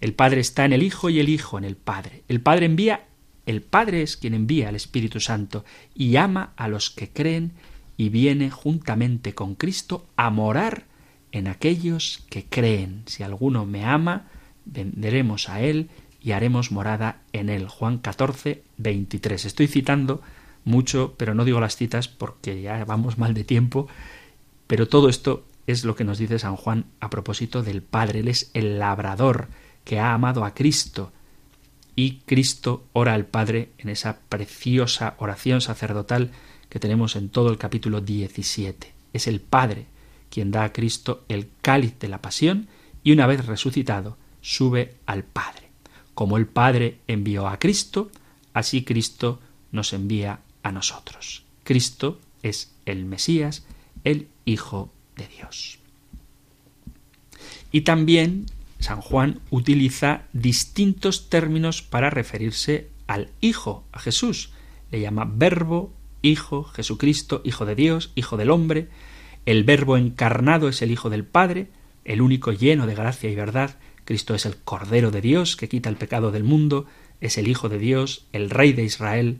El 0.00 0.14
Padre 0.14 0.40
está 0.40 0.64
en 0.64 0.72
el 0.72 0.82
Hijo 0.82 1.10
y 1.10 1.20
el 1.20 1.28
Hijo 1.28 1.58
en 1.58 1.64
el 1.64 1.76
Padre. 1.76 2.24
El 2.28 2.40
Padre 2.40 2.66
envía, 2.66 3.06
el 3.46 3.60
Padre 3.60 4.02
es 4.02 4.16
quien 4.16 4.34
envía 4.34 4.68
al 4.68 4.76
Espíritu 4.76 5.20
Santo 5.20 5.64
y 5.94 6.16
ama 6.16 6.52
a 6.56 6.68
los 6.68 6.90
que 6.90 7.10
creen 7.10 7.52
y 7.98 8.08
viene 8.08 8.50
juntamente 8.50 9.34
con 9.34 9.54
Cristo 9.54 10.06
a 10.16 10.30
morar 10.30 10.84
en 11.32 11.48
aquellos 11.48 12.24
que 12.30 12.46
creen. 12.46 13.02
Si 13.06 13.22
alguno 13.22 13.66
me 13.66 13.84
ama, 13.84 14.28
venderemos 14.64 15.50
a 15.50 15.60
él 15.60 15.90
y 16.20 16.32
haremos 16.32 16.70
morada 16.70 17.22
en 17.32 17.48
él. 17.48 17.68
Juan 17.68 17.98
14, 17.98 18.62
23. 18.78 19.44
Estoy 19.44 19.66
citando 19.66 20.22
mucho, 20.64 21.14
pero 21.16 21.34
no 21.34 21.44
digo 21.44 21.60
las 21.60 21.76
citas 21.76 22.08
porque 22.08 22.60
ya 22.62 22.84
vamos 22.84 23.18
mal 23.18 23.34
de 23.34 23.44
tiempo, 23.44 23.88
pero 24.66 24.88
todo 24.88 25.08
esto 25.08 25.44
es 25.66 25.84
lo 25.84 25.94
que 25.94 26.04
nos 26.04 26.18
dice 26.18 26.38
San 26.38 26.56
Juan 26.56 26.86
a 27.00 27.10
propósito 27.10 27.62
del 27.62 27.82
Padre. 27.82 28.20
Él 28.20 28.28
es 28.28 28.50
el 28.54 28.78
labrador 28.78 29.48
que 29.84 29.98
ha 29.98 30.12
amado 30.12 30.44
a 30.44 30.54
Cristo 30.54 31.12
y 31.96 32.18
Cristo 32.26 32.84
ora 32.92 33.14
al 33.14 33.26
Padre 33.26 33.70
en 33.78 33.88
esa 33.88 34.20
preciosa 34.28 35.14
oración 35.18 35.60
sacerdotal 35.60 36.30
que 36.68 36.80
tenemos 36.80 37.16
en 37.16 37.28
todo 37.28 37.50
el 37.50 37.58
capítulo 37.58 38.00
17. 38.00 38.92
Es 39.12 39.26
el 39.26 39.40
Padre 39.40 39.86
quien 40.28 40.50
da 40.50 40.64
a 40.64 40.72
Cristo 40.72 41.24
el 41.28 41.48
cáliz 41.60 41.98
de 41.98 42.08
la 42.08 42.22
pasión 42.22 42.68
y 43.02 43.12
una 43.12 43.26
vez 43.26 43.46
resucitado 43.46 44.16
sube 44.40 44.94
al 45.06 45.24
Padre. 45.24 45.69
Como 46.20 46.36
el 46.36 46.46
Padre 46.46 46.98
envió 47.08 47.48
a 47.48 47.58
Cristo, 47.58 48.10
así 48.52 48.84
Cristo 48.84 49.40
nos 49.72 49.94
envía 49.94 50.40
a 50.62 50.70
nosotros. 50.70 51.44
Cristo 51.64 52.20
es 52.42 52.74
el 52.84 53.06
Mesías, 53.06 53.64
el 54.04 54.28
Hijo 54.44 54.92
de 55.16 55.26
Dios. 55.28 55.78
Y 57.72 57.80
también 57.80 58.44
San 58.80 59.00
Juan 59.00 59.40
utiliza 59.48 60.24
distintos 60.34 61.30
términos 61.30 61.80
para 61.80 62.10
referirse 62.10 62.88
al 63.06 63.30
Hijo, 63.40 63.84
a 63.90 63.98
Jesús. 63.98 64.52
Le 64.90 65.00
llama 65.00 65.24
Verbo, 65.24 65.90
Hijo, 66.20 66.64
Jesucristo, 66.64 67.40
Hijo 67.46 67.64
de 67.64 67.76
Dios, 67.76 68.12
Hijo 68.14 68.36
del 68.36 68.50
hombre. 68.50 68.88
El 69.46 69.64
Verbo 69.64 69.96
encarnado 69.96 70.68
es 70.68 70.82
el 70.82 70.90
Hijo 70.90 71.08
del 71.08 71.24
Padre, 71.24 71.68
el 72.04 72.20
único 72.20 72.52
lleno 72.52 72.86
de 72.86 72.94
gracia 72.94 73.30
y 73.30 73.34
verdad, 73.34 73.78
Cristo 74.10 74.34
es 74.34 74.44
el 74.44 74.56
Cordero 74.56 75.12
de 75.12 75.20
Dios 75.20 75.54
que 75.54 75.68
quita 75.68 75.88
el 75.88 75.94
pecado 75.94 76.32
del 76.32 76.42
mundo, 76.42 76.86
es 77.20 77.38
el 77.38 77.46
Hijo 77.46 77.68
de 77.68 77.78
Dios, 77.78 78.26
el 78.32 78.50
Rey 78.50 78.72
de 78.72 78.82
Israel. 78.82 79.38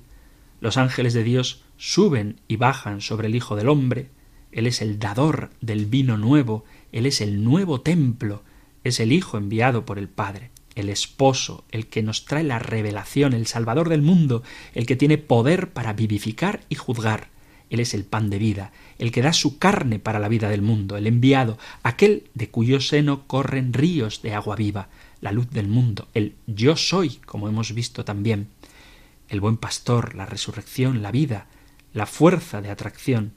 Los 0.60 0.76
ángeles 0.76 1.12
de 1.12 1.24
Dios 1.24 1.64
suben 1.76 2.38
y 2.46 2.54
bajan 2.54 3.00
sobre 3.00 3.26
el 3.26 3.34
Hijo 3.34 3.56
del 3.56 3.68
Hombre. 3.68 4.10
Él 4.52 4.68
es 4.68 4.80
el 4.80 5.00
dador 5.00 5.50
del 5.60 5.86
vino 5.86 6.16
nuevo, 6.16 6.64
Él 6.92 7.06
es 7.06 7.20
el 7.20 7.42
nuevo 7.42 7.80
templo, 7.80 8.44
es 8.84 9.00
el 9.00 9.10
Hijo 9.10 9.38
enviado 9.38 9.84
por 9.84 9.98
el 9.98 10.08
Padre, 10.08 10.52
el 10.76 10.88
esposo, 10.88 11.64
el 11.72 11.88
que 11.88 12.04
nos 12.04 12.24
trae 12.24 12.44
la 12.44 12.60
revelación, 12.60 13.32
el 13.32 13.48
Salvador 13.48 13.88
del 13.88 14.02
mundo, 14.02 14.44
el 14.72 14.86
que 14.86 14.94
tiene 14.94 15.18
poder 15.18 15.72
para 15.72 15.94
vivificar 15.94 16.60
y 16.68 16.76
juzgar. 16.76 17.26
Él 17.70 17.80
es 17.80 17.94
el 17.94 18.04
pan 18.04 18.30
de 18.30 18.38
vida, 18.38 18.72
el 18.98 19.12
que 19.12 19.22
da 19.22 19.32
su 19.32 19.58
carne 19.58 19.98
para 19.98 20.18
la 20.18 20.28
vida 20.28 20.48
del 20.48 20.62
mundo, 20.62 20.96
el 20.96 21.06
enviado, 21.06 21.56
aquel 21.82 22.28
de 22.34 22.50
cuyo 22.50 22.80
seno 22.80 23.26
corren 23.26 23.72
ríos 23.72 24.22
de 24.22 24.34
agua 24.34 24.56
viva, 24.56 24.88
la 25.20 25.32
luz 25.32 25.50
del 25.50 25.68
mundo, 25.68 26.08
el 26.14 26.34
yo 26.46 26.76
soy, 26.76 27.16
como 27.26 27.48
hemos 27.48 27.72
visto 27.72 28.04
también, 28.04 28.48
el 29.28 29.40
buen 29.40 29.56
pastor, 29.56 30.14
la 30.14 30.26
resurrección, 30.26 31.02
la 31.02 31.12
vida, 31.12 31.46
la 31.94 32.06
fuerza 32.06 32.60
de 32.60 32.70
atracción, 32.70 33.32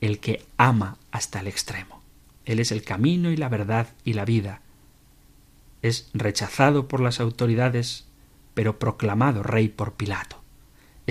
el 0.00 0.18
que 0.18 0.44
ama 0.58 0.98
hasta 1.10 1.40
el 1.40 1.46
extremo. 1.46 2.02
Él 2.44 2.60
es 2.60 2.72
el 2.72 2.82
camino 2.82 3.30
y 3.30 3.36
la 3.36 3.48
verdad 3.48 3.88
y 4.04 4.12
la 4.12 4.24
vida. 4.24 4.60
Es 5.82 6.10
rechazado 6.12 6.88
por 6.88 7.00
las 7.00 7.20
autoridades, 7.20 8.06
pero 8.54 8.78
proclamado 8.78 9.42
rey 9.42 9.68
por 9.68 9.94
Pilato 9.94 10.40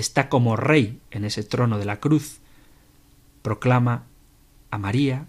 está 0.00 0.28
como 0.28 0.56
rey 0.56 1.00
en 1.10 1.24
ese 1.24 1.44
trono 1.44 1.78
de 1.78 1.84
la 1.84 2.00
cruz, 2.00 2.39
proclama 3.42 4.04
a 4.70 4.78
María 4.78 5.26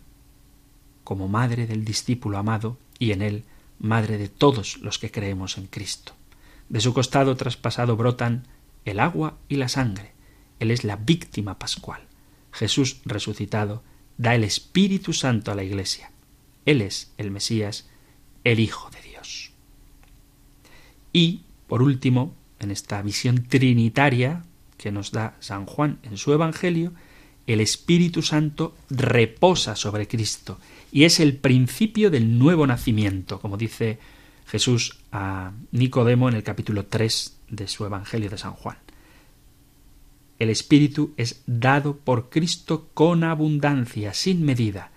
como 1.03 1.27
madre 1.27 1.67
del 1.67 1.83
discípulo 1.85 2.37
amado 2.37 2.77
y 2.99 3.11
en 3.11 3.21
él 3.21 3.43
madre 3.79 4.17
de 4.17 4.29
todos 4.29 4.77
los 4.77 4.99
que 4.99 5.11
creemos 5.11 5.57
en 5.57 5.67
Cristo. 5.67 6.13
De 6.69 6.79
su 6.79 6.93
costado 6.93 7.35
traspasado 7.35 7.97
brotan 7.97 8.47
el 8.85 8.99
agua 8.99 9.37
y 9.49 9.55
la 9.55 9.67
sangre. 9.67 10.11
Él 10.59 10.71
es 10.71 10.83
la 10.83 10.95
víctima 10.95 11.57
pascual. 11.57 12.01
Jesús 12.51 13.01
resucitado 13.05 13.83
da 14.17 14.35
el 14.35 14.43
Espíritu 14.43 15.13
Santo 15.13 15.51
a 15.51 15.55
la 15.55 15.63
Iglesia. 15.63 16.11
Él 16.65 16.81
es 16.81 17.11
el 17.17 17.31
Mesías, 17.31 17.89
el 18.43 18.59
Hijo 18.59 18.89
de 18.91 19.01
Dios. 19.01 19.51
Y, 21.11 21.41
por 21.67 21.81
último, 21.81 22.35
en 22.59 22.71
esta 22.71 23.01
visión 23.01 23.43
trinitaria 23.43 24.43
que 24.77 24.91
nos 24.91 25.11
da 25.11 25.35
San 25.39 25.65
Juan 25.65 25.99
en 26.03 26.17
su 26.17 26.33
Evangelio, 26.33 26.93
el 27.53 27.61
Espíritu 27.61 28.21
Santo 28.21 28.75
reposa 28.89 29.75
sobre 29.75 30.07
Cristo 30.07 30.59
y 30.91 31.05
es 31.05 31.19
el 31.19 31.35
principio 31.37 32.11
del 32.11 32.37
nuevo 32.37 32.67
nacimiento, 32.67 33.39
como 33.39 33.57
dice 33.57 33.99
Jesús 34.47 34.99
a 35.11 35.51
Nicodemo 35.71 36.29
en 36.29 36.35
el 36.35 36.43
capítulo 36.43 36.85
3 36.85 37.37
de 37.49 37.67
su 37.67 37.85
Evangelio 37.85 38.29
de 38.29 38.37
San 38.37 38.53
Juan. 38.53 38.77
El 40.39 40.49
Espíritu 40.49 41.13
es 41.17 41.43
dado 41.45 41.97
por 41.97 42.29
Cristo 42.29 42.89
con 42.93 43.23
abundancia, 43.23 44.13
sin 44.13 44.43
medida. 44.43 44.91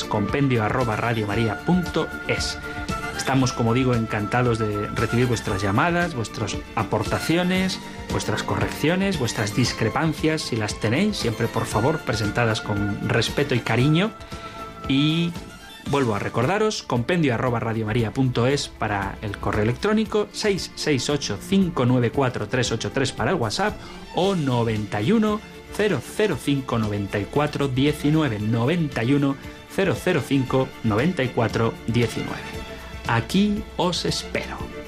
Compendio 0.08 0.64
arroba. 0.64 0.98
Estamos, 3.18 3.52
como 3.54 3.74
digo, 3.74 3.96
encantados 3.96 4.60
de 4.60 4.88
recibir 4.88 5.28
vuestras 5.28 5.62
llamadas, 5.62 6.16
vuestras 6.16 6.58
aportaciones, 6.76 7.80
vuestras 8.12 8.44
correcciones, 8.44 9.18
vuestras 9.20 9.56
discrepancias, 9.56 10.42
si 10.42 10.56
las 10.56 10.80
tenéis, 10.80 11.18
siempre 11.18 11.48
por 11.48 11.66
favor 11.66 12.00
presentadas 12.00 12.62
con 12.62 13.10
respeto 13.10 13.56
y 13.56 13.62
cariño. 13.62 14.12
Y 14.88 15.34
vuelvo 15.90 16.14
a 16.16 16.20
recordaros, 16.20 16.84
compendio 16.84 17.34
arroba 17.34 17.60
radiomaria.es 17.60 18.68
para 18.68 19.18
el 19.22 19.38
correo 19.38 19.64
electrónico, 19.64 20.28
668-594-383 20.34 23.14
para 23.14 23.32
el 23.32 23.38
WhatsApp 23.38 23.76
o 24.16 24.36
91 24.36 25.40
005 25.76 26.80
94 26.80 27.68
19 27.68 28.40
91 28.40 29.36
005 29.76 30.70
94 30.84 31.74
19. 31.88 32.75
Aquí 33.08 33.64
os 33.78 34.04
espero. 34.06 34.85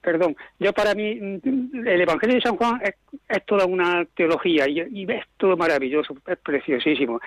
perdón, 0.00 0.36
yo 0.58 0.72
para 0.72 0.94
mí 0.94 1.18
el 1.42 2.00
Evangelio 2.00 2.36
de 2.36 2.42
San 2.42 2.56
Juan 2.56 2.80
es, 2.82 3.44
toda 3.44 3.66
una 3.66 4.04
teología 4.14 4.68
y, 4.68 4.80
es 5.10 5.24
todo 5.36 5.56
maravilloso, 5.56 6.14
es 6.26 6.38
preciosísimo. 6.38 7.20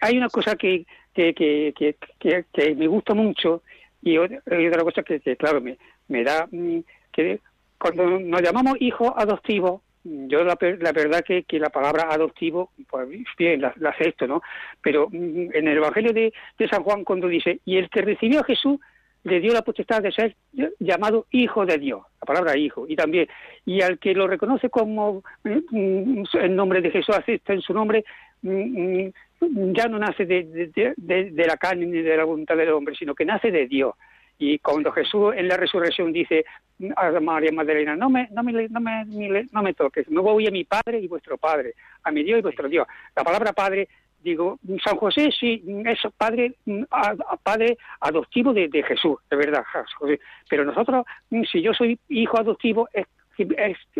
hay 0.00 0.16
una 0.16 0.28
cosa 0.28 0.56
que, 0.56 0.86
que, 1.14 1.34
que, 1.34 2.44
que, 2.52 2.74
me 2.74 2.86
gusta 2.86 3.14
mucho 3.14 3.62
y 4.02 4.16
otra 4.18 4.82
cosa 4.82 5.02
que, 5.02 5.20
claro, 5.36 5.60
me, 5.60 5.76
me 6.08 6.24
da 6.24 6.48
mm, 6.50 6.80
que 7.12 7.40
cuando 7.78 8.18
nos 8.18 8.42
llamamos 8.42 8.76
hijos 8.80 9.12
adoptivos, 9.16 9.82
yo 10.04 10.42
la, 10.42 10.58
la 10.80 10.92
verdad 10.92 11.24
que, 11.24 11.44
que 11.44 11.60
la 11.60 11.70
palabra 11.70 12.08
adoptivo, 12.10 12.72
pues 12.88 13.08
bien, 13.38 13.60
la, 13.60 13.72
la 13.76 13.90
acepto, 13.90 14.26
¿no? 14.26 14.42
Pero 14.80 15.08
mm, 15.08 15.54
en 15.54 15.68
el 15.68 15.76
Evangelio 15.76 16.12
de, 16.12 16.32
de 16.58 16.68
San 16.68 16.82
Juan 16.82 17.04
cuando 17.04 17.28
dice, 17.28 17.60
y 17.64 17.76
el 17.76 17.88
que 17.88 18.02
recibió 18.02 18.40
a 18.40 18.44
Jesús 18.44 18.78
le 19.24 19.40
dio 19.40 19.52
la 19.52 19.62
potestad 19.62 20.02
de 20.02 20.12
ser 20.12 20.36
llamado 20.78 21.26
hijo 21.30 21.64
de 21.64 21.78
Dios, 21.78 22.02
la 22.20 22.26
palabra 22.26 22.56
hijo, 22.56 22.86
y 22.88 22.96
también, 22.96 23.28
y 23.64 23.80
al 23.80 23.98
que 23.98 24.14
lo 24.14 24.26
reconoce 24.26 24.68
como 24.68 25.22
mm, 25.44 26.22
el 26.40 26.56
nombre 26.56 26.80
de 26.80 26.90
Jesús, 26.90 27.16
acepta 27.16 27.52
en 27.52 27.60
su 27.60 27.72
nombre, 27.72 28.04
mm, 28.42 29.06
mm, 29.40 29.72
ya 29.74 29.86
no 29.86 29.98
nace 29.98 30.26
de, 30.26 30.70
de, 30.96 31.46
la 31.46 31.56
carne 31.56 31.86
ni 31.86 32.02
de 32.02 32.16
la 32.16 32.24
voluntad 32.24 32.56
del 32.56 32.70
hombre, 32.70 32.96
sino 32.96 33.14
que 33.14 33.24
nace 33.24 33.50
de 33.50 33.66
Dios. 33.66 33.94
Y 34.38 34.58
cuando 34.58 34.90
Jesús 34.90 35.34
en 35.36 35.46
la 35.46 35.56
resurrección 35.56 36.12
dice 36.12 36.44
a 36.96 37.20
María 37.20 37.52
Magdalena, 37.52 37.94
no 37.94 38.10
me, 38.10 38.28
no 38.32 38.42
me, 38.42 38.68
no 38.68 38.80
me, 38.80 39.44
no 39.52 39.62
me 39.62 39.74
toques, 39.74 40.10
me 40.10 40.20
voy 40.20 40.48
a 40.48 40.50
mi 40.50 40.64
Padre 40.64 40.98
y 40.98 41.06
vuestro 41.06 41.38
Padre, 41.38 41.74
a 42.02 42.10
mi 42.10 42.24
Dios 42.24 42.40
y 42.40 42.42
vuestro 42.42 42.68
Dios. 42.68 42.88
La 43.14 43.22
palabra 43.22 43.52
Padre 43.52 43.88
digo, 44.22 44.58
San 44.84 44.96
José 44.96 45.30
sí 45.38 45.62
es 45.84 45.98
padre, 46.16 46.54
padre 47.42 47.76
adoptivo 48.00 48.52
de, 48.52 48.68
de 48.68 48.82
Jesús, 48.82 49.16
de 49.30 49.36
verdad, 49.36 49.64
pero 50.48 50.64
nosotros, 50.64 51.04
si 51.50 51.62
yo 51.62 51.74
soy 51.74 51.98
hijo 52.08 52.38
adoptivo, 52.38 52.88
es 52.92 53.06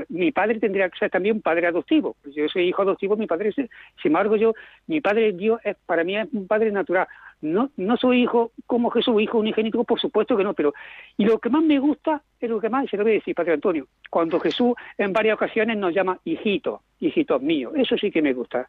mi 0.09 0.31
padre 0.31 0.59
tendría 0.59 0.89
que 0.89 0.99
ser 0.99 1.11
también 1.11 1.37
un 1.37 1.43
padre 1.43 1.67
adoptivo. 1.67 2.17
Yo 2.35 2.49
soy 2.49 2.69
hijo 2.69 2.83
adoptivo, 2.83 3.17
mi 3.17 3.27
padre, 3.27 3.53
sin 3.53 3.69
embargo, 4.05 4.37
yo, 4.37 4.55
mi 4.87 5.01
padre 5.01 5.33
Dios, 5.33 5.61
es, 5.65 5.77
para 5.87 6.05
mí 6.05 6.17
es 6.17 6.29
un 6.33 6.47
padre 6.47 6.71
natural. 6.71 7.07
No, 7.43 7.71
no 7.77 7.97
soy 7.97 8.23
hijo 8.23 8.53
como 8.67 8.91
Jesús, 8.91 9.21
hijo 9.21 9.39
unigénito, 9.39 9.83
por 9.85 10.01
supuesto 10.01 10.37
que 10.37 10.45
no, 10.45 10.55
pero 10.55 10.73
y 11.17 11.25
lo 11.25 11.39
que 11.39 11.51
más 11.51 11.63
me 11.63 11.79
gusta 11.79 12.23
es 12.41 12.51
lo 12.51 12.61
que 12.61 12.69
más, 12.69 12.89
se 12.89 12.97
lo 12.97 13.03
voy 13.03 13.13
a 13.13 13.15
decir, 13.17 13.35
Padre 13.35 13.55
Antonio, 13.55 13.87
cuando 14.11 14.41
Jesús 14.41 14.75
en 14.99 15.13
varias 15.13 15.35
ocasiones 15.35 15.77
nos 15.77 15.95
llama 15.95 16.19
hijitos, 16.25 16.81
hijitos 16.99 17.43
míos, 17.43 17.73
eso 17.77 17.97
sí 17.97 18.11
que 18.11 18.23
me 18.23 18.33
gusta, 18.33 18.69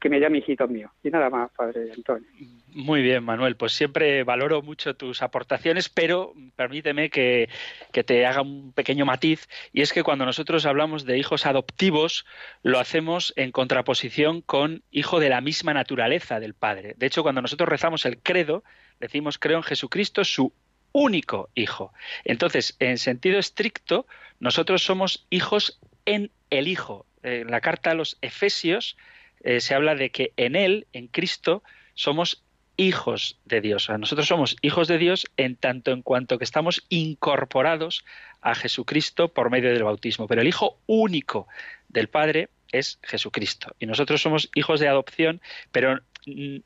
que 0.00 0.08
me 0.08 0.20
llame 0.20 0.38
hijitos 0.38 0.68
míos. 0.68 0.90
Y 1.02 1.10
nada 1.10 1.30
más, 1.30 1.50
Padre 1.56 1.92
Antonio. 1.94 2.28
Muy 2.74 3.02
bien, 3.02 3.22
Manuel, 3.24 3.56
pues 3.56 3.72
siempre 3.72 4.24
valoro 4.24 4.62
mucho 4.62 4.94
tus 4.94 5.22
aportaciones, 5.22 5.88
pero 5.88 6.32
permíteme 6.56 7.10
que, 7.10 7.48
que 7.92 8.02
te 8.02 8.24
haga 8.24 8.42
un 8.42 8.72
pequeño 8.72 9.04
matiz, 9.04 9.48
y 9.72 9.82
es 9.82 9.92
que 9.92 10.02
cuando 10.02 10.24
nosotros 10.24 10.64
hablamos 10.66 11.04
de 11.04 11.18
hijos 11.18 11.46
adoptivos, 11.46 12.24
lo 12.62 12.78
hacemos 12.78 13.32
en 13.36 13.52
contraposición 13.52 14.40
con 14.40 14.82
hijo 14.90 15.20
de 15.20 15.28
la 15.28 15.40
misma 15.40 15.74
naturaleza 15.74 16.40
del 16.40 16.54
Padre. 16.54 16.94
De 16.96 17.06
hecho, 17.06 17.22
cuando 17.22 17.42
nosotros 17.42 17.68
rezamos 17.68 18.04
el 18.06 18.11
credo, 18.18 18.64
decimos 19.00 19.38
creo 19.38 19.58
en 19.58 19.62
Jesucristo, 19.62 20.24
su 20.24 20.52
único 20.92 21.50
hijo. 21.54 21.92
Entonces, 22.24 22.76
en 22.78 22.98
sentido 22.98 23.38
estricto, 23.38 24.06
nosotros 24.40 24.82
somos 24.82 25.26
hijos 25.30 25.80
en 26.04 26.30
el 26.50 26.68
Hijo. 26.68 27.06
En 27.22 27.50
la 27.50 27.60
carta 27.60 27.92
a 27.92 27.94
los 27.94 28.18
Efesios 28.20 28.96
eh, 29.42 29.60
se 29.60 29.74
habla 29.74 29.94
de 29.94 30.10
que 30.10 30.32
en 30.36 30.56
Él, 30.56 30.86
en 30.92 31.08
Cristo, 31.08 31.62
somos 31.94 32.44
hijos 32.76 33.38
de 33.44 33.60
Dios. 33.60 33.88
nosotros 33.90 34.26
somos 34.26 34.56
hijos 34.62 34.88
de 34.88 34.98
Dios 34.98 35.26
en 35.36 35.56
tanto 35.56 35.92
en 35.92 36.02
cuanto 36.02 36.38
que 36.38 36.44
estamos 36.44 36.84
incorporados 36.88 38.04
a 38.40 38.54
Jesucristo 38.54 39.28
por 39.28 39.50
medio 39.50 39.72
del 39.72 39.84
bautismo. 39.84 40.26
Pero 40.26 40.40
el 40.40 40.48
Hijo 40.48 40.78
único 40.86 41.46
del 41.88 42.08
Padre 42.08 42.48
es 42.72 42.98
Jesucristo. 43.02 43.76
Y 43.78 43.86
nosotros 43.86 44.20
somos 44.20 44.50
hijos 44.54 44.80
de 44.80 44.88
adopción, 44.88 45.40
pero 45.70 46.00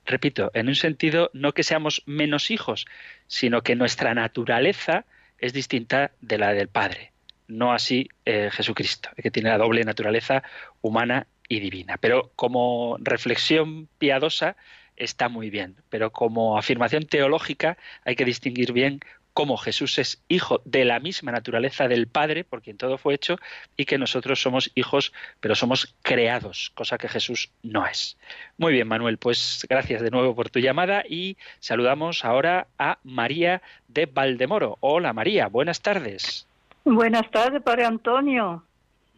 repito, 0.05 0.51
en 0.55 0.69
un 0.69 0.75
sentido 0.75 1.31
no 1.33 1.53
que 1.53 1.63
seamos 1.63 2.03
menos 2.07 2.51
hijos, 2.51 2.87
sino 3.27 3.63
que 3.63 3.77
nuestra 3.77 4.15
naturaleza 4.15 5.05
es 5.39 5.53
distinta 5.53 6.13
de 6.21 6.39
la 6.39 6.53
del 6.53 6.69
Padre. 6.69 7.13
No 7.49 7.73
así 7.73 8.09
eh, 8.25 8.51
Jesucristo, 8.53 9.11
que 9.17 9.31
tiene 9.31 9.51
la 9.51 9.59
doble 9.59 9.85
naturaleza 9.85 10.43
humana 10.81 11.27
y 11.49 11.61
divina. 11.61 11.97
Pero 11.99 12.33
como 12.35 12.97
reflexión 13.01 13.89
piadosa 13.99 14.57
está 14.97 15.29
muy 15.29 15.51
bien, 15.51 15.77
pero 15.91 16.11
como 16.11 16.59
afirmación 16.59 17.05
teológica 17.05 17.77
hay 18.05 18.17
que 18.17 18.25
distinguir 18.25 18.73
bien 18.73 19.01
cómo 19.37 19.59
Jesús 19.59 19.99
es 19.99 20.25
hijo 20.29 20.63
de 20.65 20.87
la 20.87 20.99
misma 20.99 21.31
naturaleza 21.31 21.89
del 21.89 22.07
Padre, 22.07 22.43
por 22.43 22.63
quien 22.63 22.79
todo 22.79 22.97
fue 22.97 23.13
hecho, 23.13 23.37
y 23.77 23.85
que 23.85 23.99
nosotros 23.99 24.41
somos 24.41 24.73
hijos, 24.75 25.13
pero 25.41 25.55
somos 25.55 25.95
creados, 26.01 26.73
cosa 26.75 26.97
que 26.97 27.07
Jesús 27.07 27.51
no 27.63 27.87
es. 27.87 28.17
Muy 28.57 28.73
bien, 28.73 28.89
Manuel, 28.89 29.19
pues 29.19 29.67
gracias 29.69 30.01
de 30.01 30.11
nuevo 30.11 30.35
por 30.35 30.49
tu 30.49 30.59
llamada 30.59 31.05
y 31.07 31.37
saludamos 31.59 32.25
ahora 32.25 32.69
a 32.79 32.97
María 33.05 33.61
de 33.89 34.07
Valdemoro. 34.07 34.79
Hola 34.81 35.13
María, 35.13 35.49
buenas 35.49 35.83
tardes. 35.83 36.47
Buenas 36.87 37.31
tardes, 37.31 37.63
Padre 37.63 37.85
Antonio. 37.85 38.63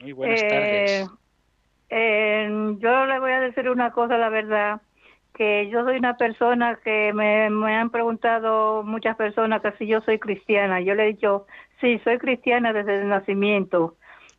Muy 0.01 0.11
buenas 0.11 0.41
tardes. 0.41 1.09
Eh, 1.91 2.75
yo 2.81 3.07
le 3.07 3.21
voy 3.21 3.31
a 3.31 3.39
decir 3.39 3.71
una 3.71 3.93
cosa, 3.93 4.19
la 4.19 4.31
verdad 4.31 4.81
que 5.39 5.69
yo 5.71 5.85
soy 5.85 5.99
una 5.99 6.17
persona 6.17 6.81
que 6.83 7.13
me, 7.13 7.47
han 7.77 7.91
preguntado 7.91 8.83
muchas 8.83 9.17
personas 9.17 9.63
que 9.63 9.71
si 9.79 9.87
yo 9.87 10.01
soy 10.01 10.19
cristiana. 10.19 10.81
Yo 10.81 10.97
le 10.97 11.05
he 11.05 11.13
dicho, 11.13 11.47
sí, 11.81 12.01
soy 12.03 12.19
cristiana 12.19 12.73
desde 12.73 13.03
el 13.03 13.09
nacimiento. 13.09 13.95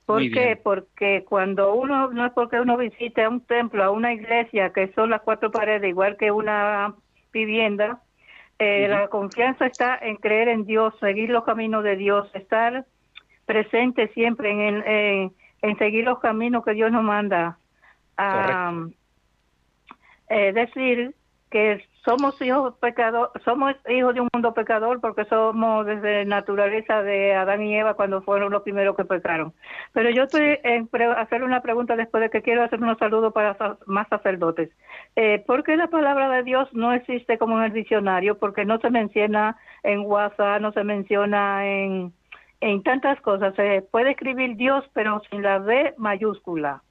¿Por 0.06 0.22
qué? 0.30 0.60
Porque 0.62 1.24
cuando 1.24 1.74
uno, 1.74 2.10
no 2.12 2.26
es 2.26 2.34
porque 2.34 2.60
uno 2.60 2.76
visite 2.76 3.24
a 3.24 3.30
un 3.30 3.40
templo, 3.46 3.82
a 3.82 3.92
una 3.92 4.12
iglesia, 4.12 4.74
que 4.74 4.92
son 4.92 5.12
las 5.12 5.22
cuatro 5.22 5.52
paredes, 5.52 5.88
igual 5.88 6.18
que 6.18 6.32
una 6.32 6.94
vivienda, 7.32 8.02
eh, 8.58 8.88
la 8.90 9.08
confianza 9.08 9.68
está 9.68 9.98
en 10.02 10.18
creer 10.18 10.50
en 10.50 10.66
Dios, 10.66 10.94
seguir 11.00 11.30
los 11.30 11.46
caminos 11.46 11.82
de 11.86 11.96
Dios, 11.96 12.30
estar 12.34 12.86
presente 13.46 14.10
siempre 14.10 14.52
en, 14.52 14.84
en, 14.86 15.34
en 15.62 15.78
seguir 15.78 16.04
los 16.04 16.20
caminos 16.20 16.66
que 16.66 16.74
Dios 16.74 16.92
nos 16.92 17.04
manda. 17.04 17.58
a 18.18 18.74
eh, 20.30 20.54
decir 20.54 21.16
que 21.50 21.84
somos 22.06 22.40
hijos 22.42 22.76
pecador, 22.80 23.32
somos 23.44 23.76
hijos 23.90 24.14
de 24.14 24.22
un 24.22 24.30
mundo 24.34 24.54
pecador 24.54 25.02
porque 25.02 25.26
somos 25.26 25.86
desde 25.86 26.26
naturaleza 26.26 27.02
de 27.04 27.34
Adán 27.34 27.62
y 27.64 27.76
Eva 27.76 27.96
cuando 27.96 28.22
fueron 28.22 28.52
los 28.52 28.64
primeros 28.64 28.96
que 28.96 29.06
pecaron. 29.06 29.54
Pero 29.94 30.10
yo 30.10 30.24
estoy 30.24 30.60
en 30.64 30.90
hacer 31.18 31.44
una 31.44 31.62
pregunta 31.62 31.96
después 31.96 32.22
de 32.22 32.30
que 32.30 32.42
quiero 32.42 32.64
hacer 32.64 32.82
unos 32.82 32.98
saludos 32.98 33.34
para 33.34 33.58
más 33.86 34.08
sacerdotes. 34.08 34.70
Eh, 35.16 35.44
¿Por 35.46 35.64
qué 35.64 35.76
la 35.76 35.88
palabra 35.88 36.30
de 36.30 36.44
Dios 36.44 36.70
no 36.74 36.94
existe 36.94 37.38
como 37.38 37.58
en 37.60 37.66
el 37.66 37.74
diccionario? 37.74 38.38
Porque 38.38 38.66
no 38.66 38.80
se 38.80 38.90
menciona 38.90 39.58
en 39.84 40.02
WhatsApp, 40.02 40.62
no 40.62 40.72
se 40.72 40.84
menciona 40.84 41.68
en, 41.68 42.14
en 42.62 42.84
tantas 42.84 43.20
cosas. 43.22 43.56
Se 43.56 43.82
puede 43.82 44.12
escribir 44.12 44.56
Dios, 44.56 44.86
pero 44.94 45.22
sin 45.30 45.42
la 45.42 45.60
D 45.60 45.94
mayúscula. 45.98 46.84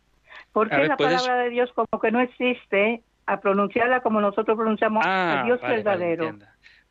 ¿Por 0.53 0.68
qué 0.70 0.84
la 0.84 0.97
palabra 0.97 1.36
de 1.36 1.51
Dios 1.51 1.72
como 1.72 2.01
que 2.01 2.11
no 2.11 2.20
existe 2.20 3.03
a 3.29 3.41
pronunciarla 3.41 4.01
como 4.01 4.20
nosotros 4.20 4.57
pronunciamos 4.57 5.05
a 5.05 5.41
ah, 5.41 5.45
Dios 5.45 5.61
verdadero. 5.61 6.39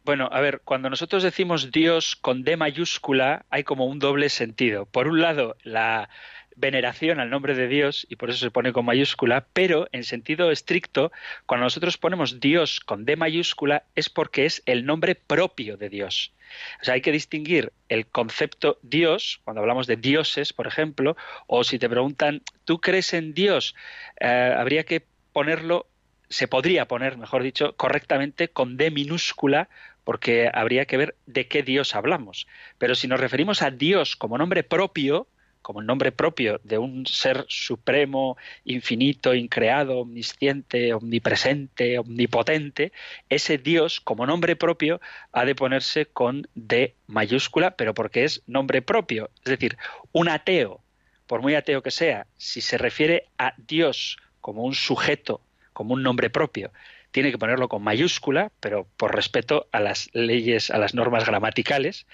bueno, 0.06 0.30
a 0.32 0.40
ver, 0.40 0.62
cuando 0.64 0.88
nosotros 0.90 1.24
decimos 1.24 1.72
Dios 1.72 2.16
con 2.16 2.44
D 2.44 2.56
mayúscula, 2.58 3.46
hay 3.50 3.64
como 3.64 3.88
un 3.88 3.98
doble 3.98 4.30
sentido. 4.30 4.86
Por 4.86 5.08
un 5.08 5.20
lado, 5.20 5.56
la 5.64 6.10
veneración 6.56 7.20
al 7.20 7.32
nombre 7.32 7.56
de 7.56 7.68
Dios, 7.68 8.06
y 8.08 8.18
por 8.18 8.30
eso 8.30 8.40
se 8.40 8.52
pone 8.52 8.72
con 8.72 8.86
mayúscula, 8.86 9.48
pero 9.54 9.88
en 9.92 10.04
sentido 10.04 10.52
estricto, 10.52 11.12
cuando 11.48 11.66
nosotros 11.66 11.98
ponemos 11.98 12.40
Dios 12.40 12.80
con 12.80 13.06
D 13.06 13.16
mayúscula, 13.16 13.84
es 13.96 14.10
porque 14.10 14.46
es 14.46 14.62
el 14.68 14.86
nombre 14.86 15.16
propio 15.16 15.76
de 15.76 15.90
Dios. 15.90 16.34
O 16.82 16.86
sea, 16.86 16.94
hay 16.94 17.02
que 17.02 17.12
distinguir 17.12 17.74
el 17.90 18.06
concepto 18.06 18.78
Dios, 18.84 19.42
cuando 19.44 19.62
hablamos 19.62 19.88
de 19.88 19.98
dioses, 19.98 20.54
por 20.54 20.68
ejemplo, 20.68 21.18
o 21.48 21.64
si 21.64 21.80
te 21.80 21.90
preguntan, 21.90 22.44
¿tú 22.64 22.80
crees 22.80 23.14
en 23.14 23.34
Dios? 23.34 23.76
Eh, 24.20 24.56
habría 24.56 24.84
que 24.84 25.04
ponerlo 25.34 25.88
se 26.30 26.48
podría 26.48 26.88
poner, 26.88 27.18
mejor 27.18 27.44
dicho, 27.44 27.76
correctamente 27.76 28.50
con 28.50 28.78
D 28.78 28.92
minúscula, 28.92 29.70
porque 30.04 30.50
habría 30.54 30.86
que 30.86 30.98
ver 30.98 31.16
de 31.26 31.48
qué 31.48 31.64
Dios 31.64 31.96
hablamos. 31.96 32.48
Pero 32.78 32.96
si 32.96 33.08
nos 33.08 33.20
referimos 33.20 33.62
a 33.62 33.72
Dios 33.72 34.16
como 34.16 34.38
nombre 34.38 34.64
propio, 34.64 35.28
como 35.62 35.82
el 35.82 35.86
nombre 35.86 36.14
propio 36.14 36.62
de 36.64 36.78
un 36.78 37.06
ser 37.06 37.46
supremo, 37.50 38.38
infinito, 38.64 39.34
increado, 39.34 40.00
omnisciente, 40.00 40.94
omnipresente, 40.94 42.00
omnipotente, 42.00 42.94
ese 43.28 43.58
Dios 43.58 44.00
como 44.00 44.26
nombre 44.26 44.56
propio 44.56 45.02
ha 45.34 45.44
de 45.44 45.56
ponerse 45.56 46.06
con 46.06 46.48
D 46.56 46.96
mayúscula, 47.08 47.72
pero 47.72 47.94
porque 47.94 48.24
es 48.24 48.44
nombre 48.48 48.82
propio. 48.82 49.30
Es 49.44 49.52
decir, 49.52 49.78
un 50.14 50.30
ateo, 50.30 50.80
por 51.26 51.42
muy 51.42 51.56
ateo 51.56 51.84
que 51.84 51.92
sea, 51.92 52.28
si 52.38 52.62
se 52.62 52.78
refiere 52.78 53.26
a 53.38 53.54
Dios 53.58 54.20
como 54.40 54.64
un 54.64 54.74
sujeto 54.74 55.42
como 55.78 55.94
un 55.94 56.02
nombre 56.02 56.32
propio. 56.32 56.72
Tiene 57.12 57.30
que 57.30 57.38
ponerlo 57.38 57.70
con 57.70 57.84
mayúscula, 57.84 58.52
pero 58.60 58.88
por 58.98 59.16
respeto 59.16 59.68
a 59.72 59.80
las 59.80 60.10
leyes, 60.12 60.72
a 60.72 60.80
las 60.80 60.96
normas 60.96 61.28
gramaticales. 61.28 62.08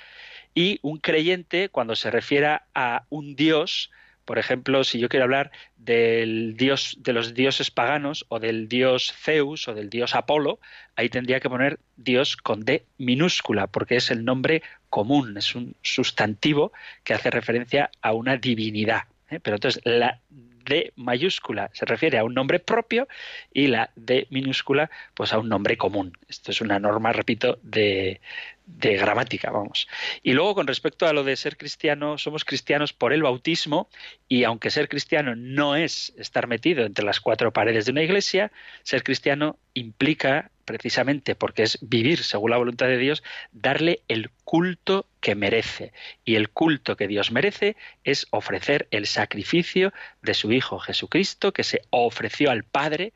Y 0.53 0.79
un 0.81 0.97
creyente, 0.97 1.69
cuando 1.69 1.95
se 1.95 2.11
refiera 2.11 2.65
a 2.75 3.05
un 3.07 3.37
dios, 3.37 3.89
por 4.25 4.37
ejemplo, 4.37 4.83
si 4.83 4.99
yo 4.99 5.07
quiero 5.07 5.23
hablar 5.23 5.51
del 5.77 6.57
dios 6.57 6.97
de 6.99 7.13
los 7.13 7.33
dioses 7.35 7.71
paganos 7.71 8.25
o 8.27 8.41
del 8.41 8.67
dios 8.67 9.13
Zeus 9.15 9.69
o 9.69 9.73
del 9.73 9.89
dios 9.89 10.13
Apolo, 10.13 10.59
ahí 10.97 11.07
tendría 11.07 11.39
que 11.39 11.49
poner 11.49 11.79
dios 11.95 12.35
con 12.35 12.65
D 12.65 12.83
minúscula, 12.97 13.67
porque 13.67 13.95
es 13.95 14.11
el 14.11 14.25
nombre 14.25 14.61
común, 14.89 15.37
es 15.37 15.55
un 15.55 15.77
sustantivo 15.81 16.73
que 17.05 17.13
hace 17.13 17.31
referencia 17.31 17.91
a 18.01 18.11
una 18.11 18.35
divinidad. 18.35 19.03
¿eh? 19.29 19.39
Pero 19.39 19.55
entonces 19.55 19.81
la 19.85 20.19
D 20.65 20.93
mayúscula 20.95 21.69
se 21.73 21.85
refiere 21.85 22.17
a 22.17 22.23
un 22.23 22.33
nombre 22.33 22.59
propio 22.59 23.07
y 23.53 23.67
la 23.67 23.91
D 23.95 24.27
minúscula 24.29 24.89
pues 25.13 25.33
a 25.33 25.39
un 25.39 25.49
nombre 25.49 25.77
común. 25.77 26.17
Esto 26.27 26.51
es 26.51 26.61
una 26.61 26.79
norma, 26.79 27.11
repito, 27.13 27.59
de, 27.63 28.21
de 28.65 28.95
gramática, 28.95 29.51
vamos. 29.51 29.87
Y 30.21 30.33
luego 30.33 30.55
con 30.55 30.67
respecto 30.67 31.07
a 31.07 31.13
lo 31.13 31.23
de 31.23 31.35
ser 31.35 31.57
cristiano, 31.57 32.17
somos 32.17 32.45
cristianos 32.45 32.93
por 32.93 33.13
el 33.13 33.23
bautismo 33.23 33.89
y 34.27 34.43
aunque 34.43 34.71
ser 34.71 34.87
cristiano 34.87 35.35
no 35.35 35.75
es 35.75 36.13
estar 36.17 36.47
metido 36.47 36.85
entre 36.85 37.05
las 37.05 37.19
cuatro 37.19 37.51
paredes 37.51 37.85
de 37.85 37.91
una 37.91 38.03
iglesia, 38.03 38.51
ser 38.83 39.03
cristiano 39.03 39.57
implica 39.73 40.51
precisamente 40.65 41.35
porque 41.35 41.63
es 41.63 41.77
vivir 41.81 42.23
según 42.23 42.51
la 42.51 42.57
voluntad 42.57 42.87
de 42.87 42.97
Dios, 42.97 43.23
darle 43.51 44.01
el 44.07 44.29
culto 44.43 45.07
que 45.19 45.35
merece. 45.35 45.93
Y 46.25 46.35
el 46.35 46.49
culto 46.49 46.95
que 46.95 47.07
Dios 47.07 47.31
merece 47.31 47.75
es 48.03 48.27
ofrecer 48.31 48.87
el 48.91 49.07
sacrificio 49.07 49.93
de 50.21 50.33
su 50.33 50.51
Hijo 50.51 50.79
Jesucristo, 50.79 51.53
que 51.53 51.63
se 51.63 51.81
ofreció 51.89 52.51
al 52.51 52.63
Padre 52.63 53.13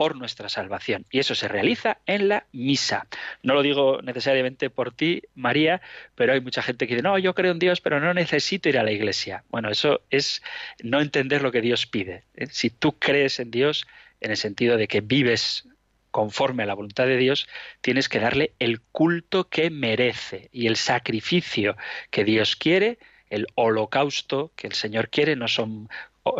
por 0.00 0.16
nuestra 0.16 0.48
salvación. 0.48 1.04
Y 1.10 1.18
eso 1.18 1.34
se 1.34 1.46
realiza 1.46 1.98
en 2.06 2.30
la 2.30 2.46
misa. 2.52 3.06
No 3.42 3.52
lo 3.52 3.60
digo 3.60 4.00
necesariamente 4.00 4.70
por 4.70 4.92
ti, 4.92 5.24
María, 5.34 5.82
pero 6.14 6.32
hay 6.32 6.40
mucha 6.40 6.62
gente 6.62 6.86
que 6.86 6.94
dice, 6.94 7.02
no, 7.02 7.18
yo 7.18 7.34
creo 7.34 7.52
en 7.52 7.58
Dios, 7.58 7.82
pero 7.82 8.00
no 8.00 8.14
necesito 8.14 8.70
ir 8.70 8.78
a 8.78 8.82
la 8.82 8.92
iglesia. 8.92 9.44
Bueno, 9.50 9.68
eso 9.68 10.00
es 10.08 10.42
no 10.82 11.02
entender 11.02 11.42
lo 11.42 11.52
que 11.52 11.60
Dios 11.60 11.86
pide. 11.86 12.24
¿eh? 12.34 12.46
Si 12.50 12.70
tú 12.70 12.98
crees 12.98 13.40
en 13.40 13.50
Dios, 13.50 13.86
en 14.22 14.30
el 14.30 14.38
sentido 14.38 14.78
de 14.78 14.88
que 14.88 15.02
vives 15.02 15.68
conforme 16.10 16.62
a 16.62 16.66
la 16.66 16.74
voluntad 16.74 17.06
de 17.06 17.16
Dios, 17.16 17.48
tienes 17.80 18.08
que 18.08 18.20
darle 18.20 18.54
el 18.58 18.80
culto 18.80 19.48
que 19.48 19.70
merece 19.70 20.48
y 20.52 20.66
el 20.66 20.76
sacrificio 20.76 21.76
que 22.10 22.24
Dios 22.24 22.56
quiere, 22.56 22.98
el 23.28 23.46
holocausto 23.54 24.52
que 24.56 24.66
el 24.66 24.74
Señor 24.74 25.08
quiere, 25.08 25.36
no 25.36 25.48
son 25.48 25.88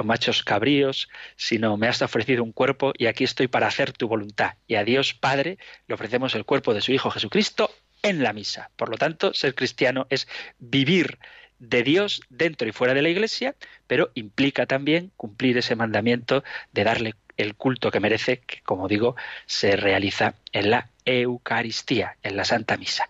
machos 0.04 0.42
cabríos, 0.44 1.08
sino 1.36 1.76
me 1.76 1.88
has 1.88 2.02
ofrecido 2.02 2.42
un 2.42 2.52
cuerpo 2.52 2.92
y 2.96 3.06
aquí 3.06 3.24
estoy 3.24 3.48
para 3.48 3.66
hacer 3.66 3.92
tu 3.92 4.08
voluntad. 4.08 4.54
Y 4.66 4.74
a 4.74 4.84
Dios 4.84 5.14
Padre 5.14 5.58
le 5.86 5.94
ofrecemos 5.94 6.34
el 6.34 6.44
cuerpo 6.44 6.74
de 6.74 6.80
su 6.80 6.92
Hijo 6.92 7.10
Jesucristo 7.10 7.70
en 8.02 8.22
la 8.22 8.32
misa. 8.32 8.70
Por 8.76 8.88
lo 8.90 8.96
tanto, 8.96 9.34
ser 9.34 9.54
cristiano 9.54 10.06
es 10.10 10.28
vivir 10.58 11.18
de 11.58 11.82
Dios 11.82 12.22
dentro 12.30 12.68
y 12.68 12.72
fuera 12.72 12.94
de 12.94 13.02
la 13.02 13.10
Iglesia, 13.10 13.54
pero 13.86 14.10
implica 14.14 14.66
también 14.66 15.12
cumplir 15.16 15.58
ese 15.58 15.76
mandamiento 15.76 16.42
de 16.72 16.84
darle 16.84 17.14
el 17.40 17.54
culto 17.54 17.90
que 17.90 18.00
merece, 18.00 18.38
que 18.38 18.60
como 18.62 18.88
digo, 18.88 19.16
se 19.46 19.76
realiza 19.76 20.34
en 20.52 20.70
la 20.70 20.88
Eucaristía, 21.04 22.16
en 22.22 22.36
la 22.36 22.44
Santa 22.44 22.76
Misa. 22.76 23.08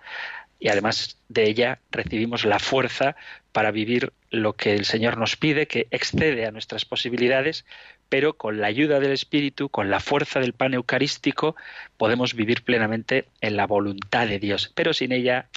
Y 0.58 0.68
además 0.68 1.16
de 1.28 1.44
ella 1.48 1.78
recibimos 1.90 2.44
la 2.44 2.58
fuerza 2.58 3.16
para 3.52 3.70
vivir 3.70 4.12
lo 4.30 4.52
que 4.52 4.74
el 4.74 4.84
Señor 4.84 5.16
nos 5.16 5.36
pide, 5.36 5.66
que 5.66 5.88
excede 5.90 6.46
a 6.46 6.50
nuestras 6.50 6.84
posibilidades, 6.84 7.64
pero 8.10 8.34
con 8.34 8.60
la 8.60 8.66
ayuda 8.66 9.00
del 9.00 9.12
Espíritu, 9.12 9.70
con 9.70 9.88
la 9.88 10.00
fuerza 10.00 10.40
del 10.40 10.52
pan 10.52 10.74
eucarístico, 10.74 11.56
podemos 11.96 12.34
vivir 12.34 12.62
plenamente 12.64 13.28
en 13.40 13.56
la 13.56 13.66
voluntad 13.66 14.26
de 14.26 14.40
Dios. 14.40 14.72
Pero 14.74 14.92
sin 14.92 15.12
ella 15.12 15.48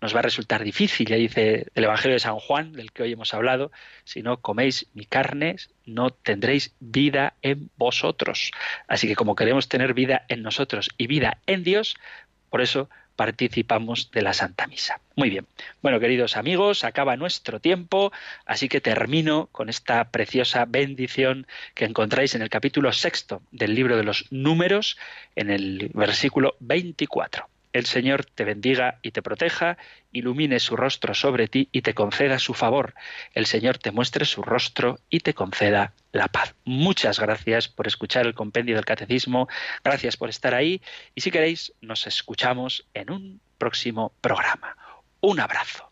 nos 0.00 0.14
va 0.14 0.20
a 0.20 0.22
resultar 0.22 0.62
difícil, 0.62 1.08
ya 1.08 1.16
dice 1.16 1.66
el 1.74 1.84
Evangelio 1.84 2.14
de 2.14 2.20
San 2.20 2.38
Juan, 2.38 2.74
del 2.74 2.92
que 2.92 3.02
hoy 3.02 3.12
hemos 3.12 3.32
hablado, 3.32 3.72
si 4.04 4.22
no 4.22 4.40
coméis 4.42 4.86
mi 4.92 5.06
carne, 5.06 5.56
no 5.86 6.10
tendréis 6.10 6.74
vida 6.80 7.34
en 7.40 7.70
vosotros. 7.78 8.50
Así 8.86 9.08
que 9.08 9.16
como 9.16 9.34
queremos 9.34 9.68
tener 9.68 9.94
vida 9.94 10.26
en 10.28 10.42
nosotros 10.42 10.90
y 10.98 11.06
vida 11.06 11.38
en 11.46 11.64
Dios, 11.64 11.96
por 12.50 12.60
eso 12.60 12.90
participamos 13.16 14.10
de 14.10 14.22
la 14.22 14.32
Santa 14.32 14.66
Misa. 14.66 15.00
Muy 15.16 15.30
bien. 15.30 15.46
Bueno, 15.82 16.00
queridos 16.00 16.36
amigos, 16.36 16.84
acaba 16.84 17.16
nuestro 17.16 17.60
tiempo, 17.60 18.12
así 18.46 18.68
que 18.68 18.80
termino 18.80 19.48
con 19.52 19.68
esta 19.68 20.10
preciosa 20.10 20.64
bendición 20.64 21.46
que 21.74 21.84
encontráis 21.84 22.34
en 22.34 22.42
el 22.42 22.48
capítulo 22.48 22.92
sexto 22.92 23.42
del 23.50 23.74
libro 23.74 23.96
de 23.96 24.04
los 24.04 24.26
números, 24.30 24.96
en 25.36 25.50
el 25.50 25.90
versículo 25.94 26.56
24. 26.60 27.51
El 27.72 27.86
Señor 27.86 28.24
te 28.24 28.44
bendiga 28.44 28.98
y 29.02 29.12
te 29.12 29.22
proteja, 29.22 29.78
ilumine 30.12 30.60
su 30.60 30.76
rostro 30.76 31.14
sobre 31.14 31.48
ti 31.48 31.68
y 31.72 31.82
te 31.82 31.94
conceda 31.94 32.38
su 32.38 32.54
favor. 32.54 32.94
El 33.34 33.46
Señor 33.46 33.78
te 33.78 33.92
muestre 33.92 34.24
su 34.24 34.42
rostro 34.42 34.98
y 35.08 35.20
te 35.20 35.34
conceda 35.34 35.94
la 36.12 36.28
paz. 36.28 36.54
Muchas 36.64 37.18
gracias 37.18 37.68
por 37.68 37.86
escuchar 37.86 38.26
el 38.26 38.34
compendio 38.34 38.76
del 38.76 38.84
catecismo, 38.84 39.48
gracias 39.82 40.16
por 40.16 40.28
estar 40.28 40.54
ahí 40.54 40.82
y 41.14 41.22
si 41.22 41.30
queréis 41.30 41.72
nos 41.80 42.06
escuchamos 42.06 42.86
en 42.94 43.10
un 43.10 43.40
próximo 43.58 44.12
programa. 44.20 44.76
Un 45.20 45.40
abrazo. 45.40 45.91